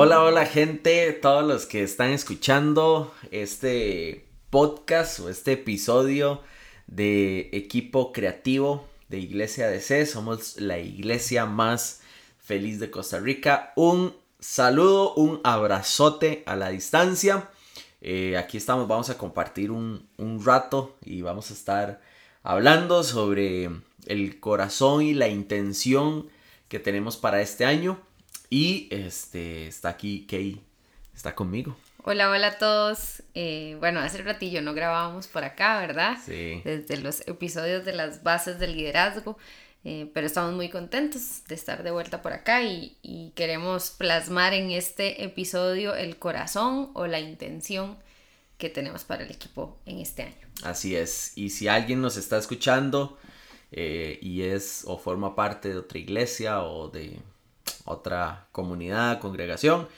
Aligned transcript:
Hola, 0.00 0.22
hola 0.22 0.46
gente, 0.46 1.12
todos 1.12 1.44
los 1.44 1.66
que 1.66 1.82
están 1.82 2.10
escuchando 2.10 3.12
este 3.32 4.28
podcast 4.48 5.18
o 5.18 5.28
este 5.28 5.54
episodio 5.54 6.40
de 6.86 7.50
equipo 7.52 8.12
creativo 8.12 8.86
de 9.08 9.18
Iglesia 9.18 9.66
DC. 9.66 10.06
Somos 10.06 10.60
la 10.60 10.78
iglesia 10.78 11.46
más 11.46 12.00
feliz 12.38 12.78
de 12.78 12.92
Costa 12.92 13.18
Rica. 13.18 13.72
Un 13.74 14.14
saludo, 14.38 15.14
un 15.14 15.40
abrazote 15.42 16.44
a 16.46 16.54
la 16.54 16.68
distancia. 16.68 17.50
Eh, 18.00 18.36
aquí 18.36 18.56
estamos, 18.56 18.86
vamos 18.86 19.10
a 19.10 19.18
compartir 19.18 19.72
un, 19.72 20.08
un 20.16 20.44
rato 20.44 20.96
y 21.04 21.22
vamos 21.22 21.50
a 21.50 21.54
estar 21.54 22.00
hablando 22.44 23.02
sobre 23.02 23.68
el 24.06 24.38
corazón 24.38 25.02
y 25.02 25.14
la 25.14 25.26
intención 25.26 26.28
que 26.68 26.78
tenemos 26.78 27.16
para 27.16 27.40
este 27.40 27.64
año. 27.64 27.98
Y 28.50 28.88
este 28.90 29.66
está 29.66 29.90
aquí 29.90 30.26
Kay, 30.28 30.60
está 31.14 31.34
conmigo. 31.34 31.76
Hola, 32.04 32.30
hola 32.30 32.46
a 32.48 32.58
todos. 32.58 33.22
Eh, 33.34 33.76
bueno, 33.80 34.00
hace 34.00 34.22
ratillo 34.22 34.62
no 34.62 34.72
grabábamos 34.72 35.26
por 35.26 35.44
acá, 35.44 35.78
¿verdad? 35.80 36.16
Sí. 36.24 36.62
Desde 36.64 36.96
los 36.96 37.26
episodios 37.28 37.84
de 37.84 37.92
las 37.92 38.22
bases 38.22 38.58
del 38.58 38.76
liderazgo. 38.76 39.36
Eh, 39.84 40.10
pero 40.12 40.26
estamos 40.26 40.54
muy 40.54 40.70
contentos 40.70 41.44
de 41.46 41.54
estar 41.54 41.82
de 41.82 41.90
vuelta 41.90 42.20
por 42.20 42.32
acá 42.32 42.62
y, 42.62 42.96
y, 43.00 43.30
queremos 43.36 43.90
plasmar 43.90 44.52
en 44.52 44.72
este 44.72 45.22
episodio 45.22 45.94
el 45.94 46.18
corazón 46.18 46.90
o 46.94 47.06
la 47.06 47.20
intención 47.20 47.96
que 48.58 48.68
tenemos 48.68 49.04
para 49.04 49.22
el 49.22 49.30
equipo 49.30 49.78
en 49.86 50.00
este 50.00 50.24
año. 50.24 50.48
Así 50.62 50.96
es. 50.96 51.32
Y 51.36 51.50
si 51.50 51.68
alguien 51.68 52.02
nos 52.02 52.16
está 52.16 52.38
escuchando 52.38 53.18
eh, 53.70 54.18
y 54.20 54.42
es 54.42 54.84
o 54.86 54.98
forma 54.98 55.34
parte 55.36 55.68
de 55.68 55.78
otra 55.78 55.98
iglesia 55.98 56.62
o 56.62 56.88
de 56.88 57.18
otra 57.84 58.46
comunidad, 58.52 59.20
congregación, 59.20 59.88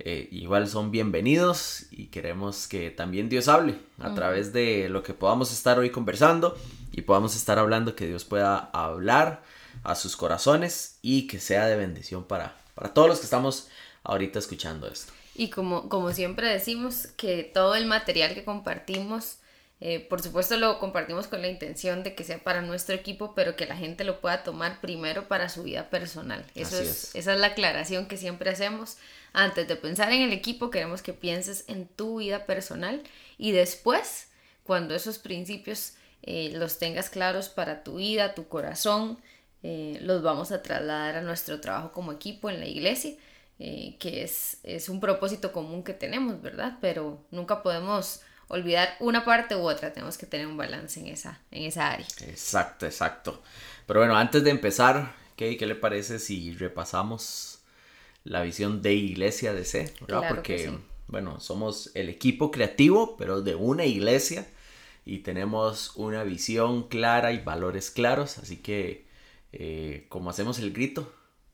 eh, 0.00 0.28
igual 0.32 0.68
son 0.68 0.90
bienvenidos 0.90 1.86
y 1.92 2.06
queremos 2.06 2.66
que 2.66 2.90
también 2.90 3.28
Dios 3.28 3.46
hable 3.46 3.78
a 4.00 4.08
mm. 4.08 4.14
través 4.14 4.52
de 4.52 4.88
lo 4.88 5.04
que 5.04 5.14
podamos 5.14 5.52
estar 5.52 5.78
hoy 5.78 5.90
conversando 5.90 6.58
y 6.90 7.02
podamos 7.02 7.36
estar 7.36 7.58
hablando, 7.58 7.94
que 7.94 8.06
Dios 8.06 8.24
pueda 8.24 8.70
hablar 8.72 9.42
a 9.84 9.94
sus 9.94 10.16
corazones 10.16 10.98
y 11.00 11.26
que 11.26 11.38
sea 11.38 11.66
de 11.66 11.76
bendición 11.76 12.24
para, 12.24 12.56
para 12.74 12.92
todos 12.92 13.08
los 13.08 13.18
que 13.18 13.24
estamos 13.24 13.68
ahorita 14.02 14.38
escuchando 14.38 14.88
esto. 14.88 15.12
Y 15.36 15.50
como, 15.50 15.88
como 15.88 16.12
siempre 16.12 16.48
decimos, 16.48 17.08
que 17.16 17.50
todo 17.54 17.74
el 17.74 17.86
material 17.86 18.34
que 18.34 18.44
compartimos 18.44 19.38
eh, 19.86 20.00
por 20.00 20.22
supuesto 20.22 20.56
lo 20.56 20.78
compartimos 20.78 21.26
con 21.26 21.42
la 21.42 21.48
intención 21.48 22.04
de 22.04 22.14
que 22.14 22.24
sea 22.24 22.42
para 22.42 22.62
nuestro 22.62 22.94
equipo, 22.94 23.34
pero 23.34 23.54
que 23.54 23.66
la 23.66 23.76
gente 23.76 24.02
lo 24.04 24.18
pueda 24.22 24.42
tomar 24.42 24.80
primero 24.80 25.28
para 25.28 25.50
su 25.50 25.62
vida 25.62 25.90
personal. 25.90 26.42
Eso 26.54 26.80
es, 26.80 27.14
Esa 27.14 27.34
es 27.34 27.38
la 27.38 27.48
aclaración 27.48 28.06
que 28.06 28.16
siempre 28.16 28.48
hacemos. 28.48 28.96
Antes 29.34 29.68
de 29.68 29.76
pensar 29.76 30.10
en 30.10 30.22
el 30.22 30.32
equipo, 30.32 30.70
queremos 30.70 31.02
que 31.02 31.12
pienses 31.12 31.66
en 31.68 31.86
tu 31.86 32.20
vida 32.20 32.46
personal 32.46 33.02
y 33.36 33.52
después, 33.52 34.28
cuando 34.62 34.94
esos 34.94 35.18
principios 35.18 35.92
eh, 36.22 36.50
los 36.54 36.78
tengas 36.78 37.10
claros 37.10 37.50
para 37.50 37.84
tu 37.84 37.96
vida, 37.96 38.34
tu 38.34 38.48
corazón, 38.48 39.18
eh, 39.62 39.98
los 40.00 40.22
vamos 40.22 40.50
a 40.50 40.62
trasladar 40.62 41.16
a 41.16 41.20
nuestro 41.20 41.60
trabajo 41.60 41.92
como 41.92 42.10
equipo 42.12 42.48
en 42.48 42.58
la 42.58 42.66
iglesia. 42.66 43.16
que 43.58 44.22
es, 44.22 44.60
es 44.62 44.88
un 44.88 44.98
propósito 44.98 45.52
común 45.52 45.84
que 45.84 45.92
tenemos, 45.92 46.40
¿verdad? 46.40 46.78
Pero 46.80 47.22
nunca 47.30 47.62
podemos 47.62 48.22
olvidar 48.48 48.96
una 49.00 49.24
parte 49.24 49.56
u 49.56 49.60
otra, 49.60 49.92
tenemos 49.92 50.18
que 50.18 50.26
tener 50.26 50.46
un 50.46 50.56
balance 50.56 51.00
en 51.00 51.08
esa, 51.08 51.40
en 51.50 51.64
esa 51.64 51.90
área. 51.90 52.06
Exacto, 52.26 52.86
exacto. 52.86 53.42
Pero 53.86 54.00
bueno, 54.00 54.16
antes 54.16 54.44
de 54.44 54.50
empezar, 54.50 55.14
¿qué, 55.36 55.56
qué 55.56 55.66
le 55.66 55.74
parece 55.74 56.18
si 56.18 56.52
repasamos 56.54 57.60
la 58.24 58.42
visión 58.42 58.82
de 58.82 58.94
Iglesia 58.94 59.52
DC? 59.52 59.94
Porque, 60.28 60.78
bueno, 61.06 61.40
somos 61.40 61.90
el 61.94 62.08
equipo 62.08 62.50
creativo, 62.50 63.16
pero 63.16 63.42
de 63.42 63.54
una 63.54 63.84
iglesia 63.84 64.46
y 65.04 65.18
tenemos 65.18 65.92
una 65.96 66.24
visión 66.24 66.88
clara 66.88 67.32
y 67.32 67.38
valores 67.40 67.90
claros, 67.90 68.38
así 68.38 68.56
que, 68.56 69.06
eh, 69.52 70.06
como 70.08 70.30
hacemos 70.30 70.58
el 70.58 70.72
grito, 70.72 71.12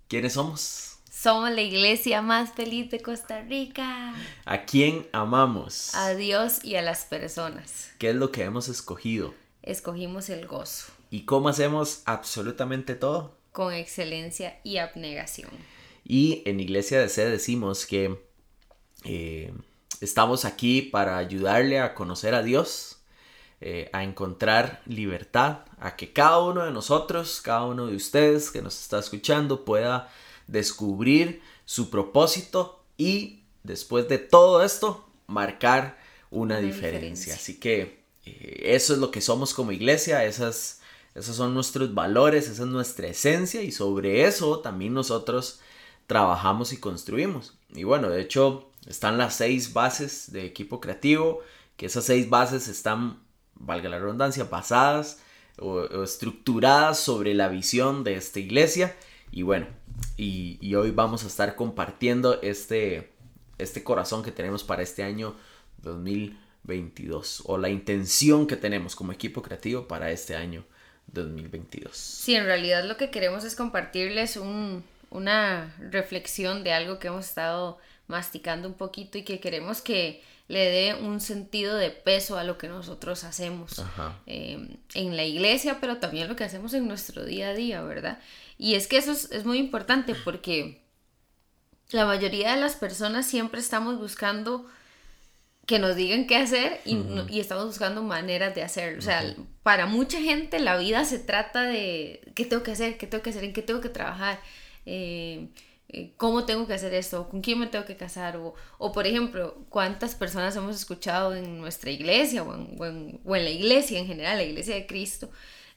¿quiénes 0.08 0.34
somos? 0.34 0.99
Somos 1.22 1.50
la 1.50 1.60
iglesia 1.60 2.22
más 2.22 2.54
feliz 2.54 2.90
de 2.90 3.02
Costa 3.02 3.42
Rica. 3.42 4.14
¿A 4.46 4.64
quién 4.64 5.06
amamos? 5.12 5.94
A 5.94 6.14
Dios 6.14 6.64
y 6.64 6.76
a 6.76 6.82
las 6.82 7.04
personas. 7.04 7.90
¿Qué 7.98 8.08
es 8.08 8.16
lo 8.16 8.32
que 8.32 8.44
hemos 8.44 8.70
escogido? 8.70 9.34
Escogimos 9.62 10.30
el 10.30 10.46
gozo. 10.46 10.90
¿Y 11.10 11.26
cómo 11.26 11.50
hacemos 11.50 12.00
absolutamente 12.06 12.94
todo? 12.94 13.36
Con 13.52 13.74
excelencia 13.74 14.60
y 14.64 14.78
abnegación. 14.78 15.50
Y 16.06 16.42
en 16.46 16.58
Iglesia 16.58 16.98
de 16.98 17.10
C 17.10 17.28
decimos 17.28 17.84
que 17.84 18.18
eh, 19.04 19.52
estamos 20.00 20.46
aquí 20.46 20.80
para 20.80 21.18
ayudarle 21.18 21.80
a 21.80 21.92
conocer 21.92 22.34
a 22.34 22.42
Dios, 22.42 23.02
eh, 23.60 23.90
a 23.92 24.04
encontrar 24.04 24.80
libertad, 24.86 25.66
a 25.80 25.96
que 25.96 26.14
cada 26.14 26.38
uno 26.38 26.64
de 26.64 26.70
nosotros, 26.70 27.42
cada 27.42 27.66
uno 27.66 27.88
de 27.88 27.96
ustedes 27.96 28.50
que 28.50 28.62
nos 28.62 28.80
está 28.80 28.98
escuchando 28.98 29.66
pueda 29.66 30.10
descubrir 30.50 31.40
su 31.64 31.90
propósito 31.90 32.82
y 32.96 33.42
después 33.62 34.08
de 34.08 34.18
todo 34.18 34.62
esto, 34.62 35.08
marcar 35.26 35.98
una, 36.30 36.58
diferencia. 36.58 37.34
Así 37.34 37.58
que 37.58 38.02
eh, 38.24 38.62
eso 38.74 38.92
es 38.92 38.98
lo 38.98 39.10
que 39.10 39.20
somos 39.20 39.54
como 39.54 39.72
iglesia, 39.72 40.24
esas, 40.24 40.80
esos 41.14 41.36
son 41.36 41.54
nuestros 41.54 41.94
valores, 41.94 42.48
esa 42.48 42.62
es 42.62 42.68
nuestra 42.68 43.06
esencia 43.06 43.62
y 43.62 43.72
sobre 43.72 44.24
eso 44.24 44.60
también 44.60 44.94
nosotros 44.94 45.60
trabajamos 46.06 46.72
y 46.72 46.78
construimos. 46.78 47.54
Y 47.72 47.84
bueno, 47.84 48.10
de 48.10 48.20
hecho 48.20 48.70
están 48.86 49.18
las 49.18 49.36
seis 49.36 49.72
bases 49.72 50.32
de 50.32 50.44
equipo 50.44 50.80
creativo, 50.80 51.40
que 51.76 51.86
esas 51.86 52.04
seis 52.04 52.28
bases 52.28 52.68
están, 52.68 53.20
valga 53.54 53.88
la 53.88 53.98
redundancia, 53.98 54.44
basadas 54.44 55.20
o 55.58 56.02
estructuradas 56.02 56.98
sobre 56.98 57.34
la 57.34 57.48
visión 57.48 58.02
de 58.04 58.14
esta 58.14 58.40
iglesia. 58.40 58.96
Y 59.30 59.42
bueno, 59.42 59.66
y, 60.16 60.74
hoy 60.74 60.90
vamos 60.90 61.24
a 61.24 61.26
estar 61.26 61.54
compartiendo 61.56 62.40
este, 62.42 63.12
este 63.58 63.84
corazón 63.84 64.22
que 64.22 64.32
tenemos 64.32 64.64
para 64.64 64.82
este 64.82 65.02
año 65.02 65.34
2022 65.82 67.44
o 67.46 67.58
la 67.58 67.68
intención 67.68 68.46
que 68.46 68.56
tenemos 68.56 68.96
como 68.96 69.12
equipo 69.12 69.42
creativo 69.42 69.86
para 69.88 70.10
este 70.10 70.36
año 70.36 70.64
2022. 71.08 71.96
Sí, 71.96 72.34
en 72.34 72.44
realidad 72.44 72.84
lo 72.84 72.96
que 72.96 73.10
queremos 73.10 73.44
es 73.44 73.56
compartirles 73.56 74.38
una 75.10 75.74
reflexión 75.78 76.64
de 76.64 76.72
algo 76.72 76.98
que 76.98 77.08
hemos 77.08 77.26
estado 77.26 77.78
masticando 78.06 78.68
un 78.68 78.74
poquito 78.74 79.18
y 79.18 79.22
que 79.22 79.40
queremos 79.40 79.80
que 79.80 80.22
le 80.48 80.68
dé 80.68 80.94
un 80.94 81.20
sentido 81.20 81.76
de 81.76 81.90
peso 81.90 82.36
a 82.36 82.42
lo 82.42 82.58
que 82.58 82.66
nosotros 82.66 83.22
hacemos 83.22 83.84
eh, 84.26 84.78
en 84.94 85.16
la 85.16 85.24
iglesia, 85.24 85.78
pero 85.80 85.98
también 85.98 86.28
lo 86.28 86.34
que 86.34 86.42
hacemos 86.42 86.74
en 86.74 86.88
nuestro 86.88 87.24
día 87.24 87.50
a 87.50 87.54
día, 87.54 87.82
¿verdad? 87.82 88.18
Y 88.60 88.74
es 88.74 88.88
que 88.88 88.98
eso 88.98 89.12
es, 89.12 89.46
muy 89.46 89.56
importante 89.56 90.14
porque 90.14 90.82
la 91.92 92.04
mayoría 92.04 92.54
de 92.54 92.60
las 92.60 92.76
personas 92.76 93.26
siempre 93.26 93.58
estamos 93.58 93.98
buscando 93.98 94.66
que 95.64 95.78
nos 95.78 95.96
digan 95.96 96.26
qué 96.26 96.36
hacer 96.36 96.78
y, 96.84 97.40
estamos 97.40 97.64
buscando 97.64 98.02
maneras 98.02 98.54
de 98.54 98.62
hacerlo. 98.62 98.98
O 98.98 99.02
sea, 99.02 99.34
para 99.62 99.86
mucha 99.86 100.20
gente 100.20 100.58
la 100.58 100.76
vida 100.76 101.06
se 101.06 101.18
trata 101.18 101.62
de 101.62 102.20
qué 102.34 102.44
tengo 102.44 102.62
que 102.62 102.72
hacer, 102.72 102.98
qué 102.98 103.06
tengo 103.06 103.22
que 103.22 103.30
hacer, 103.30 103.44
en 103.44 103.54
qué 103.54 103.62
tengo 103.62 103.80
que 103.80 103.88
trabajar, 103.88 104.38
eh, 104.84 105.48
eh, 105.88 106.12
cómo 106.18 106.44
tengo 106.44 106.66
que 106.66 106.74
hacer 106.74 106.92
esto, 106.92 107.30
con 107.30 107.40
quién 107.40 107.58
me 107.58 107.66
tengo 107.66 107.86
que 107.86 107.96
casar. 107.96 108.36
O, 108.36 108.52
o 108.76 108.92
por 108.92 109.06
ejemplo, 109.06 109.56
cuántas 109.70 110.14
personas 110.14 110.54
hemos 110.54 110.76
escuchado 110.76 111.34
en 111.34 111.62
nuestra 111.62 111.90
iglesia 111.90 112.42
o 112.42 112.54
en, 112.54 113.20
o 113.24 113.36
en 113.36 113.44
la 113.44 113.50
iglesia 113.50 113.98
en 113.98 114.06
general, 114.06 114.36
la 114.36 114.44
iglesia 114.44 114.74
de 114.74 114.86
Cristo, 114.86 115.30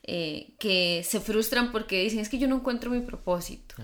eh, 0.06 0.54
que 0.60 1.02
se 1.08 1.22
frustran 1.22 1.72
porque 1.72 2.02
dicen 2.02 2.20
es 2.20 2.28
que 2.28 2.38
yo 2.38 2.50
no 2.50 2.58
encuentro 2.58 2.92
mi 2.92 3.00
propósito. 3.00 3.76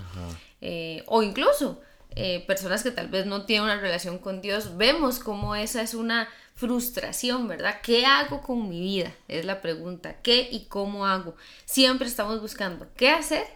Eh, 0.60 1.02
o 1.08 1.24
incluso 1.24 1.80
eh, 2.10 2.44
personas 2.46 2.84
que 2.84 2.92
tal 2.92 3.08
vez 3.08 3.26
no 3.26 3.46
tienen 3.46 3.64
una 3.64 3.80
relación 3.80 4.18
con 4.18 4.42
Dios, 4.42 4.76
vemos 4.76 5.20
como 5.20 5.56
esa 5.56 5.82
es 5.82 5.94
una 5.94 6.28
frustración, 6.56 7.48
¿verdad? 7.48 7.80
¿Qué 7.82 8.06
hago 8.06 8.42
con 8.42 8.68
mi 8.68 8.82
vida? 8.82 9.14
Es 9.30 9.46
la 9.46 9.62
pregunta. 9.62 10.18
¿Qué 10.22 10.50
y 10.52 10.66
cómo 10.66 11.06
hago? 11.06 11.38
Siempre 11.64 12.10
estamos 12.10 12.42
buscando 12.42 12.90
qué 12.98 13.12
hacer 13.12 13.48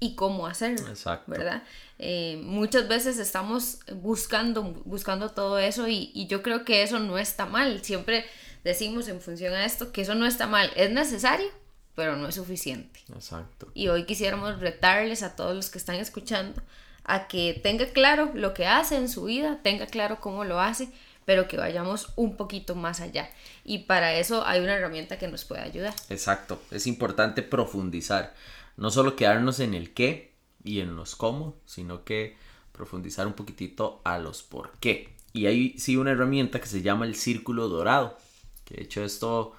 y 0.00 0.14
cómo 0.14 0.46
hacerlo, 0.46 0.86
¿verdad? 1.26 1.62
muchas 2.42 2.88
veces 2.88 3.18
estamos 3.18 3.78
buscando, 3.94 4.62
buscando 4.84 5.28
todo 5.30 5.60
eso 5.60 5.86
y, 5.86 6.10
y 6.14 6.26
yo 6.26 6.42
creo 6.42 6.64
que 6.64 6.82
eso 6.82 6.98
no 6.98 7.18
está 7.18 7.44
mal. 7.44 7.84
Siempre 7.84 8.24
decimos 8.64 9.06
en 9.08 9.20
función 9.20 9.52
a 9.52 9.66
esto 9.66 9.92
que 9.92 10.00
eso 10.00 10.14
no 10.14 10.26
está 10.26 10.48
mal. 10.48 10.72
¿Es 10.74 10.90
necesario? 10.90 11.61
Pero 11.94 12.16
no 12.16 12.28
es 12.28 12.34
suficiente. 12.34 13.00
Exacto. 13.14 13.68
Y 13.74 13.88
hoy 13.88 14.04
quisiéramos 14.04 14.60
retarles 14.60 15.22
a 15.22 15.36
todos 15.36 15.54
los 15.54 15.70
que 15.70 15.78
están 15.78 15.96
escuchando 15.96 16.62
a 17.04 17.26
que 17.26 17.58
tenga 17.62 17.86
claro 17.86 18.30
lo 18.34 18.54
que 18.54 18.66
hace 18.66 18.96
en 18.96 19.08
su 19.08 19.24
vida, 19.24 19.60
tenga 19.62 19.86
claro 19.86 20.20
cómo 20.20 20.44
lo 20.44 20.60
hace, 20.60 20.88
pero 21.24 21.48
que 21.48 21.56
vayamos 21.56 22.12
un 22.16 22.36
poquito 22.36 22.74
más 22.74 23.00
allá. 23.00 23.30
Y 23.64 23.80
para 23.80 24.14
eso 24.14 24.46
hay 24.46 24.60
una 24.60 24.74
herramienta 24.74 25.18
que 25.18 25.28
nos 25.28 25.44
puede 25.44 25.62
ayudar. 25.62 25.94
Exacto, 26.08 26.60
es 26.70 26.86
importante 26.86 27.42
profundizar, 27.42 28.34
no 28.76 28.90
solo 28.90 29.16
quedarnos 29.16 29.60
en 29.60 29.74
el 29.74 29.92
qué 29.92 30.32
y 30.64 30.80
en 30.80 30.96
los 30.96 31.16
cómo, 31.16 31.56
sino 31.66 32.04
que 32.04 32.36
profundizar 32.72 33.26
un 33.26 33.34
poquitito 33.34 34.00
a 34.04 34.18
los 34.18 34.42
por 34.42 34.72
qué. 34.78 35.14
Y 35.32 35.46
hay 35.46 35.78
sí 35.78 35.96
una 35.96 36.12
herramienta 36.12 36.60
que 36.60 36.66
se 36.66 36.82
llama 36.82 37.06
el 37.06 37.14
círculo 37.14 37.68
dorado, 37.68 38.18
que 38.64 38.76
de 38.76 38.82
hecho 38.82 39.04
esto 39.04 39.54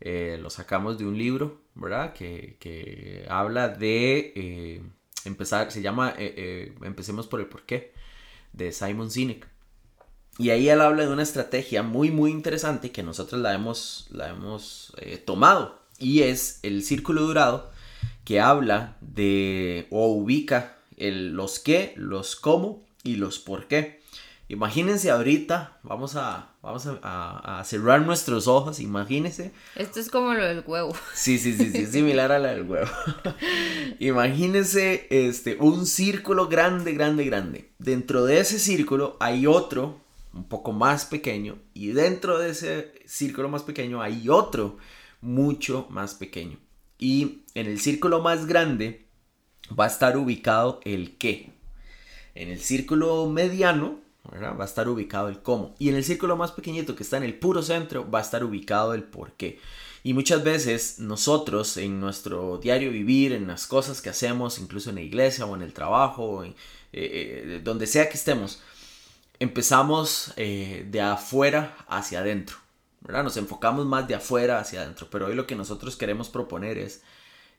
eh, 0.00 0.38
lo 0.40 0.50
sacamos 0.50 0.98
de 0.98 1.06
un 1.06 1.16
libro, 1.16 1.60
¿verdad? 1.74 2.12
Que, 2.12 3.26
habla 3.28 3.68
de 3.68 4.32
eh, 4.36 4.82
empezar, 5.24 5.70
se 5.72 5.82
llama 5.82 6.14
eh, 6.18 6.74
Empecemos 6.82 7.26
por 7.26 7.40
el 7.40 7.46
por 7.46 7.62
qué, 7.62 7.92
de 8.52 8.72
Simon 8.72 9.10
Sinek. 9.10 9.48
Y 10.38 10.50
ahí 10.50 10.68
él 10.68 10.80
habla 10.80 11.04
de 11.04 11.12
una 11.12 11.22
estrategia 11.22 11.82
muy, 11.82 12.10
muy 12.10 12.30
interesante 12.30 12.90
que 12.90 13.04
nosotros 13.04 13.40
la 13.40 13.54
hemos, 13.54 14.08
la 14.10 14.30
hemos 14.30 14.92
tomado. 15.24 15.80
Y 15.98 16.22
es 16.22 16.58
el 16.64 16.82
círculo 16.82 17.22
dorado 17.22 17.70
que 18.24 18.40
habla 18.40 18.96
de 19.00 19.86
o 19.90 20.08
ubica 20.12 20.76
el, 20.96 21.34
los 21.34 21.58
qué, 21.58 21.94
los 21.96 22.36
cómo 22.36 22.82
y 23.02 23.16
los 23.16 23.38
por 23.38 23.68
qué. 23.68 24.00
Imagínense 24.48 25.10
ahorita, 25.10 25.78
vamos 25.82 26.16
a, 26.16 26.52
vamos 26.60 26.86
a, 27.02 27.62
cerrar 27.64 28.02
nuestros 28.02 28.46
ojos, 28.46 28.78
imagínense. 28.78 29.52
Esto 29.74 30.00
es 30.00 30.10
como 30.10 30.34
lo 30.34 30.44
del 30.44 30.62
huevo. 30.66 30.94
Sí, 31.14 31.38
sí, 31.38 31.54
sí, 31.54 31.70
sí, 31.70 31.78
es 31.78 31.92
similar 31.92 32.30
a 32.30 32.38
la 32.38 32.50
del 32.50 32.68
huevo. 32.68 32.90
imagínense 34.00 35.06
este, 35.08 35.56
un 35.58 35.86
círculo 35.86 36.48
grande, 36.48 36.92
grande, 36.92 37.24
grande. 37.24 37.70
Dentro 37.78 38.26
de 38.26 38.40
ese 38.40 38.58
círculo 38.58 39.16
hay 39.18 39.46
otro 39.46 40.00
un 40.34 40.44
poco 40.44 40.72
más 40.72 41.06
pequeño 41.06 41.56
y 41.72 41.88
dentro 41.88 42.38
de 42.38 42.50
ese 42.50 42.92
círculo 43.06 43.48
más 43.48 43.62
pequeño 43.62 44.02
hay 44.02 44.28
otro 44.28 44.76
mucho 45.22 45.86
más 45.88 46.14
pequeño. 46.14 46.58
Y 46.98 47.44
en 47.54 47.66
el 47.66 47.80
círculo 47.80 48.20
más 48.20 48.44
grande 48.44 49.06
va 49.78 49.84
a 49.84 49.88
estar 49.88 50.18
ubicado 50.18 50.80
el 50.84 51.16
qué. 51.16 51.54
En 52.34 52.50
el 52.50 52.60
círculo 52.60 53.26
mediano 53.30 54.03
va 54.32 54.62
a 54.62 54.66
estar 54.66 54.88
ubicado 54.88 55.28
el 55.28 55.42
cómo. 55.42 55.74
Y 55.78 55.88
en 55.88 55.96
el 55.96 56.04
círculo 56.04 56.36
más 56.36 56.52
pequeñito 56.52 56.96
que 56.96 57.02
está 57.02 57.16
en 57.16 57.24
el 57.24 57.38
puro 57.38 57.62
centro 57.62 58.10
va 58.10 58.20
a 58.20 58.22
estar 58.22 58.44
ubicado 58.44 58.94
el 58.94 59.02
por 59.02 59.32
qué. 59.32 59.58
Y 60.02 60.12
muchas 60.12 60.44
veces 60.44 60.98
nosotros 60.98 61.76
en 61.78 61.98
nuestro 61.98 62.58
diario 62.58 62.90
vivir, 62.90 63.32
en 63.32 63.46
las 63.46 63.66
cosas 63.66 64.02
que 64.02 64.10
hacemos, 64.10 64.58
incluso 64.58 64.90
en 64.90 64.96
la 64.96 65.02
iglesia 65.02 65.46
o 65.46 65.56
en 65.56 65.62
el 65.62 65.72
trabajo, 65.72 66.44
eh, 66.44 66.54
eh, 66.92 67.60
donde 67.64 67.86
sea 67.86 68.08
que 68.08 68.16
estemos, 68.16 68.60
empezamos 69.38 70.32
eh, 70.36 70.86
de 70.90 71.00
afuera 71.00 71.76
hacia 71.88 72.20
adentro. 72.20 72.56
Nos 73.06 73.36
enfocamos 73.36 73.84
más 73.86 74.08
de 74.08 74.14
afuera 74.14 74.58
hacia 74.58 74.82
adentro, 74.82 75.08
pero 75.10 75.26
hoy 75.26 75.34
lo 75.34 75.46
que 75.46 75.56
nosotros 75.56 75.96
queremos 75.96 76.28
proponer 76.30 76.78
es, 76.78 77.02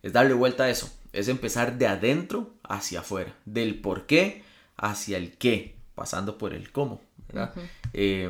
es 0.02 0.14
darle 0.14 0.34
vuelta 0.34 0.64
a 0.64 0.70
eso, 0.70 0.92
es 1.14 1.28
empezar 1.28 1.78
de 1.78 1.88
adentro 1.88 2.54
hacia 2.64 3.02
afuera, 3.02 3.36
del 3.46 3.80
por 3.80 4.08
qué 4.08 4.44
hacia 4.78 5.18
el 5.18 5.38
qué, 5.38 5.75
pasando 5.96 6.38
por 6.38 6.54
el 6.54 6.72
cómo, 6.72 7.02
eh, 7.94 8.30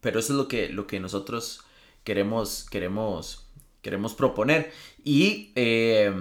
pero 0.00 0.20
eso 0.20 0.32
es 0.32 0.36
lo 0.36 0.48
que, 0.48 0.68
lo 0.68 0.86
que 0.86 1.00
nosotros 1.00 1.64
queremos, 2.04 2.66
queremos, 2.70 3.48
queremos 3.82 4.14
proponer. 4.14 4.72
Y 5.02 5.52
eh, 5.56 6.14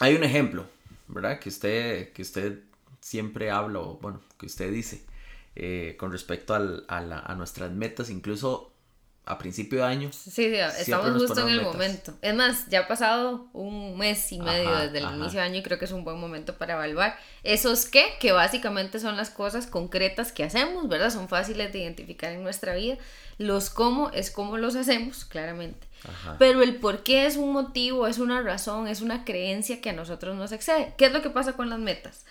hay 0.00 0.14
un 0.14 0.24
ejemplo, 0.24 0.66
¿verdad? 1.08 1.38
Que 1.38 1.48
usted, 1.48 2.12
que 2.12 2.22
usted 2.22 2.60
siempre 3.00 3.50
habla, 3.50 3.80
bueno, 3.80 4.20
que 4.38 4.46
usted 4.46 4.70
dice, 4.72 5.04
eh, 5.54 5.96
con 5.98 6.12
respecto 6.12 6.54
a, 6.54 6.58
a, 6.88 7.34
nuestras 7.34 7.70
metas, 7.72 8.10
incluso 8.10 8.71
a 9.24 9.38
principio 9.38 9.78
de 9.78 9.84
año. 9.84 10.10
Sí, 10.12 10.30
sí 10.30 10.54
estamos 10.78 11.12
justo 11.12 11.46
en 11.46 11.54
el 11.54 11.62
momento. 11.62 12.12
Es 12.22 12.34
más, 12.34 12.66
ya 12.68 12.80
ha 12.80 12.88
pasado 12.88 13.48
un 13.52 13.96
mes 13.96 14.32
y 14.32 14.40
medio 14.40 14.74
desde 14.76 14.98
el 14.98 15.14
inicio 15.14 15.38
de 15.38 15.46
año 15.46 15.58
y 15.58 15.62
creo 15.62 15.78
que 15.78 15.84
es 15.84 15.92
un 15.92 16.02
buen 16.02 16.18
momento 16.18 16.58
para 16.58 16.74
evaluar 16.74 17.16
esos 17.44 17.86
qué, 17.86 18.04
que 18.18 18.32
básicamente 18.32 18.98
son 18.98 19.16
las 19.16 19.30
cosas 19.30 19.66
concretas 19.66 20.32
que 20.32 20.42
hacemos, 20.42 20.88
¿verdad? 20.88 21.10
Son 21.10 21.28
fáciles 21.28 21.72
de 21.72 21.80
identificar 21.80 22.32
en 22.32 22.42
nuestra 22.42 22.74
vida. 22.74 22.98
Los 23.38 23.70
cómo 23.70 24.10
es 24.10 24.30
cómo 24.30 24.58
los 24.58 24.74
hacemos, 24.74 25.24
claramente. 25.24 25.86
Pero 26.40 26.62
el 26.62 26.76
por 26.76 27.04
qué 27.04 27.26
es 27.26 27.36
un 27.36 27.52
motivo, 27.52 28.08
es 28.08 28.18
una 28.18 28.42
razón, 28.42 28.88
es 28.88 29.02
una 29.02 29.24
creencia 29.24 29.80
que 29.80 29.90
a 29.90 29.92
nosotros 29.92 30.36
nos 30.36 30.50
excede. 30.50 30.94
¿Qué 30.98 31.06
es 31.06 31.12
lo 31.12 31.22
que 31.22 31.30
pasa 31.30 31.52
con 31.52 31.70
las 31.70 31.78
metas? 31.78 32.24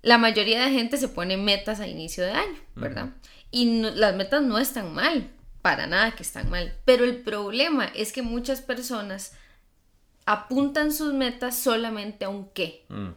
La 0.00 0.16
mayoría 0.16 0.64
de 0.64 0.70
gente 0.70 0.96
se 0.96 1.08
pone 1.08 1.36
metas 1.36 1.78
a 1.80 1.86
inicio 1.86 2.24
de 2.24 2.30
año, 2.30 2.58
¿verdad? 2.74 3.10
Y 3.50 3.82
las 3.82 4.14
metas 4.14 4.42
no 4.42 4.58
están 4.58 4.94
mal, 4.94 5.30
para 5.62 5.86
nada 5.86 6.12
que 6.12 6.22
están 6.22 6.50
mal. 6.50 6.74
Pero 6.84 7.04
el 7.04 7.16
problema 7.16 7.86
es 7.94 8.12
que 8.12 8.22
muchas 8.22 8.60
personas 8.60 9.32
apuntan 10.26 10.92
sus 10.92 11.12
metas 11.12 11.56
solamente 11.56 12.24
a 12.24 12.28
un 12.28 12.48
qué. 12.50 12.84
Mm. 12.88 13.10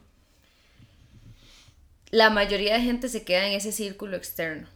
La 2.11 2.29
mayoría 2.29 2.75
de 2.75 2.81
gente 2.81 3.09
se 3.09 3.23
queda 3.23 3.47
en 3.47 3.53
ese 3.53 3.71
círculo 3.71 4.17
externo. 4.17 4.67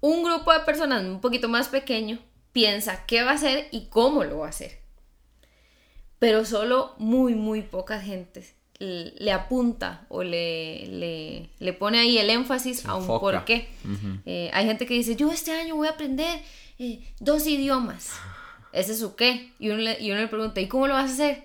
Un 0.00 0.22
grupo 0.22 0.52
de 0.52 0.60
personas 0.60 1.04
un 1.04 1.20
poquito 1.20 1.48
más 1.48 1.68
pequeño 1.68 2.18
piensa 2.52 3.06
qué 3.06 3.22
va 3.22 3.32
a 3.32 3.34
hacer 3.34 3.68
y 3.70 3.86
cómo 3.86 4.24
lo 4.24 4.38
va 4.38 4.46
a 4.46 4.50
hacer. 4.50 4.80
Pero 6.18 6.44
solo 6.44 6.94
muy, 6.98 7.34
muy 7.34 7.62
poca 7.62 8.00
gente 8.00 8.58
le 8.78 9.32
apunta 9.32 10.06
o 10.08 10.22
le, 10.22 11.48
le, 11.58 11.72
pone 11.72 11.98
ahí 11.98 12.18
el 12.18 12.30
énfasis 12.30 12.86
a 12.86 12.94
un 12.94 13.06
por 13.06 13.44
qué. 13.44 13.68
Eh, 14.24 14.50
hay 14.52 14.66
gente 14.66 14.86
que 14.86 14.94
dice, 14.94 15.16
yo 15.16 15.32
este 15.32 15.50
año 15.50 15.76
voy 15.76 15.88
a 15.88 15.92
aprender 15.92 16.40
eh, 16.78 17.12
dos 17.20 17.46
idiomas. 17.46 18.12
¿Ese 18.72 18.92
es 18.92 19.00
su 19.00 19.16
qué? 19.16 19.52
Y 19.58 19.70
uno, 19.70 19.78
le, 19.78 20.00
y 20.00 20.10
uno 20.10 20.20
le 20.20 20.28
pregunta, 20.28 20.60
¿y 20.60 20.68
cómo 20.68 20.86
lo 20.86 20.94
vas 20.94 21.10
a 21.10 21.14
hacer? 21.14 21.44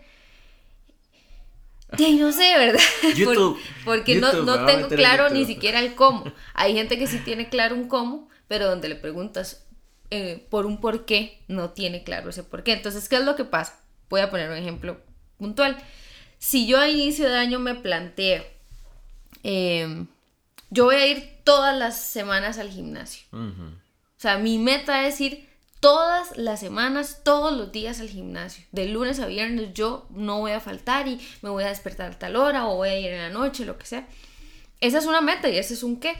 Y 1.97 2.15
no 2.15 2.31
sé, 2.31 2.57
¿verdad? 2.57 2.81
porque 3.85 4.15
no, 4.15 4.33
no 4.43 4.65
tengo 4.65 4.87
claro 4.89 5.29
ni 5.29 5.45
siquiera 5.45 5.79
el 5.79 5.95
cómo. 5.95 6.25
Hay 6.53 6.73
gente 6.73 6.97
que 6.97 7.07
sí 7.07 7.19
tiene 7.19 7.49
claro 7.49 7.75
un 7.75 7.87
cómo, 7.87 8.29
pero 8.47 8.67
donde 8.67 8.89
le 8.89 8.95
preguntas 8.95 9.65
eh, 10.09 10.45
por 10.49 10.65
un 10.65 10.79
por 10.79 11.05
qué, 11.05 11.41
no 11.47 11.71
tiene 11.71 12.03
claro 12.03 12.29
ese 12.29 12.43
por 12.43 12.63
qué. 12.63 12.73
Entonces, 12.73 13.09
¿qué 13.09 13.17
es 13.17 13.23
lo 13.23 13.35
que 13.35 13.45
pasa? 13.45 13.79
Voy 14.09 14.21
a 14.21 14.29
poner 14.29 14.49
un 14.49 14.57
ejemplo 14.57 15.01
puntual. 15.37 15.77
Si 16.39 16.67
yo 16.67 16.79
a 16.79 16.89
inicio 16.89 17.29
de 17.29 17.37
año 17.37 17.59
me 17.59 17.75
planteo, 17.75 18.43
em, 19.43 20.07
yo 20.69 20.85
voy 20.85 20.95
a 20.95 21.07
ir 21.07 21.39
todas 21.43 21.77
las 21.77 21.99
semanas 21.99 22.57
al 22.57 22.69
gimnasio. 22.69 23.25
O 23.31 23.82
sea, 24.23 24.37
mi 24.37 24.57
meta 24.57 25.05
es 25.05 25.19
ir 25.21 25.47
todas 25.79 26.37
las 26.37 26.61
semanas, 26.61 27.19
todos 27.23 27.51
los 27.51 27.73
días 27.73 27.99
al 27.99 28.09
gimnasio. 28.09 28.63
De 28.71 28.87
lunes 28.87 29.19
a 29.19 29.25
viernes 29.25 29.73
yo 29.73 30.07
no 30.11 30.39
voy 30.39 30.53
a 30.53 30.61
faltar 30.61 31.09
y 31.09 31.19
me 31.41 31.49
voy 31.49 31.65
a 31.65 31.67
despertar 31.67 32.11
a 32.13 32.17
tal 32.19 32.37
hora 32.37 32.67
o 32.67 32.77
voy 32.77 32.89
a 32.89 32.97
ir 32.97 33.11
en 33.11 33.21
la 33.21 33.29
noche, 33.29 33.65
lo 33.65 33.77
que 33.77 33.85
sea. 33.85 34.07
Esa 34.79 34.99
es 34.99 35.05
una 35.05 35.19
meta 35.19 35.49
y 35.49 35.57
ese 35.57 35.73
es 35.73 35.83
un 35.83 35.99
qué. 35.99 36.15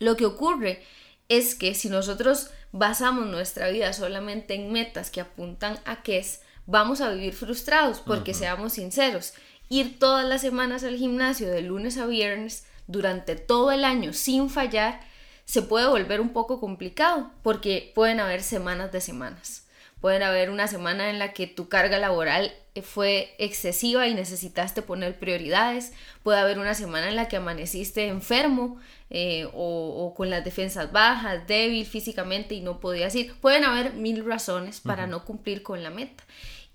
Lo 0.00 0.16
que 0.16 0.26
ocurre 0.26 0.82
es 1.28 1.54
que 1.54 1.74
si 1.74 1.88
nosotros 1.88 2.50
basamos 2.72 3.26
nuestra 3.26 3.68
vida 3.70 3.92
solamente 3.92 4.54
en 4.54 4.72
metas 4.72 5.10
que 5.10 5.20
apuntan 5.20 5.78
a 5.84 6.02
qué 6.02 6.18
es, 6.18 6.40
vamos 6.66 7.00
a 7.00 7.10
vivir 7.10 7.34
frustrados 7.34 8.00
porque 8.00 8.34
seamos 8.34 8.72
sinceros. 8.72 9.34
Ir 9.68 10.00
todas 10.00 10.26
las 10.26 10.40
semanas 10.40 10.82
al 10.82 10.96
gimnasio 10.96 11.48
de 11.48 11.62
lunes 11.62 11.98
a 11.98 12.06
viernes 12.06 12.66
durante 12.88 13.36
todo 13.36 13.70
el 13.70 13.84
año 13.84 14.12
sin 14.12 14.50
fallar 14.50 15.00
se 15.46 15.62
puede 15.62 15.86
volver 15.86 16.20
un 16.20 16.30
poco 16.30 16.60
complicado 16.60 17.30
porque 17.42 17.92
pueden 17.94 18.20
haber 18.20 18.42
semanas 18.42 18.92
de 18.92 19.00
semanas. 19.00 19.62
Pueden 20.00 20.22
haber 20.22 20.50
una 20.50 20.68
semana 20.68 21.08
en 21.08 21.18
la 21.18 21.32
que 21.32 21.46
tu 21.46 21.68
carga 21.68 21.98
laboral 21.98 22.52
fue 22.82 23.34
excesiva 23.38 24.06
y 24.06 24.14
necesitaste 24.14 24.82
poner 24.82 25.18
prioridades. 25.18 25.92
Puede 26.22 26.38
haber 26.38 26.58
una 26.58 26.74
semana 26.74 27.08
en 27.08 27.16
la 27.16 27.28
que 27.28 27.36
amaneciste 27.36 28.08
enfermo 28.08 28.78
eh, 29.08 29.48
o, 29.54 30.12
con 30.14 30.28
las 30.28 30.44
defensas 30.44 30.92
bajas, 30.92 31.46
débil 31.46 31.86
físicamente 31.86 32.54
y 32.54 32.60
no 32.60 32.78
podías 32.78 33.14
ir. 33.14 33.34
Pueden 33.36 33.64
haber 33.64 33.94
mil 33.94 34.24
razones 34.24 34.80
para 34.80 35.06
no 35.06 35.24
cumplir 35.24 35.62
con 35.62 35.82
la 35.82 35.90
meta. 35.90 36.24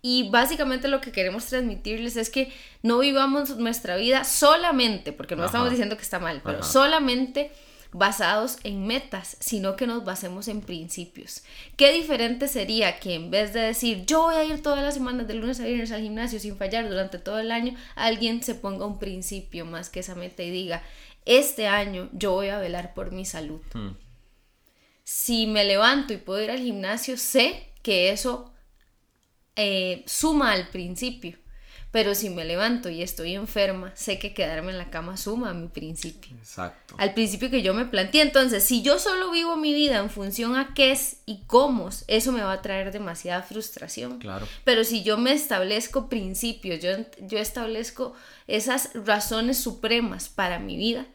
Y 0.02 0.30
básicamente 0.32 0.88
lo 0.88 1.00
que 1.00 1.12
queremos 1.12 1.46
transmitirles 1.46 2.18
es 2.18 2.32
que 2.32 2.52
no 2.82 3.00
vivamos 3.00 3.58
nuestra 3.58 3.98
vida 3.98 4.24
solamente, 4.24 5.14
porque 5.14 5.36
no 5.36 5.46
estamos 5.46 5.70
diciendo 5.70 5.96
que 5.96 6.02
está 6.02 6.18
mal, 6.18 6.42
pero 6.44 6.64
solamente 6.64 7.52
basados 7.94 8.58
en 8.64 8.88
metas, 8.88 9.38
sino 9.40 9.76
que 9.76 9.88
nos 9.88 10.06
basemos 10.06 10.48
en 10.48 10.62
principios. 10.62 11.44
Qué 11.76 11.92
diferente 11.92 12.48
sería 12.48 13.00
que 13.00 13.16
en 13.16 13.32
vez 13.32 13.54
de 13.54 13.62
decir 13.62 14.06
yo 14.06 14.24
voy 14.24 14.36
a 14.36 14.44
ir 14.44 14.62
todas 14.62 14.82
las 14.82 14.94
semanas 14.94 15.28
de 15.28 15.34
lunes 15.34 15.60
a 15.60 15.66
viernes 15.66 15.92
al 15.92 16.02
gimnasio 16.02 16.40
sin 16.40 16.56
fallar 16.56 16.88
durante 16.88 17.20
todo 17.20 17.40
el 17.40 17.52
año, 17.52 17.76
alguien 17.96 18.42
se 18.44 18.56
ponga 18.56 18.86
un 18.86 19.00
principio 19.00 19.66
más 19.66 19.90
que 19.90 20.00
esa 20.00 20.16
meta 20.16 20.44
y 20.44 20.52
diga 20.52 20.84
este 21.26 21.68
año 21.68 22.10
yo 22.14 22.32
voy 22.32 22.48
a 22.48 22.60
velar 22.60 22.94
por 22.94 23.12
mi 23.12 23.26
salud. 23.26 23.62
Hmm. 23.74 23.92
Si 25.04 25.48
me 25.48 25.66
levanto 25.66 26.14
y 26.14 26.18
puedo 26.18 26.42
ir 26.42 26.52
al 26.52 26.60
gimnasio, 26.60 27.18
sé 27.18 27.68
que 27.82 28.12
eso 28.12 28.54
eh, 29.56 30.04
suma 30.08 30.54
al 30.54 30.70
principio. 30.70 31.38
Pero 31.92 32.16
si 32.16 32.30
me 32.30 32.46
levanto 32.46 32.90
y 32.90 33.02
estoy 33.04 33.36
enferma, 33.36 33.92
sé 33.96 34.18
que 34.18 34.34
quedarme 34.34 34.72
en 34.72 34.78
la 34.78 34.90
cama 34.90 35.18
suma 35.18 35.50
a 35.50 35.54
mi 35.54 35.68
principio. 35.68 36.36
Exacto. 36.38 36.96
Al 36.98 37.14
principio 37.14 37.50
que 37.50 37.62
yo 37.62 37.74
me 37.74 37.86
planteé. 37.86 38.22
Entonces, 38.22 38.64
si 38.64 38.82
yo 38.82 38.98
solo 38.98 39.30
vivo 39.30 39.58
mi 39.58 39.74
vida 39.74 40.00
en 40.00 40.10
función 40.10 40.56
a 40.56 40.74
qué 40.74 40.92
es 40.92 41.18
y 41.26 41.42
cómo, 41.48 41.90
eso 42.08 42.32
me 42.32 42.44
va 42.44 42.54
a 42.54 42.62
traer 42.62 42.94
demasiada 42.94 43.44
frustración. 43.44 44.20
Claro. 44.20 44.48
Pero 44.64 44.86
si 44.86 45.04
yo 45.04 45.18
me 45.18 45.34
establezco 45.34 46.08
principios, 46.08 46.80
yo, 46.80 46.92
yo 47.20 47.38
establezco 47.38 48.14
esas 48.48 48.92
razones 48.94 49.58
supremas 49.58 50.30
para 50.30 50.60
mi 50.60 50.78
vida, 50.78 51.06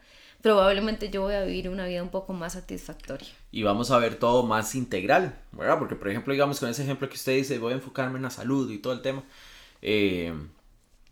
probablemente 0.43 1.09
yo 1.09 1.23
voy 1.23 1.33
a 1.33 1.43
vivir 1.43 1.69
una 1.69 1.87
vida 1.87 2.03
un 2.03 2.09
poco 2.09 2.33
más 2.33 2.53
satisfactoria. 2.53 3.29
Y 3.51 3.63
vamos 3.63 3.89
a 3.89 3.97
ver 3.97 4.15
todo 4.15 4.43
más 4.43 4.75
integral, 4.75 5.39
¿verdad? 5.53 5.79
Porque, 5.79 5.95
por 5.95 6.09
ejemplo, 6.09 6.33
digamos, 6.33 6.59
con 6.59 6.69
ese 6.69 6.83
ejemplo 6.83 7.09
que 7.09 7.15
usted 7.15 7.35
dice, 7.35 7.57
voy 7.57 7.73
a 7.73 7.77
enfocarme 7.77 8.17
en 8.17 8.23
la 8.23 8.29
salud 8.29 8.69
y 8.69 8.77
todo 8.77 8.93
el 8.93 9.01
tema. 9.01 9.23
Eh, 9.81 10.33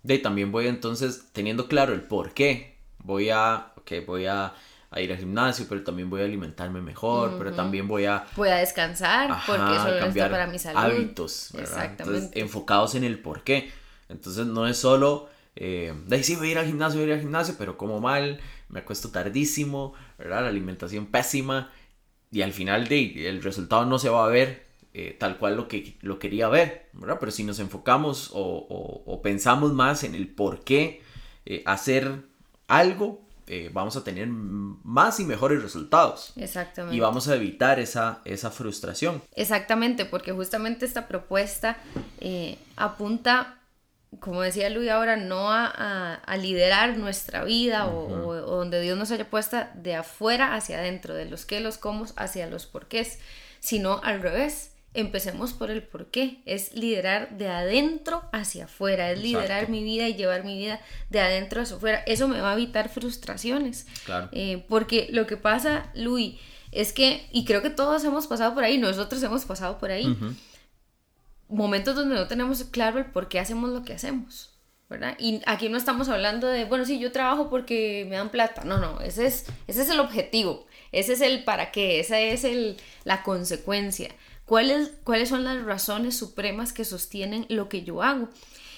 de 0.05 0.19
también 0.19 0.51
voy 0.51 0.67
entonces 0.67 1.29
teniendo 1.31 1.67
claro 1.67 1.93
el 1.93 2.01
por 2.01 2.33
qué. 2.33 2.77
Voy 2.99 3.29
a, 3.29 3.71
ok, 3.75 3.91
voy 4.05 4.27
a, 4.27 4.53
ir 4.97 5.11
al 5.11 5.17
gimnasio, 5.17 5.65
pero 5.67 5.83
también 5.83 6.09
voy 6.09 6.21
a 6.21 6.25
alimentarme 6.25 6.79
mejor, 6.79 7.37
pero 7.37 7.53
también 7.53 7.87
voy 7.87 8.05
a... 8.05 8.25
Voy 8.35 8.49
a 8.49 8.55
descansar, 8.55 9.41
porque 9.45 9.75
eso 9.75 9.99
cambiar 9.99 10.31
para 10.31 10.47
mi 10.47 10.57
salud. 10.57 10.79
Hábitos, 10.79 11.49
¿verdad? 11.53 11.85
Exactamente. 11.85 12.39
enfocados 12.39 12.95
en 12.95 13.03
el 13.03 13.19
por 13.19 13.43
qué. 13.43 13.71
Entonces 14.07 14.45
no 14.45 14.67
es 14.67 14.77
solo, 14.77 15.27
eh, 15.55 15.93
de 16.05 16.23
sí, 16.23 16.35
voy 16.35 16.49
a 16.49 16.51
ir 16.51 16.57
al 16.59 16.67
gimnasio, 16.67 16.99
voy 16.99 17.09
a 17.09 17.13
ir 17.13 17.15
al 17.15 17.21
gimnasio, 17.21 17.55
pero 17.57 17.77
como 17.77 17.99
mal, 17.99 18.39
me 18.69 18.79
acuesto 18.79 19.09
tardísimo, 19.09 19.93
¿verdad? 20.17 20.43
La 20.43 20.49
alimentación 20.49 21.07
pésima 21.07 21.71
y 22.31 22.43
al 22.43 22.53
final 22.53 22.87
de, 22.87 23.27
el 23.27 23.41
resultado 23.41 23.85
no 23.85 23.99
se 23.99 24.09
va 24.09 24.25
a 24.25 24.29
ver 24.29 24.64
eh, 24.97 25.13
tal 25.19 25.37
cual 25.37 25.57
lo 25.57 25.67
que 25.67 25.97
lo 25.99 26.19
quería 26.19 26.47
ver, 26.47 26.87
¿verdad? 26.93 27.17
Pero 27.19 27.29
si 27.29 27.43
nos 27.43 27.59
enfocamos 27.59 28.31
o, 28.33 29.19
pensamos 29.21 29.73
más 29.73 30.05
en 30.05 30.15
el 30.15 30.29
por 30.29 30.63
qué 30.63 31.01
eh, 31.45 31.63
hacer 31.65 32.21
algo, 32.69 33.21
eh, 33.47 33.69
vamos 33.73 33.97
a 33.97 34.05
tener 34.05 34.29
más 34.29 35.19
y 35.19 35.25
mejores 35.25 35.61
resultados. 35.61 36.31
Exactamente. 36.37 36.95
Y 36.95 37.01
vamos 37.01 37.27
a 37.27 37.35
evitar 37.35 37.77
esa, 37.77 38.21
esa 38.23 38.51
frustración. 38.51 39.21
Exactamente, 39.35 40.05
porque 40.05 40.31
justamente 40.31 40.85
esta 40.85 41.09
propuesta 41.09 41.75
apunta 42.77 43.59
como 44.21 44.43
decía 44.43 44.69
Luis 44.69 44.89
ahora, 44.89 45.17
no 45.17 45.51
a, 45.51 46.21
liderar 46.37 46.97
nuestra 46.97 47.43
vida 47.43 47.87
o, 47.87 48.33
donde 48.33 48.79
Dios 48.79 48.97
nos 48.97 49.11
haya 49.11 49.29
puesta 49.29 49.73
de 49.75 49.93
afuera 49.95 50.55
hacia 50.55 50.77
adentro, 50.77 51.13
de 51.13 51.25
los 51.25 51.45
qué, 51.45 51.59
los 51.59 51.77
cómo, 51.77 52.05
hacia 52.15 52.47
los 52.47 52.65
porqués, 52.65 53.19
sino 53.59 53.99
al 54.01 54.21
revés. 54.21 54.71
Empecemos 54.95 55.53
por 55.53 55.71
el 55.71 55.83
porqué, 55.83 56.41
es 56.45 56.73
liderar 56.73 57.37
de 57.37 57.49
adentro 57.49 58.23
hacia 58.31 58.65
afuera, 58.65 59.11
es 59.11 59.19
liderar 59.19 59.69
mi 59.69 59.83
vida 59.83 60.07
y 60.07 60.15
llevar 60.15 60.43
mi 60.43 60.57
vida 60.57 60.79
de 61.09 61.19
adentro 61.19 61.61
hacia 61.61 61.77
afuera. 61.77 62.03
Eso 62.05 62.27
me 62.27 62.41
va 62.41 62.51
a 62.51 62.53
evitar 62.53 62.89
frustraciones. 62.89 63.87
Claro. 64.05 64.29
Eh, 64.31 64.65
porque 64.67 65.07
lo 65.11 65.27
que 65.27 65.37
pasa, 65.37 65.91
Luis, 65.95 66.35
es 66.71 66.93
que, 66.93 67.27
y 67.31 67.45
creo 67.45 67.61
que 67.61 67.69
todos 67.69 68.03
hemos 68.03 68.27
pasado 68.27 68.53
por 68.53 68.63
ahí, 68.63 68.77
nosotros 68.77 69.21
hemos 69.23 69.45
pasado 69.45 69.77
por 69.77 69.91
ahí 69.91 70.15
momentos 71.47 71.95
donde 71.95 72.15
no 72.15 72.27
tenemos 72.27 72.63
claro 72.65 72.99
el 72.99 73.05
por 73.05 73.27
qué 73.27 73.39
hacemos 73.39 73.69
lo 73.69 73.83
que 73.83 73.93
hacemos, 73.93 74.51
¿verdad? 74.89 75.15
Y 75.19 75.41
aquí 75.45 75.69
no 75.69 75.77
estamos 75.77 76.09
hablando 76.09 76.47
de, 76.47 76.65
bueno, 76.65 76.85
sí, 76.85 76.99
yo 76.99 77.11
trabajo 77.11 77.49
porque 77.49 78.05
me 78.09 78.15
dan 78.15 78.29
plata. 78.29 78.63
No, 78.63 78.77
no, 78.77 78.99
ese 79.01 79.27
es, 79.27 79.45
ese 79.67 79.83
es 79.83 79.89
el 79.89 79.99
objetivo, 79.99 80.65
ese 80.91 81.13
es 81.13 81.21
el 81.21 81.43
para 81.43 81.71
qué, 81.71 81.99
esa 81.99 82.19
es 82.19 82.43
el, 82.43 82.77
la 83.03 83.23
consecuencia. 83.23 84.09
¿Cuáles, 84.45 84.91
¿Cuáles 85.03 85.29
son 85.29 85.43
las 85.43 85.63
razones 85.63 86.17
supremas 86.17 86.73
que 86.73 86.85
sostienen 86.85 87.45
lo 87.49 87.67
que 87.69 87.83
yo 87.83 88.03
hago? 88.03 88.29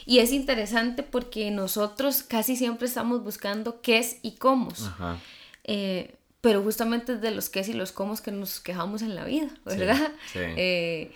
Y 0.05 0.19
es 0.19 0.31
interesante 0.31 1.03
porque 1.03 1.51
nosotros 1.51 2.24
casi 2.24 2.55
siempre 2.55 2.88
estamos 2.88 3.24
buscando 3.24 3.81
qué 3.81 3.97
es 3.97 4.17
y 4.21 4.36
cómo. 4.36 4.71
Eh, 5.65 6.15
pero 6.39 6.63
justamente 6.63 7.13
es 7.13 7.21
de 7.21 7.31
los 7.31 7.50
qué 7.50 7.59
y 7.67 7.74
los 7.74 7.91
cómo 7.91 8.15
que 8.15 8.31
nos 8.31 8.62
quejamos 8.62 9.01
en 9.01 9.15
la 9.15 9.25
vida, 9.25 9.50
¿verdad? 9.65 10.13
Sí, 10.31 10.39
eh, 10.41 11.12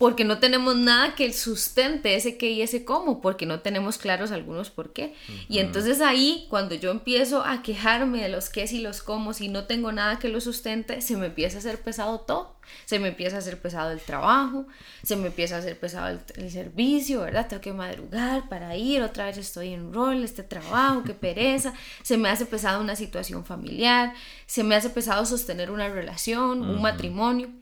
porque 0.00 0.24
no 0.24 0.38
tenemos 0.38 0.76
nada 0.76 1.14
que 1.14 1.30
sustente 1.30 2.14
ese 2.14 2.38
qué 2.38 2.48
y 2.48 2.62
ese 2.62 2.86
cómo, 2.86 3.20
porque 3.20 3.44
no 3.44 3.60
tenemos 3.60 3.98
claros 3.98 4.32
algunos 4.32 4.70
por 4.70 4.94
qué. 4.94 5.12
Y 5.46 5.58
entonces 5.58 6.00
ahí, 6.00 6.46
cuando 6.48 6.74
yo 6.74 6.90
empiezo 6.90 7.44
a 7.44 7.60
quejarme 7.60 8.22
de 8.22 8.30
los 8.30 8.48
qué 8.48 8.64
y 8.72 8.78
los 8.78 9.02
cómo, 9.02 9.32
y 9.38 9.48
no 9.48 9.66
tengo 9.66 9.92
nada 9.92 10.18
que 10.18 10.30
lo 10.30 10.40
sustente, 10.40 11.02
se 11.02 11.18
me 11.18 11.26
empieza 11.26 11.58
a 11.58 11.60
hacer 11.60 11.82
pesado 11.82 12.20
todo. 12.20 12.56
Se 12.86 12.98
me 12.98 13.08
empieza 13.08 13.36
a 13.36 13.40
hacer 13.40 13.60
pesado 13.60 13.90
el 13.90 14.00
trabajo, 14.00 14.66
se 15.02 15.16
me 15.16 15.26
empieza 15.26 15.56
a 15.56 15.58
hacer 15.58 15.78
pesado 15.78 16.18
el, 16.34 16.50
servicio, 16.50 17.20
¿verdad? 17.20 17.46
Tengo 17.46 17.60
que 17.60 17.74
madrugar 17.74 18.48
para 18.48 18.78
ir, 18.78 19.02
otra 19.02 19.26
vez 19.26 19.36
estoy 19.36 19.74
en 19.74 19.92
rol, 19.92 20.24
este 20.24 20.42
trabajo, 20.42 21.04
qué 21.04 21.12
pereza. 21.12 21.74
Se 22.02 22.16
me 22.16 22.30
hace 22.30 22.46
pesado 22.46 22.80
una 22.80 22.96
situación 22.96 23.44
familiar, 23.44 24.14
se 24.46 24.64
me 24.64 24.76
hace 24.76 24.88
pesado 24.88 25.26
sostener 25.26 25.70
una 25.70 25.90
relación, 25.90 26.62
un 26.62 26.80
matrimonio. 26.80 27.59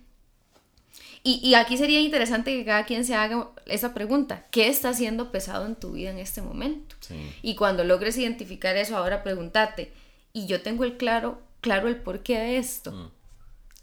Y, 1.22 1.54
aquí 1.54 1.76
sería 1.76 2.00
interesante 2.00 2.56
que 2.56 2.64
cada 2.64 2.84
quien 2.84 3.04
se 3.04 3.14
haga 3.14 3.48
esa 3.66 3.92
pregunta, 3.92 4.46
¿qué 4.50 4.68
está 4.68 4.90
haciendo 4.90 5.30
pesado 5.30 5.66
en 5.66 5.74
tu 5.74 5.92
vida 5.92 6.10
en 6.10 6.18
este 6.18 6.42
momento? 6.42 6.96
Y 7.42 7.54
cuando 7.54 7.84
logres 7.84 8.16
identificar 8.16 8.76
eso, 8.76 8.96
ahora 8.96 9.22
pregúntate, 9.22 9.92
¿y 10.32 10.46
yo 10.46 10.62
tengo 10.62 10.84
el 10.84 10.96
claro, 10.96 11.40
claro 11.60 11.88
el 11.88 11.96
porqué 11.96 12.38
de 12.38 12.58
esto? 12.58 12.92
Mm. 12.92 13.10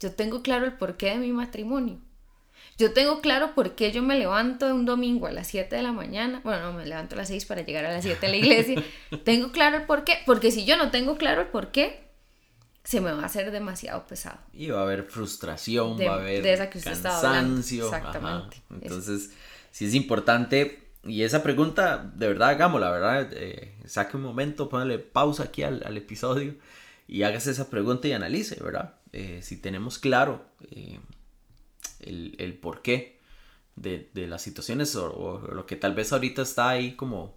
Yo 0.00 0.12
tengo 0.12 0.42
claro 0.42 0.64
el 0.64 0.72
porqué 0.72 1.10
de 1.10 1.16
mi 1.16 1.32
matrimonio. 1.32 1.98
Yo 2.78 2.92
tengo 2.92 3.20
claro 3.20 3.54
por 3.54 3.74
qué 3.74 3.90
yo 3.90 4.02
me 4.02 4.18
levanto 4.18 4.66
un 4.74 4.84
domingo 4.84 5.26
a 5.26 5.32
las 5.32 5.46
7 5.46 5.74
de 5.74 5.82
la 5.82 5.92
mañana. 5.92 6.40
Bueno, 6.44 6.72
no, 6.72 6.72
me 6.74 6.84
levanto 6.84 7.14
a 7.14 7.18
las 7.18 7.28
6 7.28 7.46
para 7.46 7.62
llegar 7.62 7.86
a 7.86 7.92
las 7.92 8.04
7 8.04 8.20
de 8.20 8.28
la 8.28 8.36
iglesia. 8.36 8.84
tengo 9.24 9.50
claro 9.50 9.78
el 9.78 9.84
porqué. 9.84 10.18
Porque 10.26 10.50
si 10.50 10.66
yo 10.66 10.76
no 10.76 10.90
tengo 10.90 11.16
claro 11.16 11.40
el 11.40 11.48
porqué, 11.48 12.05
se 12.86 13.00
me 13.00 13.12
va 13.12 13.22
a 13.22 13.26
hacer 13.26 13.50
demasiado 13.50 14.06
pesado. 14.06 14.38
Y 14.52 14.68
va 14.68 14.78
a 14.78 14.82
haber 14.82 15.02
frustración, 15.02 15.98
va 15.98 16.14
a 16.14 16.20
haber 16.20 16.70
cansancio. 16.70 17.86
Exactamente. 17.86 18.62
Entonces, 18.80 19.32
sí 19.72 19.86
es 19.86 19.94
importante. 19.94 20.84
Y 21.02 21.22
esa 21.22 21.42
pregunta, 21.42 22.12
de 22.14 22.28
verdad, 22.28 22.50
hagámosla, 22.50 22.90
¿verdad? 22.92 23.28
Eh, 23.32 23.74
saque 23.86 24.16
un 24.16 24.22
momento, 24.22 24.68
póngale 24.68 25.00
pausa 25.00 25.44
aquí 25.44 25.64
al, 25.64 25.96
episodio 25.96 26.54
y 27.08 27.24
hágase 27.24 27.50
esa 27.50 27.70
pregunta 27.70 28.06
y 28.06 28.12
analice, 28.12 28.62
¿verdad? 28.62 28.94
Eh, 29.12 29.40
si 29.42 29.56
tenemos 29.56 29.98
claro 29.98 30.44
eh, 30.70 31.00
el, 32.00 32.36
el 32.38 32.54
porqué 32.54 33.18
de, 33.74 34.10
de 34.14 34.28
las 34.28 34.42
situaciones 34.42 34.94
o, 34.94 35.40
lo 35.52 35.66
que 35.66 35.74
tal 35.74 35.94
vez 35.94 36.12
ahorita 36.12 36.42
está 36.42 36.68
ahí 36.68 36.94
como 36.94 37.36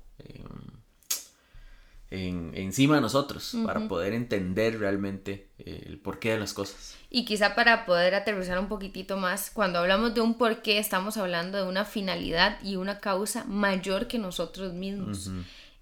en, 2.12 2.51
encima 2.56 2.96
de 2.96 3.01
nosotros 3.01 3.56
para 3.66 3.88
poder 3.88 4.13
entender 4.13 4.80
realmente 4.80 5.50
eh, 5.60 5.84
el 5.86 6.00
porqué 6.00 6.32
de 6.32 6.39
las 6.39 6.54
cosas. 6.54 6.98
Y 7.10 7.25
quizá 7.25 7.56
para 7.56 7.86
poder 7.86 8.16
aterrizar 8.16 8.60
un 8.60 8.68
poquitito 8.68 9.18
más, 9.18 9.51
cuando 9.51 9.80
hablamos 9.80 10.13
de 10.13 10.22
un 10.22 10.38
porqué 10.38 10.80
estamos 10.80 11.18
hablando 11.18 11.58
de 11.58 11.68
una 11.68 11.86
finalidad 11.86 12.60
y 12.63 12.75
una 12.78 13.00
causa 13.00 13.44
mayor 13.46 14.08
que 14.08 14.18
nosotros 14.18 14.74
mismos. 14.74 15.30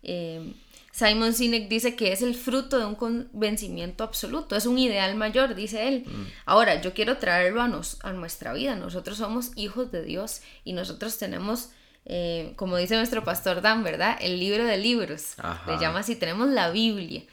Eh, 0.04 0.54
Simon 0.92 1.34
Sinek 1.34 1.70
dice 1.70 1.96
que 1.96 2.12
es 2.12 2.24
el 2.24 2.34
fruto 2.34 2.80
de 2.80 2.86
un 2.86 2.96
convencimiento 2.96 4.04
absoluto, 4.04 4.56
es 4.56 4.66
un 4.66 4.80
ideal 4.80 5.14
mayor, 5.16 5.54
dice 5.54 5.88
él. 5.88 6.04
Mm. 6.08 6.26
Ahora, 6.46 6.82
yo 6.82 6.96
quiero 6.96 7.18
traerlo 7.18 7.62
a, 7.62 7.68
nos, 7.68 8.04
a 8.04 8.14
nuestra 8.14 8.52
vida, 8.54 8.76
nosotros 8.76 9.20
somos 9.20 9.52
hijos 9.56 9.92
de 9.92 10.02
Dios 10.02 10.42
y 10.64 10.74
nosotros 10.74 11.20
tenemos 11.20 11.70
eh, 12.10 12.54
como 12.56 12.78
dice 12.78 12.96
nuestro 12.96 13.26
pastor 13.26 13.62
Dan, 13.62 13.84
¿verdad? 13.84 14.18
El 14.22 14.40
libro 14.40 14.64
de 14.64 14.78
libros. 14.78 15.36
Le 15.68 15.78
llama 15.78 16.00
así, 16.00 16.16
tenemos 16.16 16.48
la 16.48 16.70
Biblia. 16.70 17.24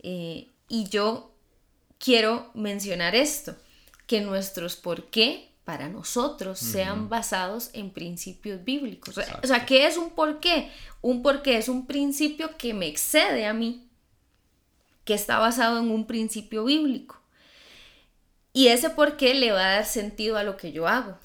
Eh, 0.00 0.48
y 0.68 0.88
yo 0.88 1.32
quiero 1.98 2.50
mencionar 2.54 3.14
esto, 3.14 3.54
que 4.08 4.20
nuestros 4.20 4.74
por 4.74 5.04
qué 5.04 5.50
para 5.62 5.88
nosotros 5.88 6.58
sean 6.58 7.08
basados 7.08 7.70
en 7.74 7.90
principios 7.90 8.64
bíblicos. 8.64 9.16
O 9.16 9.46
sea, 9.46 9.64
¿qué 9.64 9.86
es 9.86 9.96
un 9.96 10.10
por 10.10 10.40
qué? 10.40 10.70
Un 11.00 11.22
por 11.22 11.40
qué 11.42 11.56
es 11.56 11.68
un 11.68 11.86
principio 11.86 12.56
que 12.58 12.74
me 12.74 12.88
excede 12.88 13.46
a 13.46 13.54
mí, 13.54 13.88
que 15.04 15.14
está 15.14 15.38
basado 15.38 15.78
en 15.78 15.92
un 15.92 16.06
principio 16.06 16.64
bíblico. 16.64 17.23
Y 18.56 18.68
ese 18.68 18.88
por 18.88 19.16
qué 19.16 19.34
le 19.34 19.50
va 19.50 19.66
a 19.66 19.74
dar 19.74 19.84
sentido 19.84 20.38
a 20.38 20.44
lo 20.44 20.56
que 20.56 20.70
yo 20.70 20.86
hago. 20.86 21.18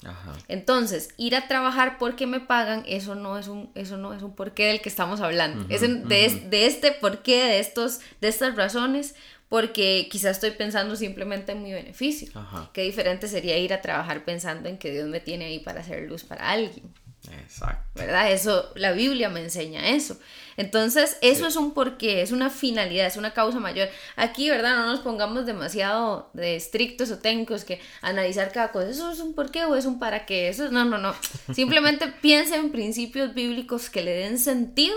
Entonces, 0.48 1.10
ir 1.16 1.36
a 1.36 1.46
trabajar 1.46 1.96
porque 1.96 2.26
me 2.26 2.40
pagan, 2.40 2.82
eso 2.88 3.14
no 3.14 3.38
es 3.38 3.46
un, 3.46 3.70
eso 3.76 3.96
no 3.96 4.12
es 4.12 4.22
un 4.24 4.34
porqué 4.34 4.66
del 4.66 4.80
que 4.80 4.88
estamos 4.88 5.20
hablando. 5.20 5.64
es 5.72 5.80
de, 5.82 6.28
de, 6.48 6.66
este 6.66 6.90
porqué, 6.90 7.44
de, 7.44 7.60
estos, 7.60 8.00
de 8.20 8.26
estas 8.26 8.56
razones, 8.56 9.14
porque 9.48 10.08
quizás 10.10 10.32
estoy 10.32 10.50
pensando 10.50 10.96
simplemente 10.96 11.52
en 11.52 11.62
mi 11.62 11.72
beneficio. 11.72 12.28
Qué 12.72 12.82
diferente 12.82 13.28
sería 13.28 13.56
ir 13.58 13.72
a 13.74 13.80
trabajar 13.80 14.24
pensando 14.24 14.68
en 14.68 14.76
que 14.76 14.90
Dios 14.90 15.08
me 15.08 15.20
tiene 15.20 15.44
ahí 15.44 15.60
para 15.60 15.82
hacer 15.82 16.08
luz 16.08 16.24
para 16.24 16.50
alguien. 16.50 16.92
Exacto. 17.28 17.82
¿Verdad? 17.94 18.32
Eso, 18.32 18.70
la 18.74 18.92
Biblia 18.92 19.28
me 19.28 19.40
enseña 19.40 19.88
eso. 19.90 20.18
Entonces, 20.56 21.16
eso 21.20 21.46
es 21.46 21.56
un 21.56 21.74
porqué, 21.74 22.22
es 22.22 22.32
una 22.32 22.50
finalidad, 22.50 23.06
es 23.06 23.16
una 23.16 23.32
causa 23.32 23.60
mayor. 23.60 23.88
Aquí, 24.16 24.48
¿verdad? 24.50 24.76
No 24.76 24.86
nos 24.86 25.00
pongamos 25.00 25.46
demasiado 25.46 26.30
de 26.32 26.56
estrictos 26.56 27.10
o 27.10 27.18
técnicos 27.18 27.64
que 27.64 27.80
analizar 28.02 28.52
cada 28.52 28.72
cosa. 28.72 28.90
¿Eso 28.90 29.10
es 29.10 29.20
un 29.20 29.34
porqué 29.34 29.64
o 29.64 29.76
es 29.76 29.86
un 29.86 29.98
para 29.98 30.26
qué? 30.26 30.48
Eso, 30.48 30.70
no, 30.70 30.84
no, 30.84 30.98
no. 30.98 31.14
Simplemente 31.54 32.08
piense 32.08 32.56
en 32.56 32.72
principios 32.72 33.34
bíblicos 33.34 33.90
que 33.90 34.02
le 34.02 34.12
den 34.12 34.38
sentido 34.38 34.96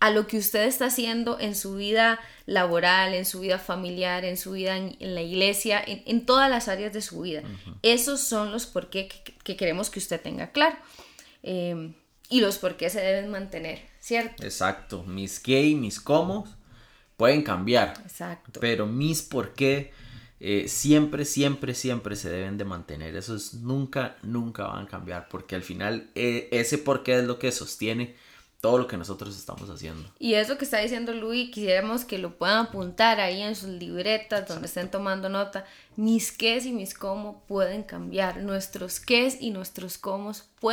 a 0.00 0.10
lo 0.10 0.26
que 0.26 0.38
usted 0.38 0.64
está 0.64 0.86
haciendo 0.86 1.38
en 1.40 1.54
su 1.54 1.74
vida 1.74 2.20
laboral, 2.46 3.14
en 3.14 3.24
su 3.24 3.40
vida 3.40 3.58
familiar, 3.58 4.24
en 4.24 4.36
su 4.36 4.52
vida 4.52 4.76
en, 4.76 4.96
la 5.00 5.22
iglesia, 5.22 5.82
en, 5.84 6.24
todas 6.24 6.48
las 6.48 6.68
áreas 6.68 6.92
de 6.92 7.02
su 7.02 7.20
vida. 7.22 7.42
Esos 7.82 8.20
son 8.20 8.52
los 8.52 8.66
por 8.66 8.90
qué 8.90 9.08
que, 9.44 9.56
queremos 9.56 9.90
que 9.90 9.98
usted 9.98 10.20
tenga 10.20 10.52
claro. 10.52 10.76
Eh, 11.42 11.92
y 12.30 12.40
los 12.40 12.58
por 12.58 12.76
qué 12.76 12.90
se 12.90 13.00
deben 13.00 13.30
mantener, 13.30 13.80
¿cierto? 14.00 14.44
Exacto, 14.44 15.02
mis 15.04 15.40
qué 15.40 15.62
y 15.62 15.74
mis 15.74 16.00
cómo 16.00 16.46
pueden 17.16 17.42
cambiar. 17.42 17.94
Exacto. 18.04 18.60
Pero 18.60 18.86
mis 18.86 19.22
por 19.22 19.54
qué 19.54 19.92
eh, 20.40 20.68
siempre, 20.68 21.24
siempre, 21.24 21.74
siempre 21.74 22.16
se 22.16 22.30
deben 22.30 22.58
de 22.58 22.64
mantener. 22.64 23.16
Esos 23.16 23.54
nunca, 23.54 24.16
nunca 24.22 24.68
van 24.68 24.84
a 24.84 24.88
cambiar 24.88 25.28
porque 25.28 25.56
al 25.56 25.62
final 25.62 26.10
eh, 26.14 26.48
ese 26.52 26.78
por 26.78 27.02
qué 27.02 27.18
es 27.18 27.24
lo 27.24 27.38
que 27.38 27.50
sostiene 27.50 28.14
todo 28.60 28.76
lo 28.78 28.88
que 28.88 28.96
nosotros 28.96 29.36
estamos 29.36 29.70
haciendo. 29.70 30.10
Y 30.18 30.34
eso 30.34 30.58
que 30.58 30.64
está 30.64 30.78
diciendo 30.78 31.12
Luis, 31.12 31.50
quisiéramos 31.50 32.04
que 32.04 32.18
lo 32.18 32.36
puedan 32.36 32.66
apuntar 32.66 33.20
ahí 33.20 33.40
en 33.40 33.54
sus 33.54 33.68
libretas 33.68 34.48
donde 34.48 34.66
estén 34.66 34.90
tomando 34.90 35.28
nota. 35.28 35.64
Mis 35.94 36.32
qués 36.32 36.66
y 36.66 36.72
mis 36.72 36.94
cómo 36.94 37.44
pueden 37.46 37.84
cambiar. 37.84 38.38
Nuestros 38.38 38.98
qués 38.98 39.40
y 39.40 39.50
nuestros 39.50 39.96
cómo. 39.96 40.32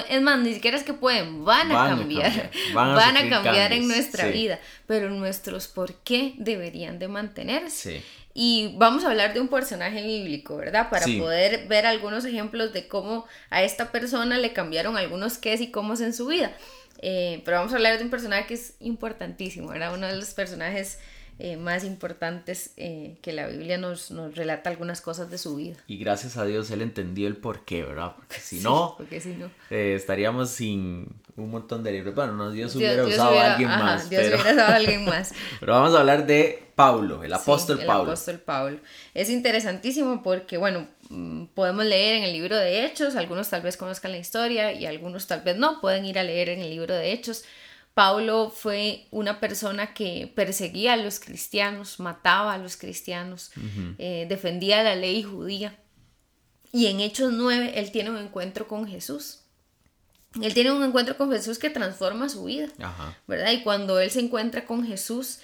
Es 0.10 0.22
más, 0.22 0.40
ni 0.40 0.54
siquiera 0.56 0.78
es 0.78 0.84
que 0.84 0.94
pueden, 0.94 1.46
van 1.46 1.72
a 1.72 1.90
cambiar. 1.90 2.52
Van 2.74 3.18
a, 3.18 3.30
cambiar 3.30 3.72
en 3.72 3.88
nuestra 3.88 4.28
vida. 4.28 4.60
Pero 4.88 5.12
nuestros 5.12 5.68
por 5.68 5.94
qué 5.94 6.34
deberían 6.38 6.98
de 6.98 7.08
mantenerse. 7.08 8.04
Y 8.34 8.76
vamos 8.78 9.06
a 9.06 9.12
hablar 9.12 9.34
de 9.34 9.40
un 9.40 9.48
personaje 9.48 10.02
bíblico, 10.04 10.58
¿verdad? 10.58 10.90
Para 10.90 11.06
poder 11.06 11.68
ver 11.68 11.86
algunos 11.86 12.26
ejemplos 12.26 12.74
de 12.74 12.88
cómo 12.88 13.26
a 13.50 13.64
esta 13.64 13.92
persona 13.92 14.38
le 14.38 14.54
cambiaron 14.54 14.98
algunos 14.98 15.38
qués 15.38 15.62
y 15.62 15.72
cómo 15.72 15.94
en 15.94 16.14
su 16.14 16.28
vida. 16.28 16.52
Eh, 17.08 17.44
pero 17.46 17.58
vamos 17.58 17.72
a 17.72 17.76
hablar 17.76 18.00
de 18.00 18.04
un 18.04 18.10
personaje 18.10 18.48
que 18.48 18.56
es 18.56 18.74
importantísimo, 18.80 19.72
era 19.74 19.94
uno 19.94 20.08
de 20.08 20.16
los 20.16 20.34
personajes 20.34 20.98
eh, 21.38 21.56
más 21.56 21.84
importantes 21.84 22.74
eh, 22.78 23.20
que 23.22 23.32
la 23.32 23.46
Biblia 23.46 23.78
nos, 23.78 24.10
nos, 24.10 24.36
relata 24.36 24.72
algunas 24.72 25.02
cosas 25.02 25.30
de 25.30 25.38
su 25.38 25.56
vida. 25.56 25.76
Y 25.86 26.00
gracias 26.00 26.36
a 26.36 26.46
Dios 26.46 26.72
él 26.72 26.82
entendió 26.82 27.28
el 27.28 27.38
porqué, 27.38 27.84
¿verdad? 27.84 28.16
Porque 28.16 28.38
si 28.40 28.60
no, 28.60 28.96
porque 28.98 29.22
si 29.22 29.36
no. 29.36 29.52
estaríamos 29.70 30.50
sin 30.50 31.10
un 31.38 31.52
montón 31.52 31.84
de 31.84 31.92
libros. 31.92 32.16
Bueno, 32.16 32.34
no, 32.34 32.52
Dios, 32.52 32.76
hubiera 32.76 33.04
usado 33.06 33.38
a 33.38 33.54
alguien 33.54 33.70
más. 33.70 34.10
Dios 34.10 34.28
hubiera 34.28 34.52
usado 34.52 34.72
a 34.72 34.76
alguien 34.76 35.06
más. 35.06 35.34
pero 35.60 35.74
vamos 35.74 35.94
a 35.94 36.00
hablar 36.00 36.26
de 36.26 36.72
Pablo, 36.76 37.24
el 37.24 37.34
apóstol 37.34 37.80
el 37.80 37.86
Pablo. 37.86 38.12
apóstol 38.12 38.40
Pablo. 38.40 38.80
Es 39.14 39.30
interesantísimo 39.30 40.24
porque, 40.24 40.58
bueno, 40.58 40.88
mm, 41.10 41.46
podemos 41.48 41.86
leer 41.86 42.16
en 42.16 42.24
el 42.24 42.34
libro 42.34 42.56
de 42.58 42.86
Hechos, 42.86 43.16
algunos 43.16 43.50
tal 43.50 43.62
vez 43.62 43.76
conozcan 43.76 44.12
la 44.12 44.18
historia 44.18 44.72
y 44.72 44.86
algunos 44.86 45.28
tal 45.28 45.42
vez 45.42 45.58
no, 45.58 45.82
pueden 45.82 46.06
ir 46.06 46.20
a 46.20 46.24
leer 46.24 46.50
en 46.50 46.62
el 46.62 46.70
libro 46.70 46.94
de 46.96 47.12
Hechos. 47.12 47.44
Pablo 47.94 48.50
fue 48.54 49.08
una 49.12 49.40
persona 49.40 49.94
que 49.94 50.32
perseguía 50.36 50.94
a 50.94 50.98
los 50.98 51.22
cristianos, 51.22 52.02
mataba 52.02 52.54
a 52.54 52.58
los 52.58 52.76
cristianos, 52.76 53.52
eh, 53.98 54.26
defendía 54.28 54.84
la 54.84 54.96
ley 54.96 55.24
judía. 55.24 55.80
Y 56.74 56.88
en 56.88 57.00
Hechos 57.00 57.32
9 57.32 57.72
él 57.76 57.92
tiene 57.92 58.10
un 58.10 58.18
encuentro 58.18 58.68
con 58.68 58.86
Jesús. 58.86 59.45
Él 60.42 60.54
tiene 60.54 60.72
un 60.72 60.84
encuentro 60.84 61.18
con 61.18 61.32
Jesús 61.32 61.60
que 61.60 61.70
transforma 61.70 62.30
su 62.30 62.46
vida, 62.46 62.68
¿verdad? 63.28 63.52
Y 63.52 63.64
cuando 63.64 64.00
él 64.00 64.12
se 64.12 64.20
encuentra 64.20 64.66
con 64.66 64.86
Jesús, 64.86 65.40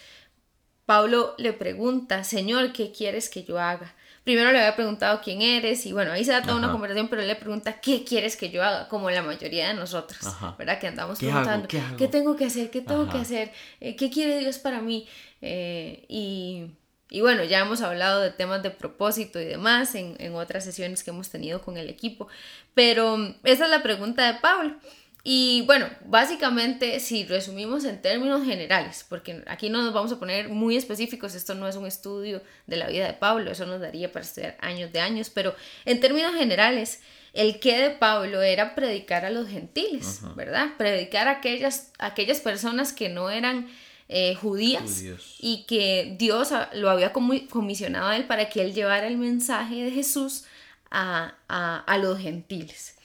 Pablo 0.86 1.36
le 1.38 1.54
pregunta, 1.54 2.24
Señor, 2.24 2.74
¿qué 2.74 2.92
quieres 2.92 3.30
que 3.30 3.44
yo 3.44 3.60
haga? 3.60 3.96
Primero 4.24 4.52
le 4.52 4.60
había 4.60 4.76
preguntado 4.76 5.20
quién 5.24 5.42
eres 5.42 5.86
y 5.86 5.94
bueno, 5.94 6.12
ahí 6.12 6.24
se 6.24 6.32
da 6.32 6.44
toda 6.44 6.56
una 6.56 6.72
conversación, 6.72 7.08
pero 7.08 7.22
él 7.24 7.28
le 7.28 7.36
pregunta, 7.36 7.80
¿qué 7.82 8.04
quieres 8.04 8.36
que 8.36 8.52
yo 8.52 8.64
haga? 8.64 8.88
Como 8.88 9.10
la 9.10 9.24
mayoría 9.24 9.70
de 9.70 9.74
nosotros, 9.74 10.20
¿verdad? 10.60 10.80
Que 10.80 10.88
andamos 10.88 11.18
preguntando, 11.18 11.68
¿qué, 11.68 12.08
tengo 12.08 12.36
que 12.36 12.46
hacer? 12.46 12.70
¿Qué 12.70 12.82
tengo 12.82 13.10
que 13.10 13.18
hacer? 13.18 13.52
Eh, 13.80 13.96
¿Qué 13.96 14.12
quiere 14.12 14.38
Dios 14.40 14.60
para 14.60 14.82
mí? 14.82 15.08
Eh, 15.42 16.06
y, 16.08 16.68
y, 17.12 17.22
bueno, 17.22 17.44
ya 17.44 17.60
hemos 17.60 17.82
hablado 17.82 18.22
de 18.22 18.32
temas 18.32 18.64
de 18.64 18.72
propósito 18.72 19.40
y 19.40 19.46
demás 19.46 19.94
en, 19.94 20.16
en 20.18 20.34
otras 20.34 20.64
sesiones 20.64 21.04
que 21.04 21.12
hemos 21.12 21.30
tenido 21.30 21.62
con 21.62 21.78
el 21.78 21.90
equipo, 21.90 22.28
pero 22.74 23.36
esa 23.44 23.66
es 23.66 23.70
la 23.70 23.84
pregunta 23.84 24.26
de 24.32 24.40
Pablo. 24.40 24.76
Y 25.24 25.64
bueno, 25.68 25.88
básicamente 26.06 27.00
si 27.00 27.26
resumimos 27.26 27.86
en 27.86 28.02
términos 28.02 28.44
generales, 28.44 29.06
porque 29.08 29.44
aquí 29.46 29.70
no 29.70 29.84
nos 29.84 29.94
vamos 29.94 30.12
a 30.12 30.20
poner 30.20 30.50
muy 30.50 30.76
específicos, 30.76 31.36
esto 31.36 31.54
no 31.54 31.68
es 31.68 31.76
un 31.76 31.86
estudio 31.86 32.42
de 32.66 32.78
la 32.78 32.88
vida 32.88 33.06
de 33.06 33.14
Pablo, 33.14 33.52
eso 33.52 33.68
nos 33.68 33.82
daría 33.82 34.12
para 34.12 34.26
estudiar 34.26 34.58
años 34.62 34.92
de 34.92 35.00
años, 35.00 35.30
pero 35.30 35.56
en 35.86 36.00
términos 36.00 36.34
generales, 36.34 37.02
el 37.34 37.60
que 37.60 37.78
de 37.78 37.90
Pablo 37.92 38.42
era 38.42 38.74
predicar 38.74 39.24
a 39.24 39.30
los 39.30 39.48
gentiles, 39.48 40.22
¿verdad? 40.36 40.70
Predicar 40.78 41.28
a 41.28 41.34
aquellas, 41.34 41.94
aquellas 42.00 42.42
personas 42.42 42.92
que 42.92 43.08
no 43.08 43.30
eran 43.30 43.70
eh, 44.14 44.36
judías 44.36 45.02
y 45.40 45.64
que 45.68 46.18
Dios 46.20 46.50
lo 46.74 46.90
había 46.90 47.14
comisionado 47.14 48.08
a 48.08 48.18
él 48.18 48.26
para 48.26 48.50
que 48.50 48.62
él 48.62 48.74
llevara 48.74 49.08
el 49.08 49.16
mensaje 49.18 49.86
de 49.86 49.92
Jesús 49.92 50.44
a, 50.90 51.36
a 51.48 51.98
los 51.98 52.20
gentiles. 52.20 52.96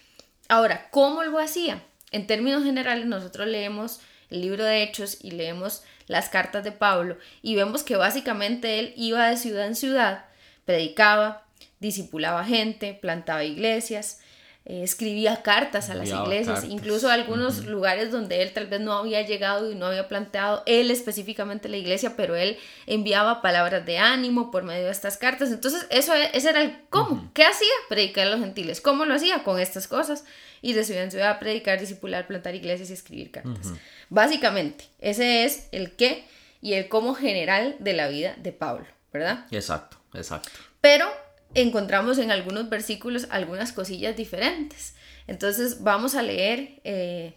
Ahora, 0.49 0.91
¿cómo 0.91 1.23
lo 1.23 1.39
hacía? 1.39 1.81
En 2.11 2.27
términos 2.27 2.65
generales, 2.65 3.07
nosotros 3.07 3.47
leemos 3.47 4.01
el 4.31 4.41
libro 4.41 4.65
de 4.65 4.83
Hechos 4.83 5.19
y 5.23 5.31
leemos 5.31 5.85
las 6.09 6.29
cartas 6.29 6.65
de 6.65 6.73
Pablo 6.73 7.19
y 7.41 7.55
vemos 7.55 7.85
que 7.85 7.95
básicamente 7.95 8.81
él 8.81 8.93
iba 8.97 9.29
de 9.29 9.37
ciudad 9.37 9.69
en 9.69 9.77
ciudad, 9.77 10.25
predicaba, 10.65 11.47
discipulaba 11.79 12.45
gente, 12.45 12.95
plantaba 12.95 13.45
iglesias, 13.45 14.21
eh, 14.69 14.83
escribía 14.83 15.43
cartas 15.43 15.91
a 15.91 15.95
las 15.95 16.09
iglesias, 16.09 16.65
incluso 16.65 17.09
a 17.09 17.15
algunos 17.15 17.67
lugares 17.67 18.11
donde 18.11 18.43
él 18.43 18.53
tal 18.53 18.67
vez 18.67 18.81
no 18.81 18.95
había 18.95 19.23
llegado 19.23 19.71
y 19.71 19.77
no 19.77 19.87
había 19.87 20.09
planteado 20.09 20.65
él 20.67 20.91
específicamente 20.91 21.69
la 21.69 21.77
iglesia, 21.77 22.15
pero 22.17 22.35
él 22.35 22.59
enviaba 22.89 23.43
palabras 23.43 23.87
de 23.87 23.99
ánimo 23.99 24.51
por 24.51 24.65
medio 24.65 24.87
de 24.87 24.91
estas 24.91 25.19
cartas. 25.19 25.53
Entonces, 25.53 25.87
eso, 25.91 26.13
ese 26.15 26.51
era 26.51 26.63
el 26.63 26.81
cómo. 26.91 27.31
¿Qué 27.33 27.45
hacía? 27.45 27.71
Predicar 27.89 28.27
a 28.27 28.31
los 28.31 28.41
gentiles. 28.41 28.81
¿Cómo 28.81 29.05
lo 29.05 29.15
hacía? 29.15 29.45
Con 29.45 29.61
estas 29.61 29.87
cosas. 29.87 30.25
Y 30.63 30.73
de 30.73 30.83
ciudad 30.83 31.05
en 31.05 31.13
ciudad 31.13 31.39
predicar, 31.39 31.79
discipular, 31.79 32.27
plantar 32.27 32.57
iglesias 32.57 32.91
y 32.91 32.95
escribir 32.95 33.31
cartas. 33.31 33.73
Básicamente, 34.09 34.87
ese 34.99 35.45
es 35.45 35.69
el 35.71 35.93
qué 35.93 36.25
y 36.61 36.73
el 36.73 36.89
cómo 36.89 37.15
general 37.15 37.77
de 37.79 37.93
la 37.93 38.09
vida 38.09 38.35
de 38.39 38.51
Pablo, 38.51 38.87
¿verdad? 39.13 39.47
Exacto, 39.53 39.99
exacto. 40.13 40.51
Pero 40.81 41.07
encontramos 41.57 42.19
en 42.19 42.31
algunos 42.31 42.69
versículos 42.69 43.27
algunas 43.31 43.73
cosillas 43.73 44.17
diferentes. 44.17 44.95
Entonces 45.27 45.83
vamos 45.83 46.15
a 46.15 46.23
leer 46.23 46.81
eh, 46.85 47.35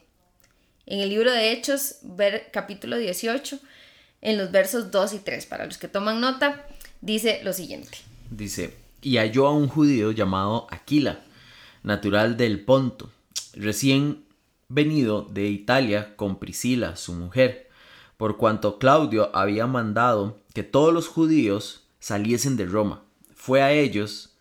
en 0.86 0.99
el 0.99 1.10
libro 1.10 1.32
de 1.32 1.51
Hechos, 1.51 1.99
capítulo 2.51 2.97
18, 2.97 3.60
en 4.21 4.38
los 4.38 4.51
versos 4.51 4.91
2 4.91 5.13
y 5.13 5.19
3. 5.19 5.45
Para 5.45 5.65
los 5.65 5.77
que 5.77 5.88
toman 5.88 6.19
nota, 6.19 6.67
dice 6.99 7.39
lo 7.43 7.53
siguiente. 7.53 7.97
Dice, 8.29 8.75
y 9.01 9.17
halló 9.17 9.47
a 9.47 9.53
un 9.53 9.69
judío 9.69 10.12
llamado 10.12 10.67
Aquila, 10.69 11.21
natural 11.84 12.36
del 12.36 12.60
Ponto, 12.65 13.10
recién 13.53 14.25
venido 14.67 15.21
de 15.21 15.47
Italia 15.47 16.15
con 16.17 16.39
Priscila, 16.39 16.97
su 16.97 17.13
mujer, 17.13 17.69
por 18.17 18.36
cuanto 18.36 18.79
Claudio 18.79 19.34
había 19.34 19.65
mandado 19.65 20.41
que 20.53 20.63
todos 20.63 20.93
los 20.93 21.08
judíos 21.08 21.86
saliesen 21.99 22.58
de 22.58 22.65
Roma 22.65 23.03
fue 23.39 23.62
a 23.62 23.71
ellos 23.71 24.36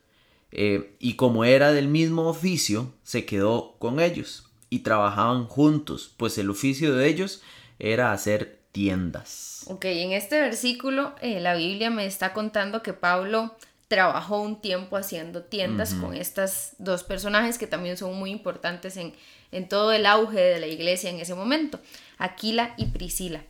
eh, 0.50 0.96
y 0.98 1.14
como 1.14 1.44
era 1.44 1.72
del 1.72 1.87
mismo 1.87 2.26
oficio, 2.28 2.92
se 3.04 3.24
quedó 3.24 3.76
con 3.78 4.00
ellos 4.00 4.50
y 4.70 4.80
trabajaban 4.80 5.46
juntos, 5.46 6.12
pues 6.16 6.37
el 6.37 6.50
oficio 6.50 6.96
de 6.96 7.06
ellos 7.06 7.40
era 7.78 8.11
hacer 8.11 8.58
tiendas. 8.72 9.64
Ok, 9.68 9.84
en 9.84 10.12
este 10.12 10.40
versículo 10.40 11.14
eh, 11.22 11.38
la 11.38 11.54
Biblia 11.54 11.90
me 11.90 12.06
está 12.06 12.32
contando 12.32 12.82
que 12.82 12.92
Pablo 12.92 13.54
trabajó 13.87 14.42
un 14.42 14.61
tiempo 14.61 14.96
haciendo 14.96 15.44
tiendas 15.44 15.94
con 15.94 16.14
estas 16.14 16.74
dos 16.78 17.04
personajes 17.04 17.56
que 17.56 17.68
también 17.68 17.96
son 17.96 18.18
muy 18.18 18.30
importantes 18.30 18.96
en, 18.96 19.14
en, 19.52 19.68
todo 19.68 19.92
el 19.92 20.06
auge 20.06 20.40
de 20.40 20.61
la 20.61 20.66
iglesia 20.66 21.08
en 21.08 21.20
ese 21.20 21.34
momento, 21.34 21.80
Aquila 22.18 22.74
y 22.76 22.87
Priscila. 22.87 23.44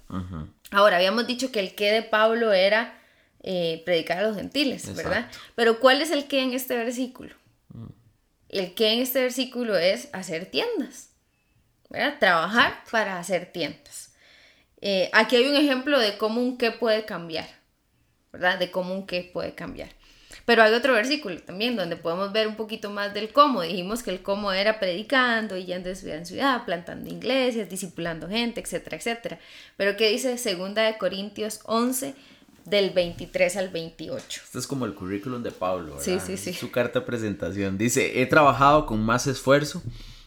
Ahora, 0.71 0.99
habíamos 0.99 1.27
dicho 1.27 1.51
que 1.51 1.59
el 1.59 1.75
que 1.75 1.91
de 1.91 2.03
Pablo 2.03 2.53
era 2.53 2.99
eh, 3.43 3.83
predicar 3.85 4.19
a 4.19 4.23
los 4.23 4.37
gentiles, 4.37 4.95
¿verdad? 4.95 5.31
Pero 5.55 5.81
¿cuál 5.81 6.03
es 6.03 6.11
el 6.11 6.27
que 6.27 6.43
en 6.43 6.53
este 6.53 6.77
versículo? 6.77 7.35
Mm. 7.69 7.87
El 8.49 8.75
que 8.75 8.93
en 8.93 9.01
este 9.01 9.21
versículo 9.21 9.77
es 9.77 10.09
hacer 10.13 10.47
tiendas, 10.47 11.11
¿verdad? 11.89 12.19
Trabajar 12.19 12.83
para 12.91 13.19
hacer 13.19 13.53
tiendas. 13.53 14.13
Eh, 14.81 15.11
aquí 15.13 15.37
hay 15.37 15.47
un 15.47 15.57
ejemplo 15.57 15.99
de 15.99 16.17
cómo 16.19 16.41
un 16.41 16.57
qué 16.59 16.71
puede 16.71 17.05
cambiar, 17.05 17.49
¿verdad? 18.33 18.59
De 18.59 18.71
cómo 18.71 18.95
un 18.95 19.07
qué 19.07 19.29
puede 19.33 19.55
cambiar. 19.55 19.91
Pero 20.45 20.63
hay 20.63 20.73
otro 20.73 20.95
versículo 20.95 21.39
también 21.43 21.77
donde 21.77 21.97
podemos 21.97 22.33
ver 22.33 22.49
un 22.49 22.57
poquito 22.57 22.89
más 22.89 23.13
del 23.13 23.35
cómo. 23.35 23.61
Dijimos 23.61 24.03
que 24.03 24.11
el 24.11 24.23
cómo 24.23 24.51
era 24.51 24.81
predicando 24.81 25.59
y 25.59 25.67
yendo 25.67 25.91
de 25.91 25.95
ciudad 25.95 26.17
en 26.17 26.25
ciudad, 26.27 26.65
plantando 26.65 27.11
iglesias, 27.11 27.69
discipulando 27.69 28.29
gente, 28.29 28.61
etcétera, 28.61 28.97
etcétera. 28.97 29.39
Pero 29.77 29.97
¿qué 29.97 30.09
dice 30.09 30.39
segunda 30.39 30.83
de 30.83 30.97
Corintios 30.97 31.61
11, 31.65 32.15
del 32.69 32.91
23 32.91 33.57
al 33.57 33.69
28. 33.71 34.41
Esto 34.45 34.59
es 34.59 34.67
como 34.67 34.87
el 34.87 34.95
currículum 34.95 35.43
de 35.43 35.51
Pablo, 35.51 35.97
¿verdad? 35.97 36.05
Sí, 36.05 36.19
sí, 36.21 36.37
sí. 36.37 36.53
Su 36.53 36.71
carta 36.71 37.01
de 37.01 37.07
presentación. 37.07 37.79
Dice, 37.79 38.21
he 38.21 38.27
trabajado 38.27 38.87
con 38.87 39.03
más 39.03 39.27
esfuerzo, 39.27 39.83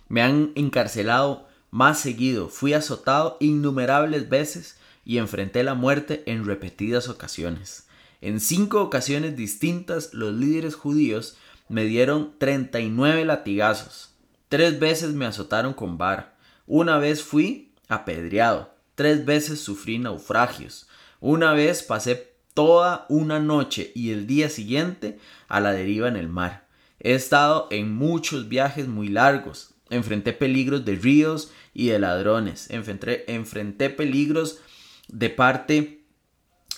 me 0.07 0.21
han 0.21 0.51
encarcelado 0.55 1.47
más 1.69 1.99
seguido, 1.99 2.49
fui 2.49 2.73
azotado 2.73 3.37
innumerables 3.39 4.29
veces 4.29 4.77
y 5.05 5.17
enfrenté 5.17 5.63
la 5.63 5.73
muerte 5.73 6.23
en 6.25 6.45
repetidas 6.45 7.09
ocasiones. 7.09 7.87
En 8.19 8.39
cinco 8.39 8.81
ocasiones 8.81 9.35
distintas 9.35 10.13
los 10.13 10.33
líderes 10.33 10.75
judíos 10.75 11.37
me 11.69 11.85
dieron 11.85 12.33
39 12.37 13.25
latigazos. 13.25 14.13
Tres 14.49 14.79
veces 14.79 15.13
me 15.13 15.25
azotaron 15.25 15.73
con 15.73 15.97
vara. 15.97 16.35
Una 16.67 16.97
vez 16.97 17.23
fui 17.23 17.71
apedreado. 17.87 18.75
Tres 18.95 19.25
veces 19.25 19.61
sufrí 19.61 19.97
naufragios. 19.97 20.87
Una 21.21 21.53
vez 21.53 21.81
pasé 21.81 22.30
toda 22.53 23.05
una 23.09 23.39
noche 23.39 23.91
y 23.95 24.11
el 24.11 24.27
día 24.27 24.49
siguiente 24.49 25.19
a 25.47 25.59
la 25.59 25.71
deriva 25.71 26.07
en 26.07 26.17
el 26.17 26.29
mar. 26.29 26.67
He 26.99 27.13
estado 27.13 27.67
en 27.71 27.93
muchos 27.93 28.47
viajes 28.47 28.87
muy 28.87 29.07
largos. 29.07 29.73
Enfrenté 29.89 30.33
peligros 30.33 30.85
de 30.85 30.95
ríos 30.95 31.51
y 31.73 31.87
de 31.87 31.99
ladrones. 31.99 32.69
Enfrenté, 32.69 33.33
enfrenté 33.33 33.89
peligros 33.89 34.59
de 35.07 35.29
parte 35.29 36.03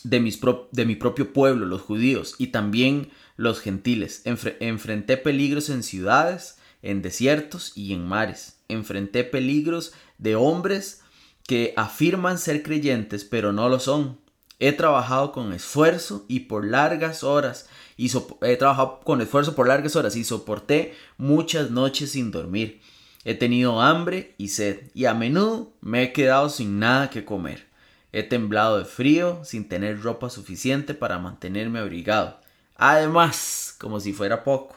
de, 0.03 0.19
mis 0.19 0.39
de 0.71 0.86
mi 0.86 0.95
propio 0.95 1.33
pueblo, 1.33 1.65
los 1.65 1.81
judíos, 1.81 2.36
y 2.38 2.47
también 2.47 3.09
los 3.36 3.59
gentiles. 3.59 4.23
enfrenté 4.25 5.17
peligros 5.17 5.69
en 5.69 5.83
ciudades, 5.83 6.57
en 6.81 7.01
desiertos 7.01 7.73
y 7.75 7.93
en 7.93 8.07
mares. 8.07 8.59
Enfrenté 8.67 9.23
peligros 9.23 9.93
de 10.17 10.36
hombres 10.36 11.01
que 11.47 11.73
afirman 11.75 12.38
ser 12.38 12.63
creyentes 12.63 13.25
pero 13.25 13.51
no 13.51 13.69
lo 13.69 13.79
son. 13.79 14.22
He 14.60 14.72
trabajado 14.72 15.32
con 15.32 15.54
esfuerzo 15.54 16.26
y 16.28 16.42
por 16.42 16.66
largas 16.66 17.24
horas 17.24 17.68
y 17.98 18.12
he 18.42 18.56
trabajado 18.58 19.00
con 19.02 19.22
esfuerzo 19.22 19.56
por 19.56 19.68
largas 19.68 19.96
horas 19.96 20.16
y 20.16 20.24
soporté 20.24 20.96
muchas 21.18 21.72
noches 21.72 22.12
sin 22.12 22.32
dormir. 22.32 22.82
He 23.26 23.36
tenido 23.36 23.82
hambre 23.82 24.36
y 24.38 24.50
sed 24.50 24.92
y 24.94 25.06
a 25.06 25.13
menudo 25.13 25.72
me 25.82 26.04
he 26.04 26.13
quedado 26.13 26.50
sin 26.50 26.80
nada 26.80 27.10
que 27.10 27.26
comer. 27.26 27.68
He 28.12 28.24
temblado 28.24 28.78
de 28.78 28.86
frío 28.86 29.44
sin 29.44 29.68
tener 29.68 30.02
ropa 30.02 30.30
suficiente 30.30 30.94
para 30.94 31.20
mantenerme 31.20 31.80
abrigado. 31.80 32.39
Además, 32.76 33.76
como 33.80 34.00
si 34.00 34.13
fuera 34.13 34.44
poco 34.44 34.76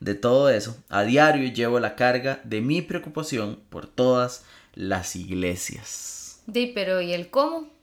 de 0.00 0.14
todo 0.14 0.50
eso, 0.50 0.76
a 0.88 1.02
diario 1.02 1.50
llevo 1.52 1.80
la 1.80 1.96
carga 1.96 2.40
de 2.44 2.60
mi 2.60 2.82
preocupación 2.82 3.60
por 3.70 3.86
todas 3.86 4.44
las 4.74 5.16
iglesias. 5.16 6.42
Sí, 6.52 6.70
pero 6.74 7.00
¿y 7.00 7.12
el 7.12 7.30
cómo? 7.30 7.75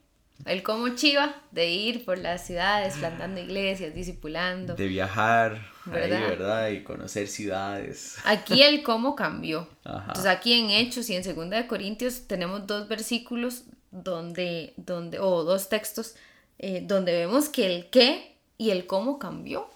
El 0.44 0.62
cómo 0.62 0.90
chiva 0.90 1.34
de 1.52 1.70
ir 1.70 2.04
por 2.04 2.18
las 2.18 2.46
ciudades, 2.46 2.96
plantando 2.96 3.40
iglesias, 3.40 3.94
discipulando. 3.94 4.74
De 4.74 4.88
viajar, 4.88 5.60
¿verdad? 5.86 6.18
Ahí, 6.18 6.30
¿verdad? 6.30 6.68
Y 6.68 6.82
conocer 6.82 7.28
ciudades. 7.28 8.18
Aquí 8.24 8.62
el 8.62 8.82
cómo 8.82 9.16
cambió. 9.16 9.68
Entonces 9.84 10.26
aquí 10.26 10.52
en 10.52 10.70
Hechos 10.70 11.08
y 11.08 11.16
en 11.16 11.24
Segunda 11.24 11.56
de 11.56 11.66
Corintios 11.66 12.26
tenemos 12.26 12.66
dos 12.66 12.88
versículos 12.88 13.64
donde, 13.90 14.74
donde 14.76 15.18
o 15.18 15.44
dos 15.44 15.68
textos 15.68 16.14
eh, 16.58 16.82
donde 16.84 17.12
vemos 17.12 17.48
que 17.48 17.66
el 17.66 17.86
qué 17.90 18.36
y 18.58 18.70
el 18.70 18.86
cómo 18.86 19.18
cambió. 19.18 19.68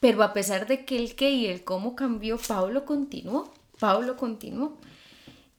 Pero 0.00 0.22
a 0.22 0.32
pesar 0.32 0.66
de 0.66 0.84
que 0.84 0.96
el 0.96 1.14
qué 1.14 1.30
y 1.30 1.46
el 1.46 1.62
cómo 1.62 1.94
cambió, 1.94 2.36
Pablo 2.36 2.84
continuó. 2.84 3.52
Pablo 3.78 4.16
continuó. 4.16 4.76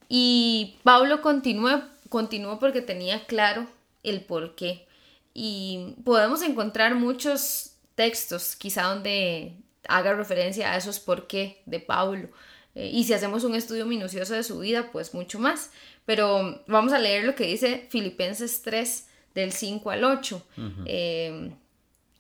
Y 0.10 0.76
Pablo 0.84 1.22
continuó, 1.22 1.82
continuó 2.10 2.60
porque 2.60 2.82
tenía 2.82 3.26
claro 3.26 3.68
el 4.04 4.22
por 4.22 4.56
qué. 4.56 4.88
Y 5.34 5.96
podemos 6.04 6.42
encontrar 6.42 6.96
muchos 6.96 7.74
textos, 7.96 8.56
quizá 8.56 8.84
donde 8.84 9.54
haga 9.88 10.14
referencia 10.14 10.72
a 10.72 10.78
esos 10.78 11.00
por 11.00 11.28
qué 11.28 11.62
de 11.66 11.80
Pablo. 11.80 12.30
Eh, 12.76 12.92
y 12.94 13.04
si 13.04 13.14
hacemos 13.14 13.44
un 13.44 13.56
estudio 13.56 13.86
minucioso 13.86 14.34
de 14.34 14.44
su 14.44 14.60
vida, 14.60 14.92
pues 14.92 15.14
mucho 15.14 15.40
más. 15.40 15.72
Pero 16.06 16.64
vamos 16.68 16.94
a 16.94 17.00
leer 17.00 17.26
lo 17.26 17.36
que 17.36 17.46
dice 17.46 17.88
Filipenses 17.90 18.62
3, 18.62 19.08
del 19.36 19.52
5 19.52 19.92
al 19.92 20.04
8, 20.04 20.48
eh, 20.86 21.52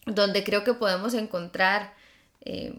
donde 0.05 0.43
creo 0.43 0.63
que 0.63 0.75
podemos 0.75 1.15
encontrar 1.15 1.95
eh, 2.41 2.75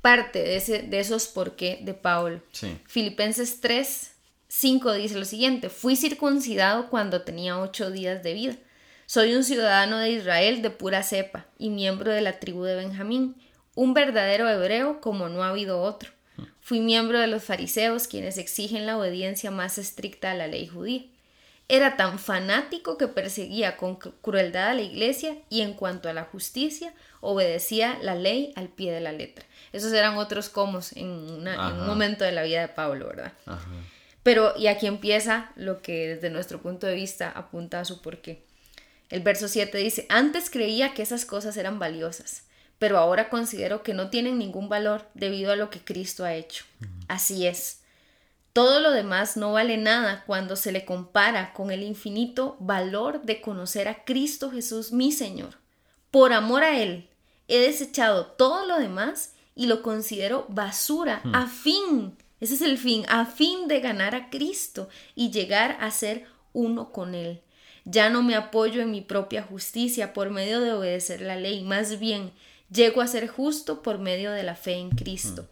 parte 0.00 0.40
de, 0.40 0.56
ese, 0.56 0.82
de 0.82 1.00
esos 1.00 1.26
por 1.26 1.56
qué 1.56 1.80
de 1.82 1.94
Pablo. 1.94 2.40
Filipenses 2.86 3.60
3, 3.60 4.11
5 4.54 4.92
dice 4.92 5.18
lo 5.18 5.24
siguiente, 5.24 5.70
fui 5.70 5.96
circuncidado 5.96 6.90
cuando 6.90 7.22
tenía 7.22 7.58
ocho 7.58 7.90
días 7.90 8.22
de 8.22 8.34
vida. 8.34 8.54
Soy 9.06 9.34
un 9.34 9.44
ciudadano 9.44 9.96
de 9.96 10.10
Israel 10.10 10.60
de 10.60 10.68
pura 10.68 11.02
cepa 11.02 11.46
y 11.56 11.70
miembro 11.70 12.12
de 12.12 12.20
la 12.20 12.38
tribu 12.38 12.62
de 12.64 12.76
Benjamín, 12.76 13.34
un 13.74 13.94
verdadero 13.94 14.46
hebreo 14.50 15.00
como 15.00 15.30
no 15.30 15.42
ha 15.42 15.48
habido 15.48 15.80
otro. 15.80 16.10
Fui 16.60 16.80
miembro 16.80 17.18
de 17.18 17.28
los 17.28 17.42
fariseos 17.42 18.06
quienes 18.06 18.36
exigen 18.36 18.84
la 18.84 18.98
obediencia 18.98 19.50
más 19.50 19.78
estricta 19.78 20.32
a 20.32 20.34
la 20.34 20.48
ley 20.48 20.66
judía. 20.66 21.04
Era 21.68 21.96
tan 21.96 22.18
fanático 22.18 22.98
que 22.98 23.08
perseguía 23.08 23.78
con 23.78 23.96
crueldad 23.96 24.68
a 24.68 24.74
la 24.74 24.82
iglesia 24.82 25.34
y 25.48 25.62
en 25.62 25.72
cuanto 25.72 26.10
a 26.10 26.12
la 26.12 26.24
justicia 26.24 26.92
obedecía 27.22 27.98
la 28.02 28.16
ley 28.16 28.52
al 28.56 28.68
pie 28.68 28.92
de 28.92 29.00
la 29.00 29.12
letra. 29.12 29.46
Esos 29.72 29.94
eran 29.94 30.18
otros 30.18 30.50
comos 30.50 30.92
en, 30.92 31.08
un 31.08 31.86
momento 31.86 32.22
de 32.24 32.32
la 32.32 32.42
vida 32.42 32.60
de 32.60 32.68
Pablo, 32.68 33.06
¿verdad? 33.06 33.32
Pero, 34.22 34.54
y 34.56 34.68
aquí 34.68 34.86
empieza 34.86 35.50
lo 35.56 35.82
que 35.82 36.14
desde 36.14 36.30
nuestro 36.30 36.60
punto 36.60 36.86
de 36.86 36.94
vista 36.94 37.30
apunta 37.30 37.80
a 37.80 37.84
su 37.84 38.00
porqué. 38.00 38.44
El 39.10 39.20
verso 39.20 39.48
7 39.48 39.76
dice, 39.78 40.06
antes 40.08 40.48
creía 40.48 40.94
que 40.94 41.02
esas 41.02 41.24
cosas 41.24 41.56
eran 41.56 41.78
valiosas, 41.78 42.44
pero 42.78 42.98
ahora 42.98 43.28
considero 43.28 43.82
que 43.82 43.94
no 43.94 44.10
tienen 44.10 44.38
ningún 44.38 44.68
valor 44.68 45.06
debido 45.14 45.52
a 45.52 45.56
lo 45.56 45.70
que 45.70 45.80
Cristo 45.80 46.24
ha 46.24 46.34
hecho. 46.34 46.64
Así 47.08 47.46
es. 47.46 47.80
Todo 48.52 48.80
lo 48.80 48.90
demás 48.90 49.36
no 49.36 49.52
vale 49.52 49.76
nada 49.76 50.24
cuando 50.26 50.56
se 50.56 50.72
le 50.72 50.84
compara 50.84 51.52
con 51.54 51.70
el 51.70 51.82
infinito 51.82 52.56
valor 52.60 53.22
de 53.22 53.40
conocer 53.40 53.88
a 53.88 54.04
Cristo 54.04 54.50
Jesús 54.50 54.92
mi 54.92 55.10
Señor. 55.10 55.58
Por 56.10 56.32
amor 56.32 56.62
a 56.62 56.78
Él, 56.78 57.08
he 57.48 57.58
desechado 57.58 58.26
todo 58.26 58.66
lo 58.66 58.78
demás 58.78 59.32
y 59.54 59.66
lo 59.66 59.82
considero 59.82 60.46
basura 60.48 61.20
hmm. 61.24 61.34
a 61.34 61.46
fin, 61.46 62.16
ese 62.42 62.54
es 62.54 62.62
el 62.62 62.76
fin, 62.76 63.04
a 63.08 63.24
fin 63.24 63.68
de 63.68 63.78
ganar 63.78 64.16
a 64.16 64.28
Cristo 64.28 64.88
y 65.14 65.30
llegar 65.30 65.76
a 65.78 65.92
ser 65.92 66.26
uno 66.52 66.90
con 66.90 67.14
Él. 67.14 67.40
Ya 67.84 68.10
no 68.10 68.24
me 68.24 68.34
apoyo 68.34 68.82
en 68.82 68.90
mi 68.90 69.00
propia 69.00 69.44
justicia 69.44 70.12
por 70.12 70.30
medio 70.30 70.60
de 70.60 70.72
obedecer 70.72 71.20
la 71.20 71.36
ley, 71.36 71.62
más 71.62 72.00
bien 72.00 72.32
llego 72.68 73.00
a 73.00 73.06
ser 73.06 73.28
justo 73.28 73.80
por 73.80 74.00
medio 74.00 74.32
de 74.32 74.42
la 74.42 74.56
fe 74.56 74.72
en 74.72 74.90
Cristo, 74.90 75.48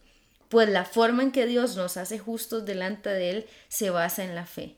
pues 0.49 0.67
la 0.67 0.83
forma 0.83 1.23
en 1.23 1.31
que 1.31 1.45
Dios 1.45 1.77
nos 1.77 1.95
hace 1.95 2.19
justos 2.19 2.65
delante 2.65 3.09
de 3.09 3.29
Él 3.29 3.45
se 3.69 3.89
basa 3.89 4.25
en 4.25 4.35
la 4.35 4.45
fe. 4.45 4.75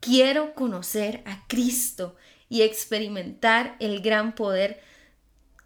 Quiero 0.00 0.52
conocer 0.52 1.22
a 1.24 1.46
Cristo 1.48 2.14
y 2.50 2.60
experimentar 2.60 3.74
el 3.80 4.02
gran 4.02 4.34
poder 4.34 4.82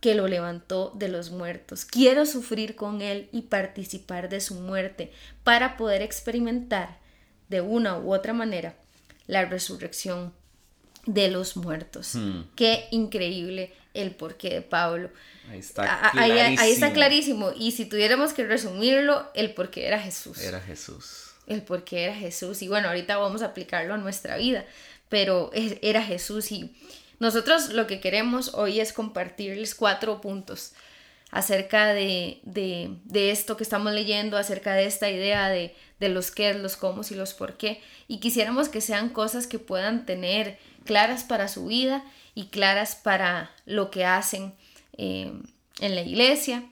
que 0.02 0.16
lo 0.16 0.26
levantó 0.26 0.92
de 0.96 1.06
los 1.06 1.30
muertos. 1.30 1.84
Quiero 1.84 2.26
sufrir 2.26 2.74
con 2.74 3.02
Él 3.02 3.28
y 3.30 3.42
participar 3.42 4.28
de 4.28 4.40
su 4.40 4.56
muerte 4.56 5.12
para 5.44 5.76
poder 5.76 6.02
experimentar 6.02 6.98
de 7.48 7.60
una 7.60 7.96
u 7.98 8.12
otra 8.12 8.32
manera 8.32 8.74
la 9.28 9.44
resurrección 9.44 10.34
de 11.06 11.30
los 11.30 11.56
muertos. 11.56 12.16
Hmm. 12.16 12.42
Qué 12.56 12.88
increíble 12.90 13.72
el 13.94 14.10
porqué 14.10 14.50
de 14.50 14.62
Pablo. 14.62 15.08
Ahí 15.48 15.60
está, 15.60 16.10
clarísimo. 16.10 16.60
Ahí, 16.60 16.72
está 16.72 16.92
clarísimo. 16.92 17.52
Y 17.56 17.70
si 17.70 17.86
tuviéramos 17.86 18.32
que 18.32 18.44
resumirlo, 18.44 19.30
el 19.34 19.54
porqué 19.54 19.86
era 19.86 20.00
Jesús. 20.00 20.38
Era 20.38 20.60
Jesús. 20.60 21.30
El 21.46 21.62
porqué 21.62 22.06
era 22.06 22.14
Jesús. 22.16 22.60
Y 22.62 22.66
bueno, 22.66 22.88
ahorita 22.88 23.18
vamos 23.18 23.42
a 23.42 23.46
aplicarlo 23.46 23.94
a 23.94 23.98
nuestra 23.98 24.36
vida. 24.36 24.64
Pero 25.08 25.52
era 25.54 26.02
Jesús 26.02 26.50
y 26.50 26.74
nosotros 27.22 27.68
lo 27.68 27.86
que 27.86 28.00
queremos 28.00 28.52
hoy 28.54 28.80
es 28.80 28.92
compartirles 28.92 29.76
cuatro 29.76 30.20
puntos 30.20 30.72
acerca 31.30 31.94
de, 31.94 32.40
esto 33.14 33.56
que 33.56 33.62
estamos 33.62 33.92
leyendo, 33.92 34.36
acerca 34.36 34.74
de 34.74 34.86
esta 34.86 35.08
idea 35.08 35.48
de, 35.48 35.72
los 36.00 36.32
qué, 36.32 36.52
los 36.52 36.76
cómo 36.76 37.02
y 37.08 37.14
los 37.14 37.32
por 37.32 37.56
qué. 37.56 37.80
Y 38.08 38.18
quisiéramos 38.18 38.68
que 38.68 38.80
sean 38.80 39.08
cosas 39.08 39.46
que 39.46 39.60
puedan 39.60 40.04
tener 40.04 40.58
claras 40.84 41.22
para 41.22 41.46
su 41.46 41.66
vida 41.66 42.04
y 42.34 42.46
claras 42.46 42.96
para 42.96 43.52
lo 43.66 43.92
que 43.92 44.04
hacen 44.04 44.56
eh, 44.94 45.32
en 45.78 45.94
la 45.94 46.00
iglesia, 46.00 46.64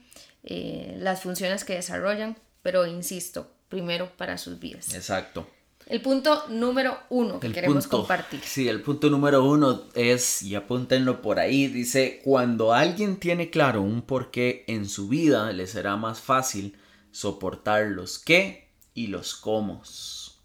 eh, 0.43 0.97
las 0.99 1.21
funciones 1.21 1.63
que 1.63 1.75
desarrollan, 1.75 2.37
pero 2.61 2.85
insisto, 2.87 3.49
primero 3.69 4.11
para 4.17 4.37
sus 4.37 4.59
vidas. 4.59 4.93
Exacto. 4.93 5.47
El 5.91 5.99
punto 5.99 6.45
número 6.47 6.97
uno 7.09 7.41
que 7.41 7.51
queremos 7.51 7.85
compartir. 7.85 8.39
Sí, 8.45 8.69
el 8.69 8.81
punto 8.81 9.09
número 9.09 9.43
uno 9.43 9.83
es, 9.93 10.41
y 10.41 10.55
apúntenlo 10.55 11.21
por 11.21 11.37
ahí, 11.37 11.67
dice, 11.67 12.21
cuando 12.23 12.73
alguien 12.73 13.17
tiene 13.17 13.49
claro 13.49 13.81
un 13.81 14.01
porqué 14.01 14.63
en 14.67 14.87
su 14.87 15.09
vida, 15.09 15.51
le 15.51 15.67
será 15.67 15.97
más 15.97 16.21
fácil 16.21 16.77
soportar 17.11 17.87
los 17.87 18.19
qué 18.19 18.69
y 18.93 19.07
los 19.07 19.35
cómo. 19.35 19.83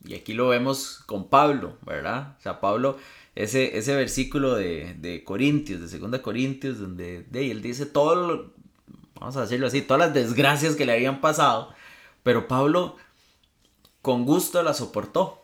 Y 0.04 0.14
aquí 0.14 0.32
lo 0.32 0.48
vemos 0.48 1.04
con 1.06 1.28
Pablo, 1.28 1.78
¿verdad? 1.86 2.34
O 2.40 2.42
sea, 2.42 2.60
Pablo, 2.60 2.98
ese, 3.36 3.78
ese 3.78 3.94
versículo 3.94 4.56
de, 4.56 4.96
de 4.98 5.22
Corintios, 5.22 5.80
de 5.92 5.96
2 5.96 6.20
Corintios, 6.22 6.80
donde 6.80 7.22
de, 7.30 7.52
él 7.52 7.62
dice 7.62 7.86
todo, 7.86 8.50
vamos 9.14 9.36
a 9.36 9.42
decirlo 9.42 9.68
así, 9.68 9.80
todas 9.80 10.08
las 10.08 10.12
desgracias 10.12 10.74
que 10.74 10.86
le 10.86 10.94
habían 10.94 11.20
pasado, 11.20 11.72
pero 12.24 12.48
Pablo 12.48 12.96
con 14.06 14.24
gusto 14.24 14.62
la 14.62 14.72
soportó, 14.72 15.42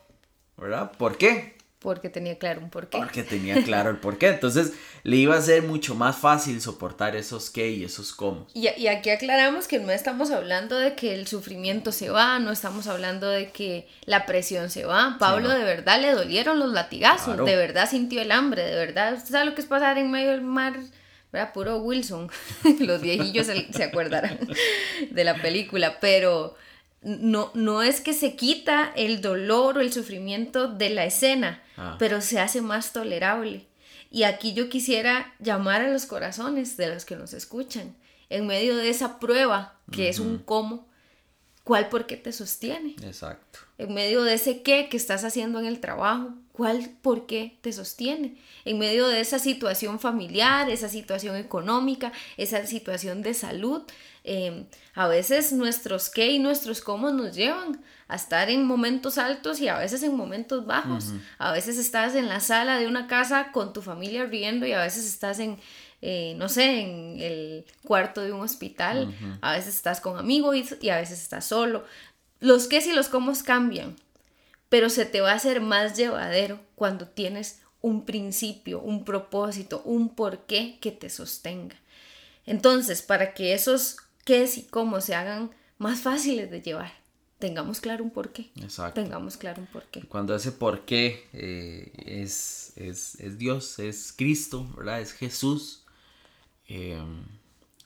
¿verdad? 0.57 0.93
¿Por 0.93 1.19
qué? 1.19 1.57
Porque 1.81 2.09
tenía 2.09 2.39
claro 2.39 2.61
un 2.61 2.71
porqué. 2.71 2.97
Porque 2.97 3.25
tenía 3.25 3.61
claro 3.65 3.91
el 3.91 3.97
porqué. 3.97 4.29
Entonces 4.29 4.75
le 5.03 5.17
iba 5.17 5.37
a 5.37 5.41
ser 5.41 5.65
mucho 5.65 5.97
más 5.97 6.15
fácil 6.15 6.61
soportar 6.61 7.17
esos 7.17 7.51
qué 7.51 7.71
y 7.71 7.83
esos 7.83 8.13
cómo. 8.13 8.47
Y, 8.55 8.69
y, 8.81 8.87
aquí 8.87 9.11
aclaramos 9.11 9.67
que 9.67 9.81
no 9.81 9.91
estamos 9.91 10.31
hablando 10.31 10.79
de 10.79 10.95
que 10.95 11.13
el 11.13 11.27
sufrimiento 11.27 11.91
se 11.91 12.11
va, 12.11 12.39
no 12.39 12.53
estamos 12.53 12.87
hablando 12.87 13.29
de 13.29 13.51
que 13.51 13.89
la 14.05 14.27
presión 14.27 14.71
se 14.71 14.85
va. 14.85 15.17
Pablo 15.19 15.49
de 15.49 15.65
verdad 15.65 16.01
le 16.01 16.13
dolieron 16.13 16.61
los 16.61 16.73
latigazos, 16.73 17.45
de 17.45 17.57
verdad 17.57 17.91
sintió 17.91 18.23
el 18.23 18.31
hambre, 18.31 18.63
de 18.63 18.77
verdad. 18.77 19.15
¿Usted 19.15 19.33
sabe 19.33 19.47
lo 19.47 19.57
que 19.57 19.63
es 19.63 19.67
pasar 19.67 19.99
en 19.99 20.09
medio 20.09 20.31
del 20.31 20.43
mar? 20.43 20.75
Era 21.33 21.53
puro 21.53 21.79
Wilson. 21.79 22.31
los 22.79 23.01
viejillos 23.01 23.47
se, 23.47 23.73
se 23.73 23.83
acordarán 23.83 24.39
de 25.11 25.25
la 25.25 25.35
película, 25.43 25.99
pero 25.99 26.55
no, 27.03 27.51
no 27.55 27.83
es 27.83 28.01
que 28.01 28.15
se 28.15 28.37
quita 28.37 28.93
el 28.97 29.21
dolor 29.21 29.79
o 29.79 29.81
el 29.81 29.93
sufrimiento 29.93 30.69
de 30.69 30.91
la 30.91 31.05
escena, 31.05 31.63
ah. 31.77 31.97
pero 31.99 32.21
se 32.21 32.39
hace 32.39 32.61
más 32.63 32.93
tolerable. 32.93 33.67
Y 34.11 34.25
aquí 34.25 34.53
yo 34.53 34.69
quisiera 34.69 35.35
llamar 35.41 35.83
a 35.83 35.91
los 35.91 36.07
corazones 36.07 36.77
de 36.77 36.95
los 36.95 37.05
que 37.05 37.17
nos 37.17 37.33
escuchan, 37.33 37.97
en 38.29 38.47
medio 38.47 38.77
de 38.77 38.89
esa 38.89 39.19
prueba 39.19 39.79
que 39.91 40.09
es 40.09 40.19
un 40.19 40.39
cómo, 40.39 40.89
¿cuál 41.65 41.89
por 41.89 42.07
qué 42.07 42.17
te 42.17 42.33
sostiene? 42.33 42.97
Exacto. 43.03 43.61
En 43.79 43.95
medio 43.95 44.23
de 44.23 44.35
ese 44.35 44.63
qué 44.63 44.89
que 44.89 44.97
estás 44.97 45.25
haciendo 45.25 45.59
en 45.59 45.67
el 45.67 45.81
trabajo, 45.81 46.35
¿cuál 46.53 46.91
por 47.03 47.27
qué 47.27 47.59
te 47.63 47.73
sostiene? 47.73 48.37
En 48.65 48.79
medio 48.79 49.09
de 49.09 49.21
esa 49.21 49.39
situación 49.39 49.99
familiar, 49.99 50.71
esa 50.71 50.89
situación 50.89 51.37
económica, 51.37 52.13
esa 52.37 52.65
situación 52.67 53.23
de 53.23 53.35
salud, 53.35 53.83
Em, 54.25 54.67
a 54.95 55.09
veces 55.09 55.53
nuestros 55.53 56.09
qué 56.09 56.31
y 56.31 56.39
nuestros 56.39 56.81
cómo 56.81 57.11
nos 57.11 57.35
llevan 57.35 57.83
a 58.07 58.15
estar 58.15 58.51
en 58.51 58.65
momentos 58.65 59.19
altos 59.19 59.59
y 59.59 59.67
a 59.67 59.79
veces 59.79 60.03
en 60.05 60.17
momentos 60.17 60.65
bajos. 60.65 61.13
A 61.39 61.51
veces 61.51 61.77
estás 61.77 62.15
en 62.15 62.29
la 62.29 62.39
sala 62.39 62.79
de 62.79 62.87
una 62.87 63.09
casa 63.09 63.51
con 63.51 63.73
tu 63.73 63.83
familia 63.83 64.25
riendo 64.27 64.65
y 64.65 64.73
a 64.73 64.81
veces 64.81 65.07
estás 65.07 65.41
en, 65.41 65.59
eh, 66.03 66.35
no 66.37 66.49
sé, 66.49 66.83
en 66.83 67.21
el 67.21 67.65
cuarto 67.85 68.21
de 68.21 68.33
un 68.33 68.43
hospital. 68.43 69.13
A 69.41 69.53
veces 69.53 69.75
estás 69.75 70.01
con 70.01 70.17
amigos 70.19 70.57
y, 70.81 70.91
a 70.91 70.99
veces 70.99 71.21
estás 71.21 71.47
solo. 71.47 71.85
Los 72.39 72.69
qué 72.69 72.79
y 72.79 72.93
los 72.93 73.09
cómo 73.09 73.33
cambian, 73.45 73.97
pero 74.69 74.89
se 74.89 75.05
te 75.05 75.21
va 75.21 75.33
a 75.33 75.37
hacer 75.37 75.61
más 75.61 75.97
llevadero 75.97 76.61
cuando 76.77 77.09
tienes 77.09 77.61
un 77.81 78.05
principio, 78.05 78.81
un 78.81 79.05
propósito, 79.05 79.83
un 79.85 80.15
porqué 80.15 80.79
que 80.81 80.93
te 80.93 81.11
sostenga. 81.11 81.77
Entonces, 82.47 83.03
para 83.03 83.35
que 83.35 83.55
esos 83.55 83.97
qué 84.25 84.43
es 84.43 84.59
y 84.59 84.63
cómo 84.65 85.01
se 85.01 85.15
hagan 85.15 85.51
más 85.79 86.01
fáciles 86.01 86.51
de 86.51 86.61
llevar. 86.61 86.93
Tengamos 87.39 87.81
claro 87.81 88.05
un 88.05 88.11
porqué. 88.11 88.53
Exacto. 88.61 89.03
Tengamos 89.03 89.37
claro 89.37 89.63
un 89.63 89.67
porqué. 89.67 90.03
Cuando 90.03 90.35
ese 90.35 90.53
porqué 90.53 91.27
eh, 91.33 91.91
es, 92.07 92.73
es, 92.77 93.37
Dios, 93.37 93.81
es 93.81 94.15
Cristo, 94.17 94.73
¿verdad? 94.77 95.01
Es 95.01 95.13
Jesús, 95.13 95.83
eh, 96.69 97.03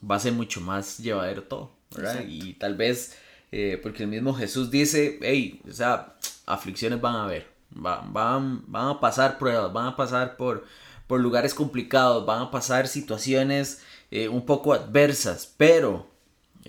va 0.07 0.15
a 0.15 0.19
ser 0.19 0.33
mucho 0.33 0.61
más 0.61 0.99
llevadero 0.99 1.41
todo, 1.41 1.71
¿verdad? 1.95 2.23
Y 2.27 2.53
tal 2.53 2.75
vez, 2.75 3.17
eh, 3.51 3.79
porque 3.81 4.03
el 4.03 4.09
mismo 4.09 4.35
Jesús 4.35 4.69
dice, 4.69 5.17
hey, 5.23 5.59
o 5.67 5.73
sea, 5.73 6.15
aflicciones 6.45 7.01
van 7.01 7.15
a 7.15 7.23
haber, 7.23 7.47
van, 7.71 8.61
van 8.71 8.89
a 8.89 8.99
pasar 8.99 9.39
pruebas, 9.39 9.73
van 9.73 9.87
a 9.87 9.95
pasar 9.95 10.37
por, 10.37 10.65
por 11.07 11.19
lugares 11.19 11.55
complicados, 11.55 12.27
van 12.27 12.43
a 12.43 12.51
pasar 12.51 12.87
situaciones 12.87 13.81
un 14.29 14.45
poco 14.45 14.73
adversas, 14.73 15.51
pero 15.57 16.16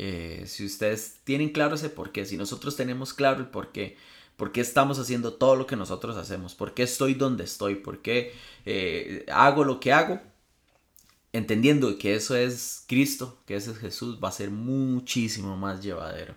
eh, 0.00 0.44
si 0.46 0.64
ustedes 0.64 1.16
tienen 1.24 1.48
claro 1.48 1.74
ese 1.74 1.90
por 1.90 2.12
qué, 2.12 2.24
si 2.24 2.36
nosotros 2.36 2.76
tenemos 2.76 3.12
claro 3.12 3.40
el 3.40 3.48
por 3.48 3.72
qué, 3.72 3.96
por 4.36 4.52
qué 4.52 4.60
estamos 4.60 5.00
haciendo 5.00 5.34
todo 5.34 5.56
lo 5.56 5.66
que 5.66 5.74
nosotros 5.74 6.16
hacemos, 6.16 6.54
por 6.54 6.72
qué 6.72 6.84
estoy 6.84 7.14
donde 7.14 7.42
estoy, 7.42 7.74
por 7.74 8.00
qué 8.00 8.32
eh, 8.64 9.26
hago 9.32 9.64
lo 9.64 9.80
que 9.80 9.92
hago, 9.92 10.20
entendiendo 11.32 11.98
que 11.98 12.14
eso 12.14 12.36
es 12.36 12.84
Cristo, 12.86 13.42
que 13.44 13.56
ese 13.56 13.72
es 13.72 13.78
Jesús, 13.78 14.20
va 14.22 14.28
a 14.28 14.32
ser 14.32 14.52
muchísimo 14.52 15.56
más 15.56 15.82
llevadero, 15.82 16.36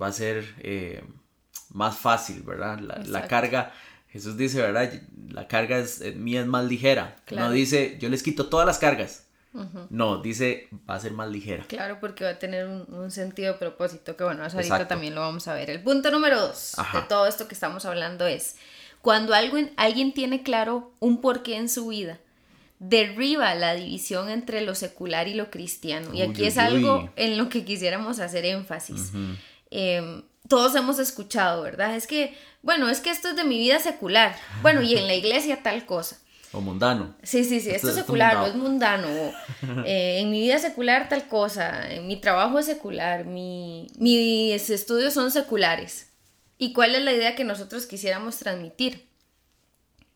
va 0.00 0.08
a 0.08 0.12
ser 0.12 0.54
eh, 0.58 1.02
más 1.70 1.96
fácil, 1.96 2.42
¿verdad? 2.42 2.78
La, 3.06 3.26
carga, 3.26 3.72
Jesús 4.08 4.36
dice, 4.36 4.60
¿verdad? 4.60 4.92
La 5.30 5.48
carga 5.48 5.78
es, 5.78 6.14
mía 6.14 6.42
es 6.42 6.46
más 6.46 6.66
ligera. 6.66 7.16
No 7.30 7.50
dice, 7.52 7.96
yo 7.98 8.10
les 8.10 8.22
quito 8.22 8.50
todas 8.50 8.66
las 8.66 8.76
cargas. 8.76 9.27
No, 9.90 10.18
dice 10.18 10.68
va 10.88 10.94
a 10.94 11.00
ser 11.00 11.12
más 11.12 11.28
ligera. 11.28 11.64
Claro, 11.66 11.98
porque 12.00 12.24
va 12.24 12.30
a 12.30 12.38
tener 12.38 12.66
un, 12.66 13.10
sentido 13.10 13.52
de 13.52 13.58
propósito, 13.58 14.16
que 14.16 14.24
bueno, 14.24 14.44
eso 14.44 14.56
ahorita 14.56 14.88
también 14.88 15.14
lo 15.14 15.20
vamos 15.20 15.48
a 15.48 15.54
ver. 15.54 15.70
El 15.70 15.82
punto 15.82 16.10
número 16.10 16.40
dos 16.40 16.74
de 16.92 17.02
todo 17.02 17.26
esto 17.26 17.48
que 17.48 17.54
estamos 17.54 17.84
hablando 17.84 18.26
es, 18.26 18.56
cuando 19.00 19.34
alguien 19.34 20.12
tiene 20.12 20.42
claro 20.42 20.92
un 21.00 21.20
porqué 21.20 21.56
en 21.56 21.68
su 21.68 21.88
vida, 21.88 22.18
derriba 22.78 23.54
la 23.54 23.74
división 23.74 24.28
entre 24.28 24.60
lo 24.60 24.74
secular 24.74 25.28
y 25.28 25.34
lo 25.34 25.50
cristiano. 25.50 26.14
y 26.14 26.22
aquí 26.22 26.44
es 26.44 26.58
algo 26.58 27.10
en 27.16 27.36
lo 27.38 27.48
que 27.48 27.64
quisiéramos 27.64 28.20
hacer 28.20 28.44
énfasis. 28.44 29.12
Em, 29.70 30.22
todos 30.48 30.74
hemos 30.74 30.98
escuchado, 30.98 31.62
¿verdad? 31.62 31.94
Es 31.94 32.06
que, 32.06 32.36
bueno, 32.62 32.88
es 32.88 33.00
que 33.00 33.10
esto 33.10 33.28
es 33.28 33.36
de 33.36 33.44
mi 33.44 33.58
vida 33.58 33.78
secular. 33.80 34.36
Bueno, 34.62 34.82
y 34.82 34.96
en 34.96 35.06
la 35.06 35.14
iglesia 35.14 35.62
tal 35.62 35.84
cosa. 35.84 36.18
O 36.52 36.60
mundano. 36.60 37.14
Sí, 37.22 37.44
sí, 37.44 37.60
sí, 37.60 37.70
esto, 37.70 37.90
es 37.90 37.94
secular, 37.94 38.34
no 38.36 38.46
es 38.46 38.54
mundano. 38.54 39.08
Eh, 39.84 40.20
en 40.20 40.30
mi 40.30 40.40
vida 40.40 40.58
secular 40.58 41.08
tal 41.08 41.28
cosa, 41.28 41.92
en 41.92 42.06
mi 42.06 42.16
trabajo 42.20 42.58
es 42.58 42.66
secular, 42.66 43.24
mi, 43.24 43.86
mis 43.98 44.70
estudios 44.70 45.14
son 45.14 45.30
seculares. 45.30 46.08
¿Y 46.58 46.72
cuál 46.72 46.94
es 46.94 47.02
la 47.02 47.12
idea 47.12 47.34
que 47.34 47.44
nosotros 47.44 47.86
quisiéramos 47.86 48.36
transmitir? 48.36 49.08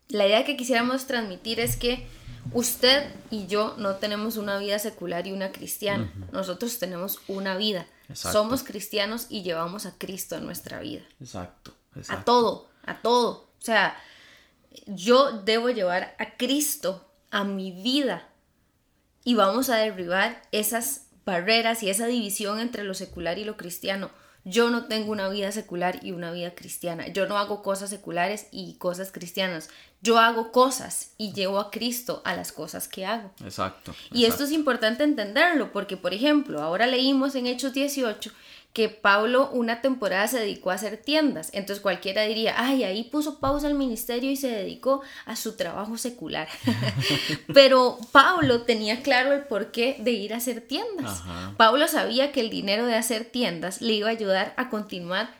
La 0.08 0.26
idea 0.26 0.44
que 0.44 0.56
quisiéramos 0.56 1.06
transmitir 1.06 1.60
es 1.60 1.76
que 1.76 2.06
usted 2.52 3.04
y 3.30 3.46
yo 3.46 3.74
no 3.78 3.96
tenemos 3.96 4.36
una 4.36 4.58
vida 4.58 4.78
secular 4.78 5.26
y 5.26 5.32
una 5.32 5.52
cristiana. 5.52 6.12
Nosotros 6.32 6.78
tenemos 6.78 7.20
una 7.28 7.56
vida. 7.56 7.86
Somos 8.12 8.62
cristianos 8.62 9.26
y 9.28 9.42
llevamos 9.42 9.86
a 9.86 9.96
Cristo 9.96 10.36
en 10.36 10.44
nuestra 10.44 10.80
vida. 10.80 11.02
Exacto. 11.20 11.74
A 12.08 12.24
todo, 12.24 12.68
a 12.84 13.00
todo. 13.00 13.50
O 13.58 13.64
sea, 13.64 13.96
yo 14.86 15.42
debo 15.42 15.70
llevar 15.70 16.14
a 16.18 16.36
Cristo 16.36 17.08
a 17.30 17.44
mi 17.44 17.72
vida 17.72 18.28
y 19.24 19.34
vamos 19.34 19.70
a 19.70 19.76
derribar 19.76 20.42
esas 20.52 21.06
barreras 21.24 21.82
y 21.82 21.90
esa 21.90 22.06
división 22.06 22.58
entre 22.58 22.84
lo 22.84 22.94
secular 22.94 23.38
y 23.38 23.44
lo 23.44 23.56
cristiano. 23.56 24.10
Yo 24.44 24.70
no 24.70 24.86
tengo 24.86 25.12
una 25.12 25.28
vida 25.28 25.52
secular 25.52 26.00
y 26.02 26.10
una 26.10 26.32
vida 26.32 26.52
cristiana. 26.56 27.06
Yo 27.06 27.28
no 27.28 27.38
hago 27.38 27.62
cosas 27.62 27.90
seculares 27.90 28.48
y 28.50 28.74
cosas 28.74 29.12
cristianas. 29.12 29.70
Yo 30.00 30.18
hago 30.18 30.50
cosas 30.50 31.12
y 31.16 31.32
llevo 31.32 31.60
a 31.60 31.70
Cristo 31.70 32.22
a 32.24 32.34
las 32.34 32.50
cosas 32.50 32.88
que 32.88 33.06
hago. 33.06 33.30
Exacto. 33.44 33.94
Y 34.10 34.24
esto 34.24 34.42
es 34.42 34.50
importante 34.50 35.04
entenderlo 35.04 35.70
porque, 35.70 35.96
por 35.96 36.12
ejemplo, 36.12 36.60
ahora 36.60 36.88
leímos 36.88 37.36
en 37.36 37.46
Hechos 37.46 37.72
18 37.72 38.32
que 38.72 38.88
Pablo 38.88 39.50
una 39.52 39.82
temporada 39.82 40.26
se 40.28 40.38
dedicó 40.38 40.70
a 40.70 40.74
hacer 40.74 40.96
tiendas. 40.96 41.50
Entonces 41.52 41.82
cualquiera 41.82 42.22
diría, 42.22 42.54
ay, 42.56 42.84
ahí 42.84 43.04
puso 43.04 43.38
pausa 43.38 43.66
al 43.66 43.74
ministerio 43.74 44.30
y 44.30 44.36
se 44.36 44.48
dedicó 44.48 45.02
a 45.26 45.36
su 45.36 45.56
trabajo 45.56 45.98
secular. 45.98 46.48
Pero 47.52 47.98
Pablo 48.12 48.62
tenía 48.62 49.02
claro 49.02 49.32
el 49.32 49.44
porqué 49.44 49.96
de 49.98 50.12
ir 50.12 50.32
a 50.32 50.38
hacer 50.38 50.62
tiendas. 50.62 51.22
Pablo 51.58 51.86
sabía 51.86 52.32
que 52.32 52.40
el 52.40 52.48
dinero 52.48 52.86
de 52.86 52.94
hacer 52.94 53.26
tiendas 53.26 53.82
le 53.82 53.92
iba 53.92 54.08
a 54.08 54.12
ayudar 54.12 54.54
a 54.56 54.70
continuar 54.70 55.34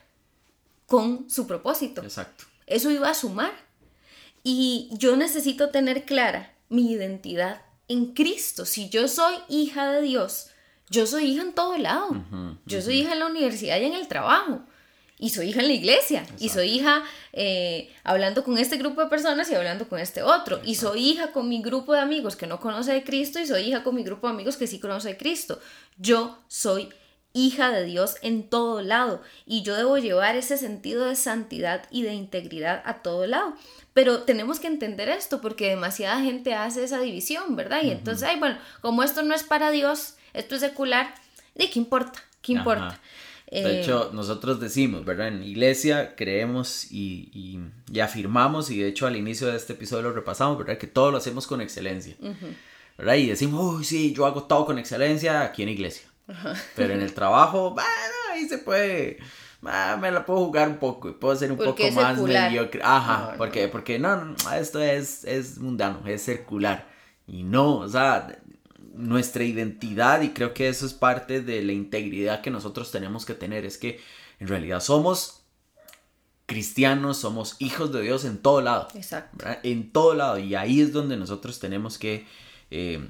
con 0.86 1.30
su 1.30 1.46
propósito. 1.46 2.02
Exacto. 2.02 2.44
Eso 2.66 2.90
iba 2.90 3.08
a 3.08 3.14
sumar. 3.14 3.52
Y 4.44 4.90
yo 4.92 5.16
necesito 5.16 5.70
tener 5.70 6.04
clara 6.04 6.52
mi 6.68 6.92
identidad 6.92 7.62
en 7.88 8.12
Cristo. 8.12 8.66
Si 8.66 8.90
yo 8.90 9.08
soy 9.08 9.34
hija 9.48 9.90
de 9.90 10.02
Dios, 10.02 10.48
yo 10.92 11.06
soy 11.06 11.24
hija 11.24 11.42
en 11.42 11.54
todo 11.54 11.76
lado. 11.78 12.22
yo 12.66 12.82
soy 12.82 13.00
hija 13.00 13.14
en 13.14 13.20
la 13.20 13.26
universidad 13.26 13.80
y 13.80 13.84
en 13.84 13.94
el 13.94 14.06
trabajo. 14.06 14.60
Y 15.18 15.30
soy 15.30 15.48
hija 15.50 15.60
en 15.60 15.68
la 15.68 15.72
iglesia. 15.72 16.26
Y 16.38 16.50
soy 16.50 16.68
hija 16.68 17.02
eh, 17.32 17.90
hablando 18.04 18.44
con 18.44 18.58
este 18.58 18.76
grupo 18.76 19.00
de 19.00 19.06
personas 19.06 19.50
y 19.50 19.54
hablando 19.54 19.88
con 19.88 19.98
este 19.98 20.22
otro. 20.22 20.60
Y 20.64 20.74
soy 20.74 21.10
hija 21.10 21.32
con 21.32 21.48
mi 21.48 21.62
grupo 21.62 21.94
de 21.94 22.00
amigos 22.00 22.36
que 22.36 22.46
no 22.46 22.60
conoce 22.60 22.92
de 22.92 23.04
Cristo 23.04 23.40
y 23.40 23.46
soy 23.46 23.62
hija 23.62 23.84
con 23.84 23.94
mi 23.94 24.02
grupo 24.02 24.26
de 24.26 24.34
amigos 24.34 24.56
que 24.56 24.66
sí 24.66 24.80
conoce 24.80 25.08
de 25.08 25.16
Cristo. 25.16 25.60
Yo 25.96 26.38
soy 26.48 26.90
hija 27.34 27.70
de 27.70 27.84
Dios 27.84 28.16
en 28.20 28.50
todo 28.50 28.82
lado 28.82 29.22
y 29.46 29.62
yo 29.62 29.74
debo 29.74 29.96
llevar 29.96 30.36
ese 30.36 30.58
sentido 30.58 31.06
de 31.06 31.16
santidad 31.16 31.84
y 31.90 32.02
de 32.02 32.12
integridad 32.12 32.82
a 32.84 33.02
todo 33.02 33.26
lado. 33.26 33.54
Pero 33.94 34.24
tenemos 34.24 34.60
que 34.60 34.66
entender 34.66 35.08
esto 35.08 35.40
porque 35.40 35.68
demasiada 35.68 36.20
gente 36.20 36.54
hace 36.54 36.84
esa 36.84 37.00
división, 37.00 37.56
¿verdad? 37.56 37.82
Y 37.82 37.90
entonces, 37.90 38.28
ay, 38.28 38.38
bueno, 38.38 38.58
como 38.82 39.02
esto 39.02 39.22
no 39.22 39.34
es 39.34 39.44
para 39.44 39.70
Dios, 39.70 40.16
esto 40.34 40.54
es 40.54 40.60
secular, 40.60 41.14
¿de 41.54 41.70
qué 41.70 41.78
importa? 41.78 42.22
¿Qué 42.40 42.52
importa? 42.52 43.00
De 43.50 43.60
eh, 43.60 43.80
hecho, 43.80 44.10
nosotros 44.14 44.60
decimos, 44.60 45.04
¿verdad? 45.04 45.28
En 45.28 45.42
iglesia 45.42 46.16
creemos 46.16 46.90
y, 46.90 47.60
y, 47.92 48.00
afirmamos, 48.00 48.70
y 48.70 48.80
de 48.80 48.88
hecho 48.88 49.06
al 49.06 49.16
inicio 49.16 49.48
de 49.48 49.56
este 49.56 49.74
episodio 49.74 50.04
lo 50.04 50.12
repasamos, 50.12 50.56
¿verdad? 50.56 50.78
Que 50.78 50.86
todo 50.86 51.10
lo 51.10 51.18
hacemos 51.18 51.46
con 51.46 51.60
excelencia, 51.60 52.16
¿verdad? 52.96 53.14
Y 53.16 53.26
decimos, 53.26 53.76
uy, 53.76 53.84
sí, 53.84 54.14
yo 54.14 54.24
hago 54.24 54.44
todo 54.44 54.64
con 54.64 54.78
excelencia 54.78 55.42
aquí 55.42 55.62
en 55.62 55.68
iglesia. 55.68 56.06
Pero 56.76 56.94
en 56.94 57.02
el 57.02 57.12
trabajo, 57.12 57.72
bueno, 57.72 57.88
ahí 58.32 58.48
se 58.48 58.56
puede 58.56 59.18
ah, 59.66 59.98
me 60.00 60.10
la 60.10 60.24
puedo 60.24 60.46
jugar 60.46 60.68
un 60.68 60.78
poco 60.78 61.08
y 61.08 61.12
puedo 61.12 61.36
ser 61.36 61.52
un 61.52 61.58
poco 61.58 61.82
más 61.92 62.18
mediocre. 62.18 62.80
Ajá, 62.82 63.34
porque, 63.36 63.68
porque 63.68 63.98
no, 63.98 64.34
esto 64.58 64.80
es, 64.80 65.24
es 65.24 65.58
mundano, 65.58 66.00
es 66.06 66.24
circular. 66.24 66.90
Y 67.26 67.44
no, 67.44 67.76
o 67.76 67.88
sea, 67.88 68.40
nuestra 69.02 69.44
identidad, 69.44 70.22
y 70.22 70.30
creo 70.30 70.54
que 70.54 70.68
eso 70.68 70.86
es 70.86 70.94
parte 70.94 71.40
de 71.40 71.62
la 71.62 71.72
integridad 71.72 72.40
que 72.40 72.50
nosotros 72.50 72.90
tenemos 72.90 73.24
que 73.26 73.34
tener, 73.34 73.64
es 73.64 73.78
que 73.78 74.00
en 74.38 74.48
realidad 74.48 74.80
somos 74.80 75.42
cristianos, 76.46 77.18
somos 77.18 77.56
hijos 77.58 77.92
de 77.92 78.02
Dios 78.02 78.24
en 78.24 78.38
todo 78.38 78.60
lado. 78.60 78.88
Exacto. 78.94 79.44
En 79.62 79.90
todo 79.90 80.14
lado. 80.14 80.38
Y 80.38 80.54
ahí 80.54 80.80
es 80.80 80.92
donde 80.92 81.16
nosotros 81.16 81.58
tenemos 81.58 81.98
que 81.98 82.26
eh, 82.70 83.08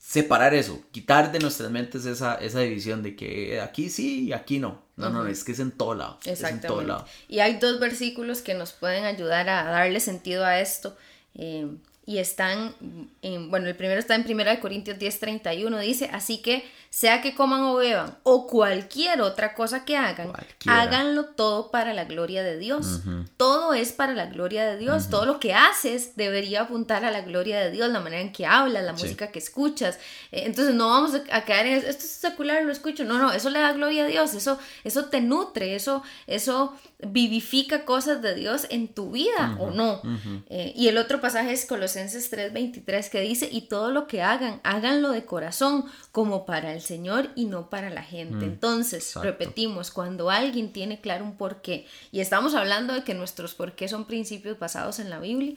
separar 0.00 0.52
eso, 0.54 0.82
quitar 0.90 1.32
de 1.32 1.38
nuestras 1.38 1.70
mentes 1.70 2.04
esa, 2.06 2.34
esa 2.34 2.60
división 2.60 3.02
de 3.02 3.14
que 3.14 3.60
aquí 3.60 3.88
sí 3.88 4.24
y 4.24 4.32
aquí 4.32 4.58
no. 4.58 4.82
No, 4.96 5.10
no, 5.10 5.26
es 5.26 5.42
que 5.42 5.52
es 5.52 5.58
en 5.58 5.72
todo 5.72 5.94
lado. 5.94 6.18
Exactamente. 6.24 6.66
en 6.66 6.72
todo 6.72 6.82
lado. 6.82 7.06
Y 7.26 7.40
hay 7.40 7.58
dos 7.58 7.80
versículos 7.80 8.42
que 8.42 8.54
nos 8.54 8.72
pueden 8.72 9.04
ayudar 9.04 9.48
a 9.48 9.64
darle 9.64 10.00
sentido 10.00 10.44
a 10.44 10.60
esto. 10.60 10.96
Eh, 11.34 11.66
y 12.04 12.18
están, 12.18 12.74
en, 13.22 13.50
bueno, 13.50 13.68
el 13.68 13.76
primero 13.76 14.00
está 14.00 14.14
en 14.14 14.24
1 14.28 14.60
Corintios 14.60 14.98
10, 14.98 15.20
31, 15.20 15.78
dice, 15.78 16.10
así 16.12 16.38
que 16.42 16.64
sea 16.92 17.22
que 17.22 17.34
coman 17.34 17.62
o 17.62 17.76
beban 17.76 18.18
o 18.22 18.46
cualquier 18.46 19.22
otra 19.22 19.54
cosa 19.54 19.86
que 19.86 19.96
hagan, 19.96 20.30
háganlo 20.66 21.24
todo 21.24 21.70
para 21.70 21.94
la 21.94 22.04
gloria 22.04 22.42
de 22.42 22.58
Dios. 22.58 23.00
Todo 23.38 23.72
es 23.72 23.92
para 23.92 24.12
la 24.12 24.26
gloria 24.26 24.66
de 24.66 24.76
Dios. 24.76 25.08
Todo 25.08 25.24
lo 25.24 25.40
que 25.40 25.54
haces 25.54 26.16
debería 26.16 26.60
apuntar 26.60 27.06
a 27.06 27.10
la 27.10 27.22
gloria 27.22 27.60
de 27.60 27.70
Dios, 27.70 27.88
la 27.88 28.00
manera 28.00 28.20
en 28.20 28.30
que 28.30 28.44
hablas, 28.44 28.84
la 28.84 28.92
música 28.92 29.28
que 29.28 29.38
escuchas. 29.38 29.98
Eh, 30.32 30.42
entonces 30.44 30.74
no 30.74 30.90
vamos 30.90 31.14
a 31.14 31.44
caer 31.46 31.66
en 31.66 31.72
esto 31.78 32.04
es 32.04 32.10
secular, 32.10 32.62
lo 32.62 32.70
escucho. 32.70 33.04
No, 33.04 33.16
no, 33.16 33.32
eso 33.32 33.48
le 33.48 33.60
da 33.60 33.72
gloria 33.72 34.04
a 34.04 34.06
Dios, 34.06 34.34
eso, 34.34 34.58
eso 34.84 35.06
te 35.06 35.22
nutre, 35.22 35.74
eso, 35.74 36.02
eso 36.26 36.76
vivifica 36.98 37.86
cosas 37.86 38.20
de 38.20 38.34
Dios 38.34 38.66
en 38.68 38.88
tu 38.88 39.12
vida 39.12 39.56
o 39.58 39.70
no. 39.70 40.02
Eh, 40.50 40.74
y 40.76 40.88
el 40.88 40.98
otro 40.98 41.22
pasaje 41.22 41.52
es 41.52 41.64
Colosenses 41.64 42.30
3:23 42.30 43.08
que 43.08 43.20
dice, 43.22 43.48
y 43.50 43.62
todo 43.62 43.90
lo 43.90 44.06
que 44.06 44.20
hagan, 44.20 44.60
háganlo 44.62 45.10
de 45.10 45.24
corazón 45.24 45.86
como 46.12 46.44
para 46.44 46.74
el 46.74 46.81
Señor 46.82 47.30
y 47.34 47.46
no 47.46 47.70
para 47.70 47.90
la 47.90 48.02
gente. 48.02 48.44
Mm, 48.46 48.50
Entonces, 48.50 49.14
repetimos, 49.16 49.90
cuando 49.90 50.30
alguien 50.30 50.72
tiene 50.72 51.00
claro 51.00 51.24
un 51.24 51.36
porqué, 51.36 51.86
y 52.10 52.20
estamos 52.20 52.54
hablando 52.54 52.94
de 52.94 53.04
que 53.04 53.14
nuestros 53.14 53.54
porqués 53.54 53.90
son 53.90 54.04
principios 54.04 54.58
basados 54.58 54.98
en 54.98 55.10
la 55.10 55.18
Biblia, 55.18 55.54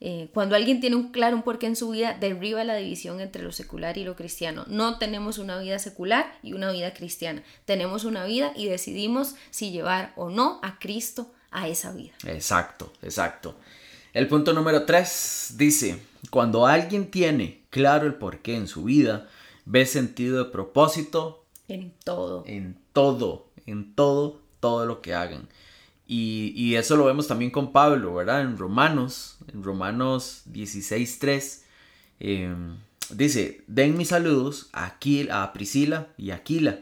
eh, 0.00 0.28
cuando 0.32 0.54
alguien 0.54 0.80
tiene 0.80 0.96
un 0.96 1.10
claro 1.10 1.36
un 1.36 1.42
porqué 1.42 1.66
en 1.66 1.76
su 1.76 1.90
vida, 1.90 2.16
derriba 2.18 2.62
la 2.64 2.76
división 2.76 3.20
entre 3.20 3.42
lo 3.42 3.52
secular 3.52 3.98
y 3.98 4.04
lo 4.04 4.14
cristiano. 4.14 4.64
No 4.68 4.98
tenemos 4.98 5.38
una 5.38 5.58
vida 5.58 5.78
secular 5.78 6.38
y 6.42 6.52
una 6.52 6.70
vida 6.70 6.94
cristiana. 6.94 7.42
Tenemos 7.64 8.04
una 8.04 8.24
vida 8.24 8.52
y 8.54 8.66
decidimos 8.66 9.34
si 9.50 9.70
llevar 9.72 10.12
o 10.16 10.30
no 10.30 10.60
a 10.62 10.78
Cristo 10.78 11.32
a 11.50 11.68
esa 11.68 11.92
vida. 11.92 12.12
Exacto, 12.26 12.92
exacto. 13.02 13.56
El 14.14 14.26
punto 14.28 14.52
número 14.52 14.84
tres 14.84 15.54
dice, 15.56 16.00
cuando 16.30 16.66
alguien 16.66 17.10
tiene 17.10 17.62
claro 17.70 18.06
el 18.06 18.14
porqué 18.14 18.56
en 18.56 18.66
su 18.66 18.84
vida, 18.84 19.28
ve 19.68 19.86
sentido 19.86 20.42
de 20.42 20.50
propósito. 20.50 21.44
En 21.68 21.92
todo. 22.02 22.42
En 22.46 22.78
todo, 22.92 23.46
en 23.66 23.94
todo, 23.94 24.40
todo 24.60 24.86
lo 24.86 25.02
que 25.02 25.14
hagan. 25.14 25.48
Y, 26.06 26.74
eso 26.76 26.96
lo 26.96 27.04
vemos 27.04 27.28
también 27.28 27.50
con 27.50 27.70
Pablo, 27.70 28.14
¿verdad? 28.14 28.40
En 28.40 28.56
Romanos, 28.56 29.36
en 29.52 29.62
Romanos 29.62 30.42
16.3, 30.50 31.64
em, 32.20 32.78
dice, 33.10 33.62
den 33.66 33.98
mis 33.98 34.08
saludos 34.08 34.70
a, 34.72 34.96
a 35.30 35.52
Priscila 35.52 36.08
y 36.16 36.30
Aquila, 36.30 36.80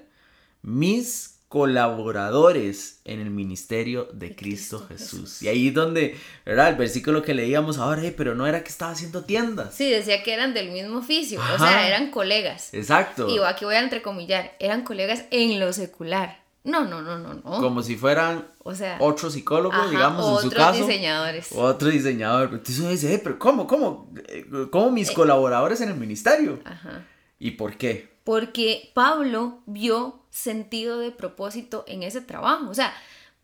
mis 0.62 1.35
colaboradores 1.48 3.00
en 3.04 3.20
el 3.20 3.30
ministerio 3.30 4.08
de, 4.12 4.34
Cristo, 4.34 4.84
Jesús. 4.88 5.42
Y 5.42 5.48
ahí 5.48 5.68
es 5.68 5.74
donde, 5.74 6.16
¿verdad? 6.44 6.70
El 6.70 6.76
versículo 6.76 7.22
que 7.22 7.34
leíamos 7.34 7.78
ahora, 7.78 8.02
pero 8.16 8.34
no 8.34 8.46
era 8.46 8.64
que 8.64 8.68
estaba 8.68 8.92
haciendo 8.92 9.24
tiendas. 9.24 9.74
Sí, 9.74 9.88
decía 9.88 10.22
que 10.22 10.34
eran 10.34 10.54
del 10.54 10.70
mismo 10.70 10.98
oficio, 10.98 11.40
o 11.40 11.58
sea, 11.58 11.86
eran 11.86 12.10
colegas. 12.10 12.74
Exacto. 12.74 13.28
Y 13.28 13.38
aquí 13.44 13.64
voy 13.64 13.76
a 13.76 13.80
entrecomillar, 13.80 14.56
eran 14.58 14.82
colegas 14.82 15.24
en 15.30 15.60
lo 15.60 15.72
secular. 15.72 16.44
No, 16.64 16.84
no, 16.84 17.00
no, 17.00 17.16
no, 17.16 17.34
no. 17.34 17.42
Como 17.42 17.80
si 17.84 17.94
fueran 17.96 18.48
o 18.64 18.74
sea, 18.74 18.96
otros 18.98 19.34
psicólogos, 19.34 19.88
digamos, 19.88 20.42
en 20.42 20.50
su 20.50 20.56
caso. 20.56 20.70
Otros 20.70 20.88
diseñadores. 20.88 21.52
Otro 21.52 21.88
diseñador. 21.90 22.48
Entonces 22.50 22.80
uno 22.80 22.90
dice, 22.90 23.14
eh, 23.14 23.20
pero 23.22 23.38
¿cómo, 23.38 23.68
cómo? 23.68 24.12
¿Cómo 24.72 24.90
mis 24.90 25.10
eh. 25.10 25.14
colaboradores 25.14 25.80
en 25.80 25.90
el 25.90 25.94
ministerio? 25.94 26.58
Ajá. 26.64 27.04
¿Y 27.38 27.52
por 27.52 27.76
qué? 27.76 28.16
Porque 28.24 28.90
Pablo 28.94 29.60
vio 29.66 30.25
sentido 30.36 30.98
de 30.98 31.10
propósito 31.10 31.84
en 31.88 32.02
ese 32.02 32.20
trabajo. 32.20 32.68
O 32.68 32.74
sea, 32.74 32.94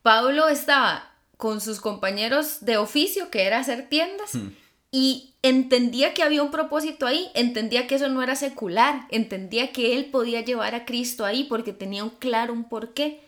Pablo 0.02 0.48
estaba 0.48 1.10
con 1.38 1.60
sus 1.60 1.80
compañeros 1.80 2.58
de 2.60 2.76
oficio, 2.76 3.30
que 3.30 3.44
era 3.44 3.58
hacer 3.58 3.88
tiendas, 3.88 4.34
hmm. 4.34 4.50
y 4.90 5.34
entendía 5.42 6.12
que 6.12 6.22
había 6.22 6.42
un 6.42 6.50
propósito 6.50 7.06
ahí, 7.06 7.30
entendía 7.34 7.86
que 7.86 7.94
eso 7.94 8.08
no 8.08 8.22
era 8.22 8.36
secular, 8.36 9.06
entendía 9.10 9.72
que 9.72 9.96
él 9.96 10.06
podía 10.06 10.42
llevar 10.42 10.74
a 10.74 10.84
Cristo 10.84 11.24
ahí 11.24 11.44
porque 11.44 11.72
tenía 11.72 12.04
un 12.04 12.10
claro 12.10 12.52
un 12.52 12.68
porqué. 12.68 13.20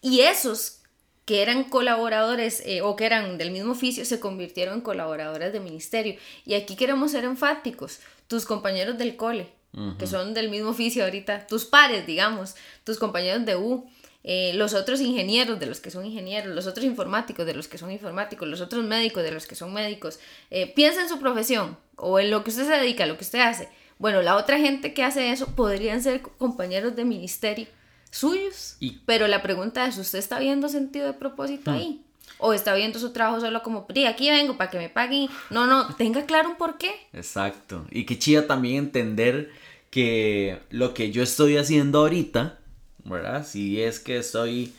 Y 0.00 0.20
esos 0.20 0.78
que 1.24 1.42
eran 1.42 1.64
colaboradores 1.64 2.62
eh, 2.66 2.80
o 2.82 2.96
que 2.96 3.06
eran 3.06 3.38
del 3.38 3.52
mismo 3.52 3.72
oficio 3.72 4.04
se 4.04 4.18
convirtieron 4.18 4.76
en 4.76 4.80
colaboradores 4.80 5.52
de 5.52 5.60
ministerio. 5.60 6.16
Y 6.44 6.54
aquí 6.54 6.76
queremos 6.76 7.12
ser 7.12 7.24
enfáticos, 7.24 8.00
tus 8.26 8.46
compañeros 8.46 8.98
del 8.98 9.16
cole, 9.16 9.52
que 9.98 10.06
son 10.06 10.34
del 10.34 10.50
mismo 10.50 10.70
oficio 10.70 11.04
ahorita, 11.04 11.46
tus 11.46 11.64
pares, 11.64 12.06
digamos, 12.06 12.56
tus 12.84 12.98
compañeros 12.98 13.46
de 13.46 13.56
U, 13.56 13.88
eh, 14.24 14.52
los 14.54 14.74
otros 14.74 15.00
ingenieros 15.00 15.58
de 15.58 15.66
los 15.66 15.80
que 15.80 15.90
son 15.90 16.04
ingenieros, 16.04 16.54
los 16.54 16.66
otros 16.66 16.84
informáticos 16.84 17.46
de 17.46 17.54
los 17.54 17.68
que 17.68 17.78
son 17.78 17.90
informáticos, 17.90 18.46
los 18.46 18.60
otros 18.60 18.84
médicos 18.84 19.22
de 19.22 19.32
los 19.32 19.46
que 19.46 19.54
son 19.54 19.72
médicos. 19.72 20.20
Eh, 20.50 20.72
piensa 20.74 21.00
en 21.02 21.08
su 21.08 21.18
profesión 21.18 21.78
o 21.96 22.20
en 22.20 22.30
lo 22.30 22.44
que 22.44 22.50
usted 22.50 22.66
se 22.66 22.72
dedica, 22.72 23.06
lo 23.06 23.16
que 23.16 23.24
usted 23.24 23.40
hace. 23.40 23.68
Bueno, 23.98 24.20
la 24.22 24.36
otra 24.36 24.58
gente 24.58 24.94
que 24.94 25.04
hace 25.04 25.30
eso 25.30 25.46
podrían 25.54 26.02
ser 26.02 26.20
compañeros 26.20 26.94
de 26.94 27.04
ministerio 27.04 27.66
suyos. 28.10 28.76
Pero 29.06 29.26
la 29.26 29.42
pregunta 29.42 29.86
es, 29.86 29.98
¿usted 29.98 30.18
está 30.18 30.38
viendo 30.38 30.68
sentido 30.68 31.06
de 31.06 31.14
propósito 31.14 31.70
hmm. 31.70 31.74
ahí? 31.74 32.04
o 32.38 32.52
está 32.52 32.74
viendo 32.74 32.98
su 32.98 33.12
trabajo 33.12 33.40
solo 33.40 33.62
como, 33.62 33.86
aquí 34.08 34.30
vengo 34.30 34.56
para 34.56 34.68
que 34.68 34.78
me 34.78 34.88
paguen. 34.88 35.28
No, 35.50 35.66
no, 35.66 35.94
tenga 35.94 36.26
claro 36.26 36.50
un 36.50 36.56
por 36.56 36.76
qué. 36.76 36.90
Exacto. 37.12 37.86
Y 37.90 38.04
qué 38.04 38.18
chida 38.18 38.48
también 38.48 38.78
entender 38.78 39.50
que 39.92 40.58
lo 40.70 40.94
que 40.94 41.12
yo 41.12 41.22
estoy 41.22 41.58
haciendo 41.58 41.98
ahorita, 41.98 42.58
¿verdad? 43.04 43.46
Si 43.46 43.82
es 43.82 44.00
que 44.00 44.16
estoy 44.16 44.72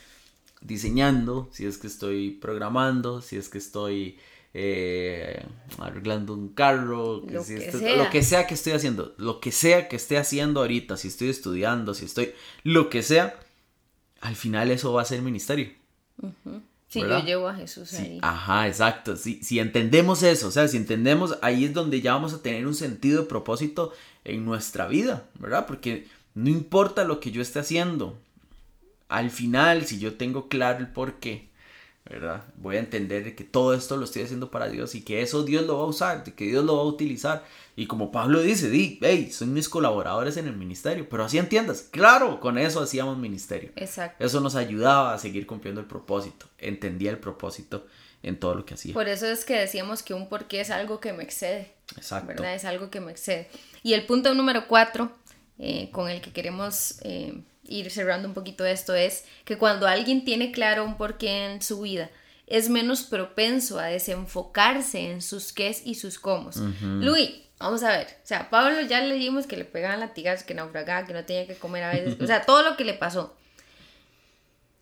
diseñando, 0.60 1.49
si 1.52 1.67
es 1.67 1.78
que 1.78 1.86
estoy 1.86 2.32
programando, 2.32 3.21
si 3.21 3.36
es 3.36 3.47
que 3.47 3.60
estoy 3.60 4.17
eh, 4.56 5.45
arreglando 5.78 6.34
un 6.34 6.49
carro, 6.49 7.21
lo, 7.30 7.45
que 7.45 7.71
sea. 7.71 7.95
lo 7.95 8.10
que 8.10 8.23
sea 8.23 8.47
que 8.47 8.56
estoy 8.56 8.73
haciendo, 8.73 9.13
lo 9.17 9.39
que 9.39 9.52
sea 9.52 9.88
que 9.88 9.97
esté 9.97 10.17
haciendo 10.17 10.62
ahorita, 10.62 10.97
si 10.97 11.10
estoy 11.10 11.30
estudiando, 11.30 11.93
si 11.93 12.06
estoy, 12.06 12.34
lo 12.63 12.89
que 12.89 13.04
sea, 13.04 13.39
al 14.19 14.36
final 14.36 14.71
eso 14.71 14.93
va 14.93 15.04
a 15.04 15.06
ser 15.06 15.21
ministerio. 15.21 15.69
Si 16.93 16.99
yo 17.01 17.19
llevo 17.23 17.47
a 17.47 17.56
Jesús 17.56 17.93
ahí. 17.95 18.19
Ajá, 18.21 18.67
exacto. 18.67 19.17
Si, 19.17 19.43
si 19.43 19.58
entendemos 19.58 20.21
eso, 20.21 20.47
o 20.47 20.51
sea, 20.51 20.67
si 20.67 20.77
entendemos, 20.77 21.38
ahí 21.41 21.65
es 21.65 21.73
donde 21.73 22.01
ya 22.01 22.13
vamos 22.13 22.34
a 22.34 22.41
tener 22.43 22.67
un 22.67 22.75
sentido 22.75 23.23
de 23.23 23.27
propósito 23.27 23.93
en 24.23 24.45
nuestra 24.45 24.88
vida, 24.88 25.25
¿verdad? 25.39 25.65
Porque 25.65 26.08
no 26.36 26.49
importa 26.49 27.03
lo 27.03 27.19
que 27.19 27.32
yo 27.32 27.41
esté 27.41 27.60
haciendo, 27.60 28.15
al 29.10 29.32
final, 29.32 29.86
si 29.86 29.97
yo 29.97 30.13
tengo 30.13 30.47
claro 30.49 30.79
el 30.79 30.88
por 30.88 31.15
qué, 31.15 31.47
¿verdad? 32.09 32.43
Voy 32.57 32.75
a 32.75 32.79
entender 32.79 33.35
que 33.35 33.43
todo 33.43 33.73
esto 33.73 33.95
lo 33.95 34.03
estoy 34.03 34.23
haciendo 34.23 34.51
para 34.51 34.67
Dios 34.67 34.93
y 34.93 35.03
que 35.03 35.21
eso 35.21 35.43
Dios 35.43 35.65
lo 35.65 35.77
va 35.77 35.83
a 35.83 35.87
usar, 35.87 36.23
que 36.23 36.45
Dios 36.45 36.65
lo 36.65 36.75
va 36.75 36.81
a 36.81 36.85
utilizar. 36.85 37.45
Y 37.75 37.87
como 37.87 38.11
Pablo 38.11 38.41
dice, 38.41 38.69
di, 38.69 38.99
hey, 39.01 39.31
son 39.31 39.53
mis 39.53 39.69
colaboradores 39.69 40.37
en 40.37 40.47
el 40.47 40.55
ministerio, 40.55 41.07
pero 41.09 41.23
así 41.23 41.37
entiendas, 41.37 41.87
claro, 41.91 42.39
con 42.39 42.57
eso 42.57 42.81
hacíamos 42.81 43.17
ministerio. 43.17 43.71
Exacto. 43.75 44.23
Eso 44.23 44.41
nos 44.41 44.55
ayudaba 44.55 45.13
a 45.13 45.19
seguir 45.19 45.47
cumpliendo 45.47 45.79
el 45.79 45.87
propósito, 45.87 46.47
entendía 46.57 47.09
el 47.09 47.19
propósito 47.19 47.87
en 48.21 48.39
todo 48.39 48.55
lo 48.55 48.65
que 48.65 48.73
hacía. 48.73 48.93
Por 48.93 49.07
eso 49.07 49.25
es 49.25 49.45
que 49.45 49.57
decíamos 49.57 50.03
que 50.03 50.13
un 50.13 50.27
porqué 50.27 50.61
es 50.61 50.71
algo 50.71 50.99
que 50.99 51.13
me 51.13 51.23
excede. 51.23 51.73
Exacto. 51.95 52.27
¿Verdad? 52.27 52.56
Es 52.56 52.65
algo 52.65 52.89
que 52.89 52.99
me 52.99 53.12
excede. 53.12 53.49
Y 53.81 53.93
el 53.93 54.06
punto 54.06 54.33
número 54.33 54.67
cuatro, 54.67 55.12
eh, 55.58 55.89
con 55.91 56.10
el 56.10 56.21
que 56.21 56.31
queremos 56.31 56.99
eh, 57.01 57.41
ir 57.65 57.91
cerrando 57.91 58.27
un 58.27 58.33
poquito 58.33 58.65
esto, 58.65 58.93
es 58.93 59.25
que 59.45 59.57
cuando 59.57 59.87
alguien 59.87 60.25
tiene 60.25 60.51
claro 60.51 60.83
un 60.83 60.97
porqué 60.97 61.45
en 61.45 61.61
su 61.61 61.81
vida, 61.81 62.09
es 62.47 62.69
menos 62.69 63.03
propenso 63.03 63.79
a 63.79 63.85
desenfocarse 63.85 65.11
en 65.11 65.21
sus 65.21 65.53
qués 65.53 65.81
y 65.85 65.95
sus 65.95 66.19
cómo. 66.19 66.51
Luis, 66.81 67.31
Vamos 67.63 67.81
a 67.83 67.91
ver, 67.91 68.07
o 68.07 68.25
sea, 68.27 68.49
Pablo 68.49 68.81
ya 68.81 68.99
le 68.99 69.15
dijimos 69.15 69.47
que 69.47 69.55
le 69.55 69.63
pegaban 69.63 70.01
latigazos, 70.01 70.45
que 70.45 70.53
naufragaba, 70.53 71.07
que 71.07 71.13
no 71.13 71.23
tenía 71.23 71.47
que 71.47 71.55
comer 71.55 71.83
a 71.83 71.91
veces, 71.91 72.19
o 72.19 72.27
sea, 72.27 72.45
todo 72.45 72.61
lo 72.61 72.75
que 72.75 72.83
le 72.83 72.93
pasó. 72.93 73.37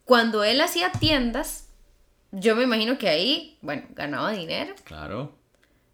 Cuando 0.04 0.44
él 0.44 0.60
hacía 0.62 0.92
tiendas, 0.92 1.68
yo 2.32 2.56
me 2.56 2.64
imagino 2.64 2.98
que 2.98 3.08
ahí, 3.08 3.60
bueno, 3.62 3.84
ganaba 3.92 4.32
dinero. 4.32 4.74
Claro. 4.84 5.36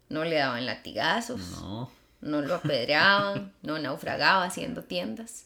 No 0.08 0.24
le 0.24 0.36
daban 0.36 0.64
latigazos. 0.64 1.60
No. 1.60 1.90
No 2.22 2.40
lo 2.40 2.54
apedreaban, 2.54 3.52
no 3.60 3.78
naufragaba 3.78 4.44
haciendo 4.44 4.82
tiendas. 4.82 5.44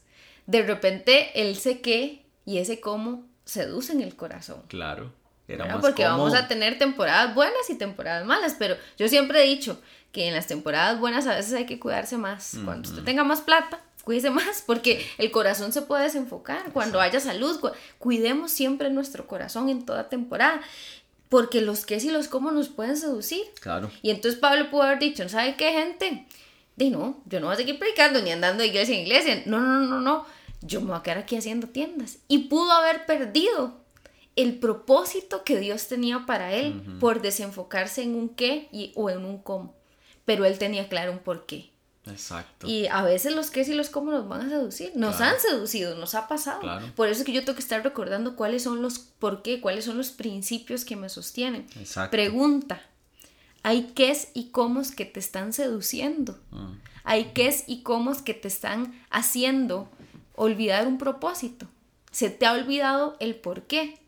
De 0.52 0.62
repente, 0.62 1.30
él 1.40 1.56
sé 1.56 1.80
qué 1.80 2.26
y 2.44 2.58
ese 2.58 2.78
cómo 2.78 3.24
seducen 3.46 4.02
el 4.02 4.14
corazón. 4.14 4.62
Claro. 4.68 5.10
Era 5.48 5.80
Porque 5.80 6.04
vamos 6.04 6.34
a 6.34 6.46
tener 6.46 6.78
temporadas 6.78 7.34
buenas 7.34 7.70
y 7.70 7.74
temporadas 7.74 8.26
malas, 8.26 8.54
pero 8.58 8.76
yo 8.98 9.08
siempre 9.08 9.42
he 9.42 9.46
dicho 9.46 9.80
que 10.12 10.28
en 10.28 10.34
las 10.34 10.46
temporadas 10.46 11.00
buenas 11.00 11.26
a 11.26 11.34
veces 11.34 11.54
hay 11.54 11.64
que 11.64 11.80
cuidarse 11.80 12.18
más. 12.18 12.58
Cuando 12.66 12.90
usted 12.90 13.02
tenga 13.02 13.24
más 13.24 13.40
plata, 13.40 13.80
cuídese 14.04 14.28
más, 14.28 14.62
porque 14.66 15.04
el 15.16 15.30
corazón 15.30 15.72
se 15.72 15.80
puede 15.80 16.04
desenfocar. 16.04 16.70
Cuando 16.72 17.00
haya 17.00 17.18
salud, 17.18 17.58
cuidemos 17.98 18.52
siempre 18.52 18.90
nuestro 18.90 19.26
corazón 19.26 19.70
en 19.70 19.86
toda 19.86 20.10
temporada. 20.10 20.60
Porque 21.30 21.62
los 21.62 21.86
que 21.86 21.96
y 21.96 22.10
los 22.10 22.28
cómo 22.28 22.50
nos 22.50 22.68
pueden 22.68 22.98
seducir. 22.98 23.42
Claro. 23.62 23.90
Y 24.02 24.10
entonces 24.10 24.38
Pablo 24.38 24.70
pudo 24.70 24.82
haber 24.82 24.98
dicho, 24.98 25.26
¿sabe 25.30 25.56
qué, 25.56 25.72
gente? 25.72 26.26
De 26.76 26.90
no, 26.90 27.22
yo 27.24 27.40
no 27.40 27.46
voy 27.46 27.54
a 27.54 27.56
seguir 27.56 27.78
predicando 27.78 28.20
ni 28.20 28.30
andando 28.30 28.62
de 28.62 28.68
iglesia 28.68 28.94
en 28.94 29.00
iglesia. 29.02 29.42
No, 29.46 29.58
no, 29.58 29.80
no, 29.80 30.00
no. 30.00 30.26
Yo 30.62 30.80
me 30.80 30.88
voy 30.88 30.96
a 30.96 31.02
quedar 31.02 31.18
aquí 31.18 31.36
haciendo 31.36 31.68
tiendas. 31.68 32.18
Y 32.28 32.48
pudo 32.48 32.72
haber 32.72 33.06
perdido 33.06 33.82
el 34.36 34.58
propósito 34.58 35.44
que 35.44 35.58
Dios 35.58 35.88
tenía 35.88 36.24
para 36.26 36.52
él 36.52 36.82
por 37.00 37.20
desenfocarse 37.20 38.02
en 38.02 38.14
un 38.14 38.30
qué 38.30 38.68
y, 38.72 38.92
o 38.94 39.10
en 39.10 39.24
un 39.24 39.38
cómo. 39.38 39.74
Pero 40.24 40.44
él 40.44 40.58
tenía 40.58 40.88
claro 40.88 41.12
un 41.12 41.18
por 41.18 41.46
qué. 41.46 41.70
Exacto. 42.06 42.66
Y 42.66 42.86
a 42.88 43.02
veces 43.02 43.34
los 43.34 43.50
qué 43.50 43.60
y 43.62 43.74
los 43.74 43.88
cómo 43.88 44.10
nos 44.10 44.28
van 44.28 44.42
a 44.42 44.48
seducir. 44.48 44.92
Nos 44.96 45.20
han 45.20 45.38
seducido, 45.38 45.94
nos 45.96 46.14
ha 46.14 46.26
pasado. 46.28 46.60
Por 46.96 47.08
eso 47.08 47.20
es 47.20 47.26
que 47.26 47.32
yo 47.32 47.44
tengo 47.44 47.54
que 47.54 47.62
estar 47.62 47.82
recordando 47.82 48.34
cuáles 48.34 48.62
son 48.64 48.82
los 48.82 48.98
por 48.98 49.42
qué, 49.42 49.60
cuáles 49.60 49.84
son 49.84 49.98
los 49.98 50.10
principios 50.10 50.84
que 50.84 50.96
me 50.96 51.08
sostienen. 51.08 51.66
Exacto. 51.78 52.10
Pregunta. 52.10 52.82
Hay 53.62 53.92
qué 53.94 54.16
y 54.34 54.48
cómo 54.48 54.82
que 54.96 55.04
te 55.04 55.20
están 55.20 55.52
seduciendo. 55.52 56.38
Mm. 56.50 56.72
Hay 57.04 57.24
qué 57.34 57.54
y 57.66 57.82
cómo 57.82 58.12
que 58.24 58.34
te 58.34 58.48
están 58.48 59.00
haciendo 59.10 59.88
olvidar 60.42 60.86
un 60.86 60.98
propósito. 60.98 61.68
Se 62.10 62.30
te 62.30 62.46
ha 62.46 62.52
olvidado 62.52 63.16
el 63.20 63.34
por 63.34 63.62
qué 63.62 63.98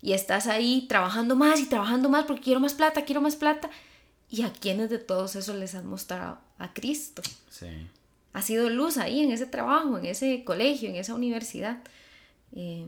y 0.00 0.12
estás 0.12 0.46
ahí 0.46 0.86
trabajando 0.88 1.36
más 1.36 1.60
y 1.60 1.66
trabajando 1.66 2.08
más 2.08 2.24
porque 2.24 2.42
quiero 2.42 2.60
más 2.60 2.74
plata, 2.74 3.04
quiero 3.04 3.20
más 3.20 3.36
plata. 3.36 3.70
¿Y 4.28 4.42
a 4.42 4.52
quienes 4.52 4.90
de 4.90 4.98
todos 4.98 5.36
esos 5.36 5.56
les 5.56 5.74
has 5.74 5.84
mostrado? 5.84 6.38
A 6.58 6.72
Cristo. 6.72 7.22
Sí. 7.50 7.68
Ha 8.32 8.42
sido 8.42 8.70
luz 8.70 8.96
ahí 8.96 9.20
en 9.20 9.30
ese 9.30 9.46
trabajo, 9.46 9.98
en 9.98 10.06
ese 10.06 10.42
colegio, 10.44 10.88
en 10.88 10.96
esa 10.96 11.14
universidad. 11.14 11.78
Eh, 12.54 12.86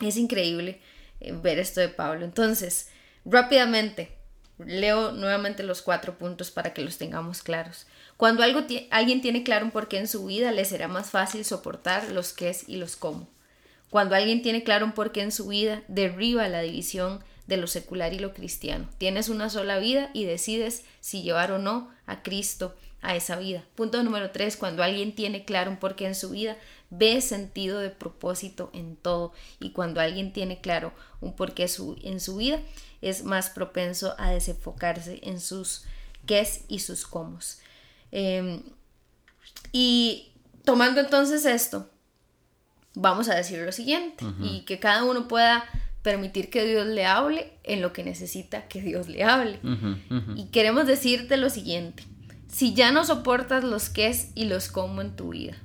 es 0.00 0.16
increíble 0.16 0.80
eh, 1.20 1.32
ver 1.32 1.58
esto 1.58 1.80
de 1.80 1.88
Pablo. 1.88 2.24
Entonces, 2.24 2.88
rápidamente, 3.24 4.16
leo 4.66 5.12
nuevamente 5.12 5.62
los 5.62 5.82
cuatro 5.82 6.18
puntos 6.18 6.50
para 6.50 6.72
que 6.72 6.82
los 6.82 6.98
tengamos 6.98 7.42
claros. 7.42 7.86
Cuando 8.16 8.42
algo 8.42 8.60
alguien 8.90 9.20
tiene 9.20 9.42
claro 9.42 9.64
un 9.64 9.70
porqué 9.70 9.98
en 9.98 10.08
su 10.08 10.26
vida, 10.26 10.52
le 10.52 10.64
será 10.64 10.88
más 10.88 11.10
fácil 11.10 11.44
soportar 11.44 12.10
los 12.10 12.32
qué 12.32 12.54
y 12.66 12.76
los 12.76 12.96
cómo. 12.96 13.28
Cuando 13.90 14.14
alguien 14.14 14.42
tiene 14.42 14.62
claro 14.62 14.86
un 14.86 14.92
porqué 14.92 15.22
en 15.22 15.32
su 15.32 15.48
vida, 15.48 15.82
derriba 15.88 16.48
la 16.48 16.60
división 16.60 17.24
de 17.46 17.56
lo 17.56 17.66
secular 17.66 18.12
y 18.12 18.18
lo 18.18 18.32
cristiano. 18.32 18.88
Tienes 18.98 19.28
una 19.28 19.50
sola 19.50 19.78
vida 19.78 20.10
y 20.14 20.24
decides 20.24 20.84
si 21.00 21.22
llevar 21.22 21.50
o 21.50 21.58
no 21.58 21.90
a 22.06 22.22
Cristo 22.22 22.76
a 23.02 23.16
esa 23.16 23.36
vida. 23.36 23.64
Punto 23.74 24.02
número 24.02 24.30
tres, 24.30 24.56
cuando 24.56 24.82
alguien 24.82 25.14
tiene 25.14 25.44
claro 25.44 25.70
un 25.70 25.78
porqué 25.78 26.06
en 26.06 26.14
su 26.14 26.30
vida, 26.30 26.56
ve 26.90 27.20
sentido 27.20 27.78
de 27.78 27.90
propósito 27.90 28.70
en 28.72 28.96
todo. 28.96 29.32
Y 29.58 29.70
cuando 29.70 30.00
alguien 30.00 30.32
tiene 30.32 30.60
claro 30.60 30.92
un 31.20 31.34
porqué 31.34 31.66
en 32.02 32.20
su 32.20 32.36
vida, 32.36 32.60
es 33.00 33.24
más 33.24 33.50
propenso 33.50 34.14
a 34.18 34.30
desenfocarse 34.30 35.20
en 35.22 35.40
sus 35.40 35.84
qués 36.26 36.64
y 36.68 36.80
sus 36.80 37.06
cómo. 37.06 37.60
Em, 38.12 38.62
y 39.72 40.32
tomando 40.64 41.00
entonces 41.00 41.44
esto, 41.44 41.90
vamos 42.94 43.28
a 43.28 43.34
decir 43.34 43.58
lo 43.60 43.72
siguiente 43.72 44.24
y 44.42 44.62
que 44.62 44.78
cada 44.78 45.04
uno 45.04 45.28
pueda 45.28 45.64
permitir 46.02 46.50
que 46.50 46.64
Dios 46.64 46.86
le 46.86 47.04
hable 47.04 47.52
en 47.62 47.82
lo 47.82 47.92
que 47.92 48.04
necesita 48.04 48.68
que 48.68 48.80
Dios 48.80 49.08
le 49.08 49.24
hable. 49.24 49.60
Y 50.36 50.46
queremos 50.46 50.86
decirte 50.86 51.36
lo 51.36 51.50
siguiente, 51.50 52.04
si 52.48 52.74
ya 52.74 52.90
no 52.90 53.04
soportas 53.04 53.64
los 53.64 53.88
qué 53.88 54.16
y 54.34 54.44
los 54.44 54.68
cómo 54.68 55.02
en 55.02 55.14
tu 55.14 55.30
vida, 55.30 55.56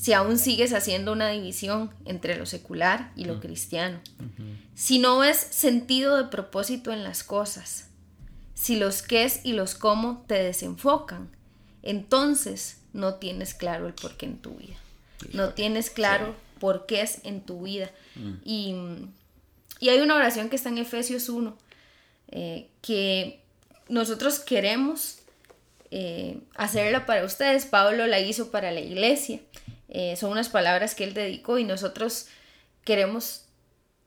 si 0.00 0.12
aún 0.12 0.38
sigues 0.38 0.72
haciendo 0.72 1.12
una 1.12 1.28
división 1.28 1.90
entre 2.04 2.36
lo 2.36 2.46
secular 2.46 3.12
y 3.16 3.24
lo 3.24 3.40
cristiano, 3.40 4.00
si 4.74 4.98
no 4.98 5.18
ves 5.18 5.36
sentido 5.36 6.16
de 6.16 6.30
propósito 6.30 6.92
en 6.92 7.04
las 7.04 7.22
cosas, 7.24 7.88
si 8.54 8.76
los 8.76 9.02
qué 9.02 9.30
y 9.44 9.52
los 9.52 9.74
cómo 9.74 10.24
te 10.26 10.42
desenfocan, 10.42 11.28
entonces 11.82 12.78
no 12.92 13.14
tienes 13.14 13.54
claro 13.54 13.86
el 13.86 13.94
porqué 13.94 14.26
en 14.26 14.38
tu 14.38 14.56
vida 14.56 14.76
no 15.32 15.50
tienes 15.50 15.90
claro 15.90 16.34
por 16.58 16.86
qué 16.86 17.02
es 17.02 17.20
en 17.24 17.40
tu 17.42 17.62
vida. 17.62 17.90
Mm. 18.14 18.32
Y, 18.44 18.74
hay 19.88 20.00
una 20.00 20.16
oración 20.16 20.50
que 20.50 20.56
está 20.56 20.68
en 20.68 20.78
Efesios 20.78 21.28
1, 21.28 21.56
eh, 22.28 22.68
que 22.82 23.40
nosotros 23.88 24.38
queremos 24.38 25.20
eh, 25.90 26.38
hacerla 26.54 27.06
para 27.06 27.24
ustedes. 27.24 27.64
Pablo 27.64 28.06
la 28.06 28.20
hizo 28.20 28.50
para 28.50 28.72
la 28.72 28.80
iglesia. 28.80 29.40
Eh, 29.90 30.16
son 30.16 30.30
unas 30.30 30.48
palabras 30.48 30.94
que 30.94 31.04
él 31.04 31.14
dedicó 31.14 31.58
y 31.58 31.64
nosotros 31.64 32.28
queremos 32.84 33.44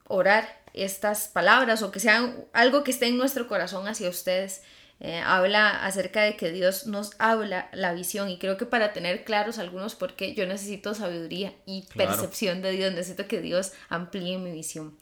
orar 0.07 0.63
estas 0.73 1.27
palabras 1.27 1.83
o 1.83 1.91
que 1.91 1.99
sean 1.99 2.45
algo 2.53 2.83
que 2.83 2.91
esté 2.91 3.07
en 3.07 3.17
nuestro 3.17 3.47
corazón 3.47 3.87
hacia 3.87 4.09
ustedes. 4.09 4.61
Eh, 4.99 5.19
habla 5.19 5.85
acerca 5.85 6.21
de 6.21 6.37
que 6.37 6.51
Dios 6.51 6.87
nos 6.87 7.11
habla 7.19 7.69
la 7.73 7.93
visión 7.93 8.29
y 8.29 8.39
creo 8.39 8.57
que 8.57 8.65
para 8.65 8.93
tener 8.93 9.25
claros 9.25 9.59
algunos 9.59 9.95
porque 9.95 10.33
yo 10.33 10.47
necesito 10.47 10.93
sabiduría 10.93 11.53
y 11.65 11.85
percepción 11.95 12.61
de 12.61 12.71
Dios, 12.71 12.93
necesito 12.93 13.27
que 13.27 13.41
Dios 13.41 13.73
amplíe 13.89 14.37
mi 14.37 14.51
visión. 14.51 14.97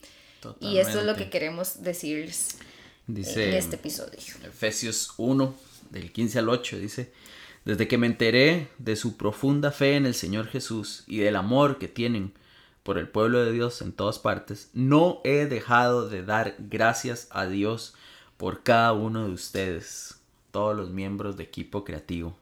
Y 0.60 0.80
esto 0.80 1.02
es 1.02 1.06
lo 1.06 1.16
que 1.16 1.30
queremos 1.30 1.84
decirles 1.84 2.58
dice, 3.06 3.50
en 3.50 3.56
este 3.56 3.76
episodio. 3.76 4.20
Efesios 4.44 5.14
1, 5.18 5.56
del 5.92 6.12
15 6.12 6.40
al 6.40 6.50
8, 6.50 6.80
dice, 6.80 7.12
desde 7.66 7.88
que 7.88 7.98
me 7.98 8.08
enteré 8.08 8.70
de 8.78 8.96
su 8.96 9.18
profunda 9.18 9.72
fe 9.72 9.96
en 9.96 10.06
el 10.06 10.14
Señor 10.14 10.48
Jesús 10.48 11.04
y 11.08 11.20
del 11.20 11.36
amor 11.36 11.78
que 11.78 11.88
tienen 11.88 12.34
por 12.84 12.98
el 12.98 13.08
pueblo 13.08 13.44
de 13.44 13.52
Dios 13.52 13.82
en 13.82 13.92
todas 13.92 14.20
partes, 14.20 14.70
no 14.74 15.22
he 15.24 15.46
dejado 15.46 16.10
de 16.10 16.24
dar 16.24 16.56
gracias 16.58 17.28
a 17.32 17.46
Dios 17.46 17.94
por 18.38 18.64
cada 18.64 18.94
uno 18.94 19.28
de 19.28 19.34
ustedes, 19.34 20.20
todos 20.50 20.76
los 20.76 20.90
miembros 20.90 21.38
de 21.38 21.44
equipo 21.44 21.84
creativo. 21.84 22.36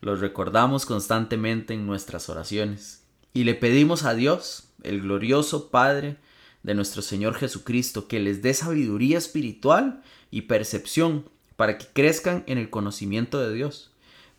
Los 0.00 0.20
recordamos 0.20 0.86
constantemente 0.86 1.74
en 1.74 1.86
nuestras 1.86 2.30
oraciones 2.30 3.04
y 3.34 3.44
le 3.44 3.54
pedimos 3.54 4.04
a 4.04 4.14
Dios, 4.14 4.68
el 4.82 5.02
glorioso 5.02 5.70
Padre 5.70 6.16
de 6.62 6.74
nuestro 6.74 7.02
Señor 7.02 7.34
Jesucristo, 7.34 8.08
que 8.08 8.18
les 8.18 8.40
dé 8.40 8.54
sabiduría 8.54 9.18
espiritual 9.18 10.02
y 10.30 10.42
percepción 10.42 11.28
para 11.56 11.76
que 11.76 11.86
crezcan 11.92 12.42
en 12.46 12.56
el 12.56 12.70
conocimiento 12.70 13.38
de 13.38 13.54
Dios. 13.54 13.89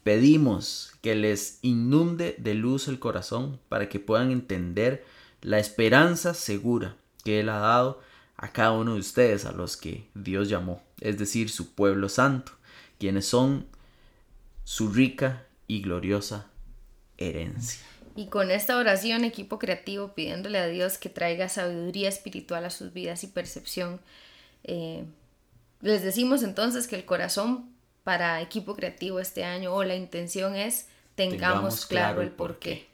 Pedimos 0.04 0.94
que 1.02 1.16
les 1.16 1.60
inunde 1.62 2.36
de 2.40 2.56
luz 2.56 2.88
el 2.88 3.00
corazón 3.00 3.60
para 3.70 3.90
que 3.90 4.00
puedan 4.00 4.32
entender 4.32 5.06
la 5.42 5.60
esperanza 5.60 6.34
segura 6.34 6.96
que 7.24 7.40
Él 7.40 7.50
ha 7.50 7.60
dado 7.60 8.02
a 8.36 8.52
cada 8.52 8.72
uno 8.72 8.96
de 8.96 9.00
ustedes 9.00 9.46
a 9.46 9.52
los 9.52 9.78
que 9.78 10.08
Dios 10.16 10.50
llamó, 10.50 10.82
es 11.00 11.20
decir, 11.20 11.50
su 11.50 11.74
pueblo 11.76 12.10
santo, 12.10 12.54
quienes 12.98 13.28
son 13.28 13.68
su 14.64 14.92
rica 14.92 15.46
y 15.68 15.82
gloriosa 15.82 16.48
herencia. 17.18 17.86
Y 18.16 18.28
con 18.28 18.52
esta 18.52 18.78
oración, 18.78 19.24
equipo 19.24 19.60
creativo, 19.60 20.14
pidiéndole 20.14 20.58
a 20.58 20.68
Dios 20.68 20.98
que 20.98 21.10
traiga 21.10 21.50
sabiduría 21.50 22.10
espiritual 22.10 22.66
a 22.66 22.70
sus 22.70 22.94
vidas 22.94 23.24
y 23.24 23.28
percepción, 23.28 24.02
eh, 24.64 25.06
les 25.82 26.04
decimos 26.04 26.44
entonces 26.44 26.88
que 26.88 26.96
el 26.96 27.06
corazón 27.06 27.71
para 28.04 28.42
equipo 28.42 28.76
creativo 28.76 29.20
este 29.20 29.44
año 29.44 29.74
o 29.74 29.84
la 29.84 29.96
intención 29.96 30.56
es 30.56 30.88
tengamos, 31.16 31.86
claro, 31.86 32.22
el 32.22 32.32
porqué 32.32 32.91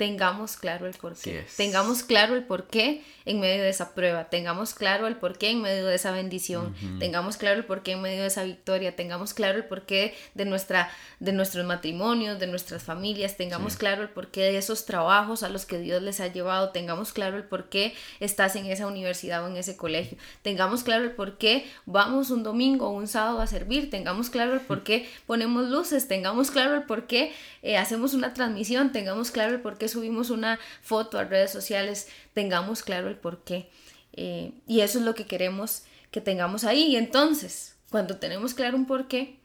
tengamos 0.00 0.56
claro 0.56 0.86
el 0.86 0.94
porqué. 0.94 1.44
Tengamos 1.58 2.02
claro 2.02 2.34
el 2.34 2.44
porqué 2.44 3.04
en 3.26 3.38
medio 3.38 3.62
de 3.62 3.68
esa 3.68 3.94
prueba, 3.94 4.30
tengamos 4.30 4.72
claro 4.72 5.06
el 5.06 5.16
porqué 5.16 5.50
en 5.50 5.60
medio 5.60 5.84
de 5.84 5.94
esa 5.94 6.10
bendición, 6.10 6.74
tengamos 6.98 7.36
claro 7.36 7.58
el 7.58 7.66
porqué 7.66 7.92
en 7.92 8.00
medio 8.00 8.22
de 8.22 8.28
esa 8.28 8.44
victoria, 8.44 8.96
tengamos 8.96 9.34
claro 9.34 9.58
el 9.58 9.66
porqué 9.66 10.14
de, 10.34 10.46
nuestra, 10.46 10.90
de 11.18 11.34
nuestros 11.34 11.66
matrimonios, 11.66 12.38
de 12.38 12.46
nuestras 12.46 12.82
familias, 12.82 13.36
tengamos 13.36 13.76
claro 13.76 14.00
el 14.00 14.08
porqué 14.08 14.40
de 14.40 14.56
esos 14.56 14.86
trabajos 14.86 15.42
a 15.42 15.50
los 15.50 15.66
que 15.66 15.78
Dios 15.78 16.00
les 16.00 16.20
ha 16.20 16.28
llevado, 16.28 16.70
tengamos 16.70 17.12
claro 17.12 17.36
el 17.36 17.44
porqué 17.44 17.92
estás 18.20 18.56
en 18.56 18.64
esa 18.66 18.86
universidad 18.86 19.44
o 19.44 19.48
en 19.48 19.58
ese 19.58 19.76
colegio, 19.76 20.16
tengamos 20.40 20.82
claro 20.82 21.04
el 21.04 21.12
porqué 21.12 21.66
vamos 21.84 22.30
un 22.30 22.42
domingo 22.42 22.88
o 22.88 22.92
un 22.92 23.06
sábado 23.06 23.42
a 23.42 23.46
servir, 23.46 23.90
tengamos 23.90 24.30
claro 24.30 24.54
el 24.54 24.60
porqué 24.60 25.06
ponemos 25.26 25.68
luces, 25.68 26.08
tengamos 26.08 26.50
claro 26.50 26.74
el 26.74 26.84
porqué 26.84 27.32
eh, 27.62 27.76
hacemos 27.76 28.14
una 28.14 28.32
transmisión, 28.32 28.92
tengamos 28.92 29.30
claro 29.30 29.52
el 29.52 29.60
porqué 29.60 29.89
subimos 29.90 30.30
una 30.30 30.58
foto 30.82 31.18
a 31.18 31.24
redes 31.24 31.50
sociales, 31.50 32.08
tengamos 32.32 32.82
claro 32.82 33.08
el 33.08 33.16
por 33.16 33.44
qué. 33.44 33.70
Eh, 34.14 34.52
y 34.66 34.80
eso 34.80 34.98
es 34.98 35.04
lo 35.04 35.14
que 35.14 35.26
queremos 35.26 35.84
que 36.10 36.20
tengamos 36.20 36.64
ahí. 36.64 36.84
Y 36.86 36.96
entonces, 36.96 37.76
cuando 37.90 38.16
tenemos 38.16 38.54
claro 38.54 38.76
un 38.76 38.86
porqué, 38.86 39.38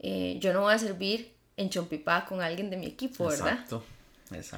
eh, 0.00 0.38
yo 0.40 0.52
no 0.52 0.62
voy 0.62 0.74
a 0.74 0.78
servir 0.78 1.32
en 1.56 1.70
Chompipá 1.70 2.24
con 2.24 2.40
alguien 2.40 2.70
de 2.70 2.76
mi 2.76 2.86
equipo, 2.86 3.26
¿verdad? 3.26 3.64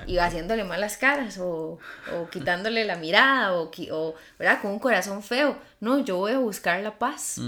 Y 0.07 0.19
haciéndole 0.19 0.65
malas 0.65 0.97
caras 0.97 1.39
o, 1.39 1.79
o 2.15 2.29
quitándole 2.31 2.85
la 2.85 2.97
mirada 2.97 3.55
o, 3.55 3.71
o, 3.93 4.15
¿verdad? 4.39 4.61
Con 4.61 4.73
un 4.73 4.79
corazón 4.79 5.23
feo. 5.23 5.57
No, 5.81 5.99
yo 6.05 6.17
voy 6.17 6.33
a 6.33 6.39
buscar 6.39 6.83
la 6.83 6.99
paz. 6.99 7.41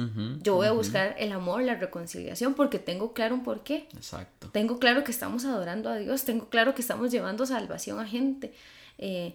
yo 0.43 0.55
voy 0.55 0.67
a 0.67 0.73
buscar 0.73 1.15
el 1.19 1.33
amor, 1.33 1.63
la 1.63 1.75
reconciliación, 1.75 2.55
porque 2.55 2.79
tengo 2.79 3.13
claro 3.13 3.35
un 3.35 3.43
porqué. 3.43 3.89
Exacto. 3.95 4.49
Tengo 4.51 4.79
claro 4.79 5.05
que 5.05 5.11
estamos 5.11 5.45
adorando 5.45 5.91
a 5.91 5.97
Dios, 5.97 6.25
tengo 6.25 6.49
claro 6.49 6.75
que 6.75 6.83
estamos 6.83 7.11
llevando 7.11 7.45
salvación 7.47 8.01
a 8.01 8.07
gente. 8.07 8.55
Eh, 8.99 9.35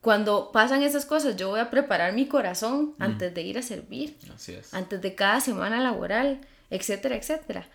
cuando 0.00 0.50
pasan 0.52 0.82
esas 0.82 1.04
cosas, 1.04 1.36
yo 1.36 1.50
voy 1.50 1.60
a 1.60 1.70
preparar 1.70 2.12
mi 2.12 2.26
corazón 2.26 2.94
antes 2.98 3.34
de 3.34 3.42
ir 3.42 3.58
a 3.58 3.62
servir. 3.62 4.16
Así 4.34 4.52
es. 4.52 4.72
Antes 4.72 5.00
de 5.02 5.14
cada 5.14 5.40
semana 5.40 5.80
laboral, 5.80 6.40
etcétera, 6.70 7.16
etcétera. 7.16 7.66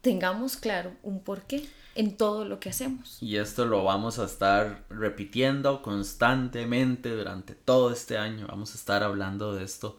Tengamos 0.00 0.56
claro 0.56 0.92
un 1.02 1.20
porqué 1.20 1.66
en 1.94 2.16
todo 2.16 2.44
lo 2.44 2.60
que 2.60 2.70
hacemos. 2.70 3.18
Y 3.20 3.36
esto 3.36 3.66
lo 3.66 3.84
vamos 3.84 4.18
a 4.18 4.24
estar 4.24 4.84
repitiendo 4.90 5.82
constantemente 5.82 7.10
durante 7.10 7.54
todo 7.54 7.92
este 7.92 8.18
año. 8.18 8.46
Vamos 8.48 8.72
a 8.72 8.78
estar 8.78 9.02
hablando 9.02 9.54
de 9.54 9.64
esto 9.64 9.98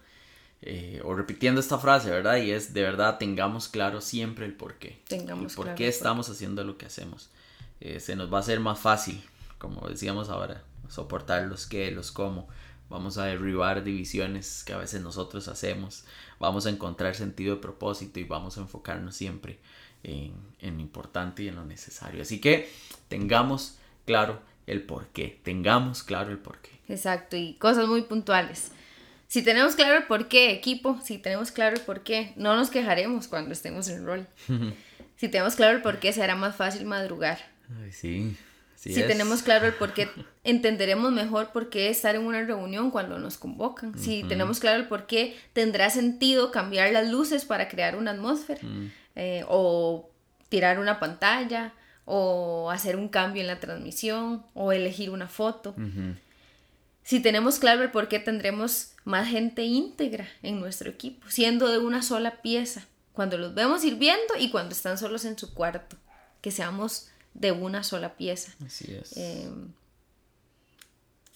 eh, 0.61 1.01
o 1.03 1.13
repitiendo 1.13 1.61
esta 1.61 1.77
frase, 1.77 2.09
¿verdad? 2.09 2.37
Y 2.37 2.51
es 2.51 2.73
de 2.73 2.81
verdad 2.81 3.17
tengamos 3.17 3.67
claro 3.67 4.01
siempre 4.01 4.45
el 4.45 4.53
porqué. 4.53 5.01
Tengamos 5.07 5.53
el 5.53 5.55
por 5.55 5.75
qué 5.75 5.87
estamos 5.87 6.29
haciendo 6.29 6.63
lo 6.63 6.77
que 6.77 6.85
hacemos. 6.85 7.29
Eh, 7.79 7.99
se 7.99 8.15
nos 8.15 8.31
va 8.31 8.37
a 8.37 8.41
hacer 8.41 8.59
más 8.59 8.79
fácil, 8.79 9.23
como 9.57 9.87
decíamos 9.87 10.29
ahora, 10.29 10.63
soportar 10.89 11.43
los 11.43 11.65
qué, 11.65 11.91
los 11.91 12.11
cómo. 12.11 12.47
Vamos 12.89 13.17
a 13.17 13.25
derribar 13.25 13.83
divisiones 13.83 14.63
que 14.63 14.73
a 14.73 14.77
veces 14.77 15.01
nosotros 15.01 15.47
hacemos. 15.47 16.03
Vamos 16.39 16.65
a 16.65 16.69
encontrar 16.69 17.15
sentido 17.15 17.55
de 17.55 17.61
propósito 17.61 18.19
y 18.19 18.25
vamos 18.25 18.57
a 18.57 18.61
enfocarnos 18.61 19.15
siempre 19.15 19.59
en, 20.05 20.33
lo 20.61 20.81
importante 20.81 21.43
y 21.43 21.47
en 21.47 21.55
lo 21.55 21.65
necesario. 21.65 22.21
Así 22.21 22.39
que 22.39 22.69
tengamos 23.07 23.77
claro 24.05 24.41
el 24.67 24.81
por 24.81 25.07
qué, 25.07 25.39
tengamos 25.43 26.03
claro 26.03 26.31
el 26.31 26.37
por 26.37 26.59
qué. 26.59 26.71
Exacto, 26.87 27.35
y 27.35 27.53
cosas 27.53 27.87
muy 27.87 28.03
puntuales. 28.03 28.71
Si 29.27 29.43
tenemos 29.43 29.75
claro 29.75 29.97
el 29.97 30.03
por 30.03 30.27
qué, 30.27 30.51
equipo, 30.51 30.99
si 31.03 31.17
tenemos 31.17 31.51
claro 31.51 31.75
el 31.75 31.81
por 31.81 32.01
qué, 32.01 32.33
no 32.35 32.55
nos 32.55 32.69
quejaremos 32.69 33.27
cuando 33.27 33.51
estemos 33.51 33.87
en 33.89 34.05
rol. 34.05 34.27
si 35.17 35.29
tenemos 35.29 35.55
claro 35.55 35.77
el 35.77 35.81
por 35.81 35.99
qué, 35.99 36.13
será 36.13 36.35
más 36.35 36.55
fácil 36.55 36.85
madrugar. 36.85 37.39
Ay, 37.81 37.91
sí. 37.91 38.37
si 38.75 38.93
tenemos 38.93 39.41
claro 39.41 39.65
el 39.65 39.73
por 39.73 39.93
qué, 39.93 40.07
entenderemos 40.43 41.11
mejor 41.11 41.51
por 41.51 41.69
qué 41.69 41.89
estar 41.89 42.15
en 42.15 42.21
una 42.21 42.43
reunión 42.43 42.91
cuando 42.91 43.17
nos 43.17 43.37
convocan. 43.37 43.97
Si 43.97 44.23
tenemos 44.23 44.59
claro 44.59 44.79
el 44.79 44.87
por 44.87 45.07
qué, 45.07 45.35
tendrá 45.53 45.89
sentido 45.89 46.51
cambiar 46.51 46.91
las 46.91 47.09
luces 47.09 47.45
para 47.45 47.67
crear 47.67 47.95
una 47.95 48.11
atmósfera. 48.11 48.61
Mm. 48.61 48.91
Eh, 49.15 49.43
o 49.47 50.09
tirar 50.49 50.79
una 50.79 50.99
pantalla, 50.99 51.73
o 52.05 52.69
hacer 52.71 52.95
un 52.95 53.09
cambio 53.09 53.41
en 53.41 53.47
la 53.47 53.59
transmisión, 53.59 54.45
o 54.53 54.71
elegir 54.71 55.09
una 55.09 55.27
foto. 55.27 55.75
Si 57.03 57.19
tenemos 57.19 57.59
claro 57.59 57.83
el 57.83 57.91
por 57.91 58.07
qué 58.07 58.19
tendremos 58.19 58.91
más 59.03 59.27
gente 59.27 59.63
íntegra 59.63 60.27
en 60.41 60.59
nuestro 60.59 60.89
equipo, 60.89 61.29
siendo 61.29 61.69
de 61.69 61.77
una 61.77 62.01
sola 62.01 62.41
pieza, 62.41 62.85
cuando 63.13 63.37
los 63.37 63.53
vemos 63.53 63.81
sirviendo 63.81 64.35
y 64.37 64.49
cuando 64.49 64.73
están 64.73 64.97
solos 64.97 65.23
en 65.25 65.37
su 65.37 65.53
cuarto, 65.53 65.95
que 66.41 66.51
seamos 66.51 67.07
de 67.33 67.51
una 67.51 67.83
sola 67.83 68.15
pieza. 68.15 68.53
Así 68.65 68.93
es. 68.93 69.15
Em, 69.15 69.71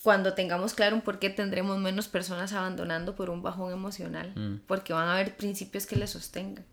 cuando 0.04 0.34
tengamos 0.34 0.74
claro 0.74 0.96
un 0.96 1.02
por 1.02 1.20
qué 1.20 1.30
tendremos 1.30 1.78
menos 1.78 2.08
personas 2.08 2.54
abandonando 2.54 3.16
por 3.16 3.30
un 3.30 3.42
bajón 3.42 3.72
emocional, 3.72 4.34
mm. 4.36 4.62
porque 4.66 4.94
van 4.94 5.08
a 5.08 5.14
haber 5.14 5.36
principios 5.36 5.86
que 5.86 5.96
les 5.96 6.12
sostengan. 6.12 6.66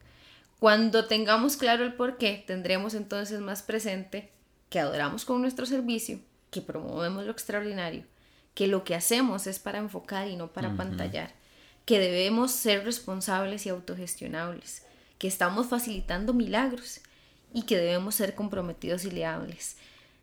Cuando 0.59 1.07
tengamos 1.07 1.57
claro 1.57 1.85
el 1.85 1.95
por 1.95 2.17
qué, 2.17 2.43
tendremos 2.47 2.95
entonces 2.95 3.41
más 3.41 3.63
presente 3.63 4.31
que 4.71 4.81
adoramos 4.81 5.25
con 5.25 5.43
nuestro 5.43 5.67
servicio, 5.67 6.19
que 6.51 6.63
promovemos 6.63 7.25
lo 7.25 7.33
extraordinario, 7.33 8.05
que 8.55 8.67
lo 8.67 8.83
que 8.83 8.95
hacemos 8.95 9.47
es 9.47 9.59
para 9.59 9.79
enfocar 9.79 10.29
y 10.29 10.37
no 10.37 10.53
para 10.53 10.75
pantallar, 10.75 11.35
que 11.85 11.99
debemos 11.99 12.53
ser 12.53 12.85
responsables 12.85 13.67
y 13.67 13.69
autogestionables, 13.69 14.83
que 15.19 15.29
estamos 15.29 15.67
facilitando 15.67 16.33
milagros 16.33 17.01
y 17.53 17.63
que 17.63 17.77
debemos 17.77 18.15
ser 18.15 18.35
comprometidos 18.35 19.05
y 19.05 19.11
leables. 19.11 19.77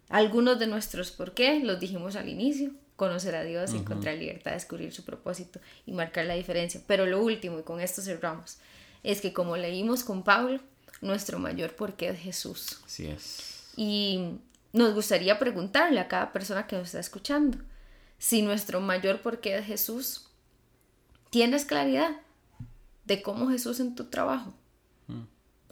Algunos 0.09 0.59
de 0.59 0.67
nuestros 0.67 1.11
por 1.11 1.33
qué 1.33 1.59
los 1.59 1.79
dijimos 1.79 2.15
al 2.15 2.27
inicio, 2.27 2.71
conocer 2.95 3.35
a 3.35 3.43
Dios, 3.43 3.73
encontrar 3.73 4.17
libertad, 4.17 4.53
descubrir 4.53 4.93
su 4.93 5.03
propósito 5.03 5.59
y 5.85 5.91
marcar 5.91 6.25
la 6.25 6.35
diferencia. 6.35 6.81
Pero 6.85 7.05
lo 7.05 7.21
último, 7.21 7.59
y 7.59 7.63
con 7.63 7.79
esto 7.79 8.01
cerramos, 8.01 8.57
es 9.03 9.21
que 9.21 9.33
como 9.33 9.57
leímos 9.57 10.03
con 10.03 10.23
Pablo, 10.23 10.59
nuestro 11.01 11.37
mayor 11.39 11.75
porqué 11.75 12.09
es 12.09 12.19
Jesús. 12.19 12.79
Así 12.85 13.07
es. 13.07 13.71
Y 13.75 14.39
nos 14.71 14.93
gustaría 14.93 15.37
preguntarle 15.37 15.99
a 15.99 16.07
cada 16.07 16.31
persona 16.31 16.65
que 16.65 16.77
nos 16.77 16.87
está 16.87 16.99
escuchando, 16.99 17.57
si 18.17 18.41
nuestro 18.41 18.79
mayor 18.79 19.21
porqué 19.21 19.57
es 19.57 19.65
Jesús, 19.65 20.29
¿tienes 21.29 21.65
claridad 21.65 22.11
de 23.05 23.21
cómo 23.21 23.49
Jesús 23.49 23.79
en 23.79 23.95
tu 23.95 24.05
trabajo? 24.05 24.53
Mm. 25.07 25.23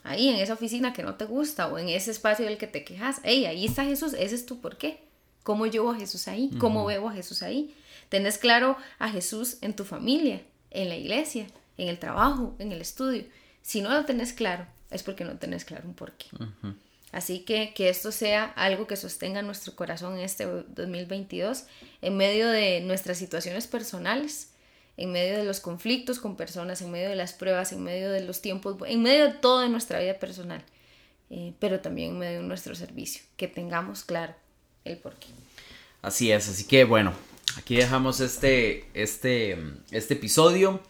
Ahí, 0.04 0.30
en 0.30 0.36
esa 0.36 0.54
oficina 0.54 0.94
que 0.94 1.04
no 1.04 1.16
te 1.16 1.26
gusta 1.26 1.68
o 1.68 1.78
en 1.78 1.90
ese 1.90 2.12
espacio 2.12 2.46
del 2.46 2.58
que 2.58 2.68
te 2.68 2.84
quejas, 2.84 3.22
hey, 3.24 3.46
ahí 3.46 3.66
está 3.66 3.86
Jesús, 3.86 4.14
ese 4.14 4.36
es 4.36 4.46
tu 4.46 4.60
porqué. 4.60 5.00
¿Cómo 5.44 5.66
llevo 5.66 5.92
a 5.92 5.96
Jesús 5.96 6.28
ahí? 6.28 6.52
¿Cómo 6.60 6.86
veo 6.86 7.08
a 7.10 7.14
Jesús 7.14 7.42
ahí? 7.42 7.74
¿Tenés 8.10 8.38
claro 8.38 8.78
a 9.00 9.10
Jesús 9.10 9.58
en 9.62 9.76
tu 9.76 9.86
familia, 9.86 10.44
en 10.70 10.90
la 10.90 10.96
iglesia, 10.96 11.48
en 11.78 11.88
el 11.88 12.00
trabajo, 12.00 12.56
en 12.60 12.72
el 12.72 12.82
estudio. 12.82 13.26
Si 13.62 13.82
no 13.82 13.90
lo 13.90 14.06
tenés 14.06 14.34
claro, 14.34 14.66
es 14.90 15.04
porque 15.04 15.24
no 15.24 15.38
tenés 15.38 15.66
claro 15.66 15.88
un 15.88 15.94
porqué. 15.94 16.28
Así 17.12 17.40
que 17.40 17.74
que 17.74 17.90
esto 17.90 18.12
sea 18.12 18.46
algo 18.46 18.88
que 18.88 18.96
sostenga 18.96 19.42
nuestro 19.42 19.76
corazón 19.76 20.18
en 20.18 20.22
este 20.22 20.46
2022, 20.46 21.66
en 22.02 22.18
medio 22.18 22.50
de 22.50 22.82
nuestras 22.82 23.18
situaciones 23.18 23.68
personales, 23.68 24.50
en 24.98 25.12
medio 25.12 25.38
de 25.38 25.44
los 25.44 25.60
conflictos 25.60 26.20
con 26.20 26.36
personas, 26.38 26.82
en 26.82 26.92
medio 26.92 27.10
de 27.10 27.16
las 27.16 27.34
pruebas, 27.34 27.72
en 27.74 27.84
medio 27.84 28.12
de 28.12 28.22
los 28.22 28.42
tiempos, 28.42 28.78
en 28.88 29.02
medio 29.02 29.26
de 29.26 29.34
toda 29.34 29.68
nuestra 29.68 30.00
vida 30.00 30.20
personal, 30.20 30.64
eh, 31.30 31.54
pero 31.60 31.80
también 31.80 32.12
en 32.12 32.20
medio 32.20 32.42
de 32.42 32.48
nuestro 32.48 32.76
servicio, 32.76 33.24
que 33.36 33.48
tengamos 33.48 34.04
claro 34.04 34.34
el 34.86 34.98
porqué. 34.98 35.28
Así 36.02 36.32
es, 36.32 36.48
así 36.48 36.64
que 36.66 36.84
bueno, 36.84 37.14
aquí 37.58 37.76
dejamos 37.76 38.20
este, 38.22 38.86
este, 38.94 39.58
este 39.92 40.14
episodio 40.14 40.82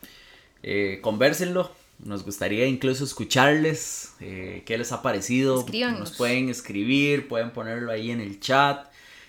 eh, 0.63 0.99
convérsenlo. 1.01 1.71
Nos 2.03 2.25
gustaría 2.25 2.65
incluso 2.65 3.03
escucharles 3.03 4.13
eh, 4.19 4.63
qué 4.65 4.77
les 4.77 4.91
ha 4.91 5.01
parecido. 5.01 5.65
Nos 5.99 6.11
pueden 6.17 6.49
escribir, 6.49 7.27
pueden 7.27 7.51
ponerlo 7.51 7.91
ahí 7.91 8.09
en 8.09 8.21
el 8.21 8.39
chat. 8.39 8.87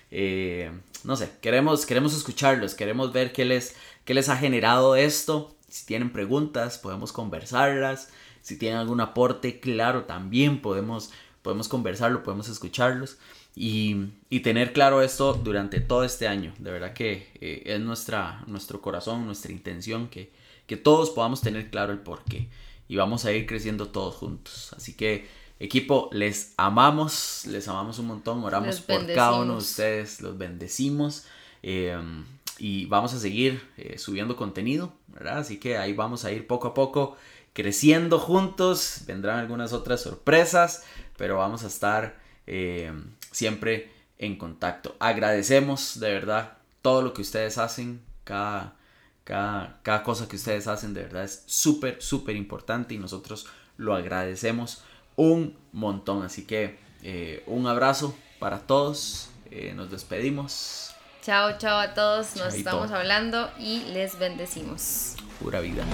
Eh, 0.09 0.71
no 1.03 1.15
sé, 1.15 1.29
queremos, 1.41 1.85
queremos 1.85 2.15
escucharlos, 2.15 2.73
queremos 2.73 3.13
ver 3.13 3.31
qué 3.31 3.45
les, 3.45 3.75
qué 4.05 4.13
les 4.13 4.29
ha 4.29 4.37
generado 4.37 4.95
esto. 4.95 5.55
Si 5.69 5.85
tienen 5.85 6.11
preguntas, 6.11 6.79
podemos 6.79 7.11
conversarlas. 7.11 8.09
Si 8.41 8.57
tienen 8.57 8.79
algún 8.79 9.01
aporte, 9.01 9.59
claro, 9.59 10.05
también 10.05 10.61
podemos, 10.61 11.11
podemos 11.41 11.67
conversarlo, 11.67 12.23
podemos 12.23 12.49
escucharlos. 12.49 13.17
Y, 13.55 14.07
y, 14.31 14.39
tener 14.39 14.73
claro 14.73 15.03
esto 15.03 15.33
durante 15.35 15.79
todo 15.79 16.03
este 16.03 16.27
año. 16.27 16.55
De 16.57 16.71
verdad 16.71 16.93
que 16.93 17.29
eh, 17.39 17.61
es 17.67 17.79
nuestra, 17.79 18.43
nuestro 18.47 18.81
corazón, 18.81 19.27
nuestra 19.27 19.51
intención 19.51 20.07
que, 20.07 20.31
que 20.67 20.77
todos 20.77 21.09
podamos 21.09 21.41
tener 21.41 21.69
claro 21.69 21.93
el 21.93 21.99
porqué 21.99 22.49
y 22.87 22.95
vamos 22.95 23.25
a 23.25 23.31
ir 23.31 23.45
creciendo 23.45 23.89
todos 23.89 24.15
juntos. 24.15 24.73
Así 24.73 24.93
que 24.93 25.27
equipo, 25.59 26.09
les 26.11 26.53
amamos, 26.57 27.45
les 27.47 27.67
amamos 27.67 27.99
un 27.99 28.07
montón, 28.07 28.43
oramos 28.43 28.81
por 28.81 29.05
cada 29.13 29.39
uno 29.41 29.53
de 29.53 29.59
ustedes, 29.59 30.21
los 30.21 30.37
bendecimos 30.37 31.25
em, 31.61 32.25
y 32.59 32.85
vamos 32.85 33.13
a 33.13 33.19
seguir 33.19 33.67
eh, 33.77 33.97
subiendo 33.97 34.35
contenido, 34.35 34.93
¿verdad? 35.07 35.39
Así 35.39 35.59
que 35.59 35.77
ahí 35.77 35.93
vamos 35.93 36.25
a 36.25 36.31
ir 36.31 36.47
poco 36.47 36.69
a 36.69 36.73
poco 36.73 37.17
creciendo 37.53 38.19
juntos, 38.19 39.01
vendrán 39.05 39.39
algunas 39.39 39.73
otras 39.73 40.01
sorpresas, 40.01 40.83
pero 41.17 41.37
vamos 41.37 41.63
a 41.63 41.67
estar 41.67 42.19
em, 42.45 43.05
siempre 43.31 43.91
en 44.17 44.37
contacto. 44.37 44.95
Agradecemos 44.99 45.99
de 45.99 46.11
verdad 46.11 46.57
todo 46.81 47.01
lo 47.01 47.13
que 47.13 47.21
ustedes 47.21 47.57
hacen, 47.57 48.01
cada 48.23 48.75
cada, 49.23 50.03
cosa 50.03 50.27
que 50.27 50.35
ustedes 50.35 50.67
hacen 50.67 50.93
de 50.93 51.03
verdad 51.03 51.23
es 51.23 51.43
súper, 51.45 52.01
súper 52.01 52.35
importante 52.35 52.93
y 52.93 52.97
nosotros 52.97 53.47
lo 53.77 53.95
agradecemos 53.95 54.83
un 55.15 55.57
montón. 55.71 56.23
Así 56.23 56.45
que 56.45 56.77
eh, 57.03 57.43
un 57.47 57.67
abrazo 57.67 58.15
para 58.39 58.59
todos. 58.59 59.29
Eh, 59.51 59.73
nos 59.75 59.91
despedimos. 59.91 60.93
Chao, 61.21 61.57
chao 61.57 61.79
a 61.79 61.93
todos. 61.93 62.35
Nos 62.35 62.53
estamos 62.53 62.91
hablando 62.91 63.49
y 63.59 63.83
les 63.93 64.19
bendecimos. 64.19 65.15
Pura 65.39 65.61
vida. 65.61 65.85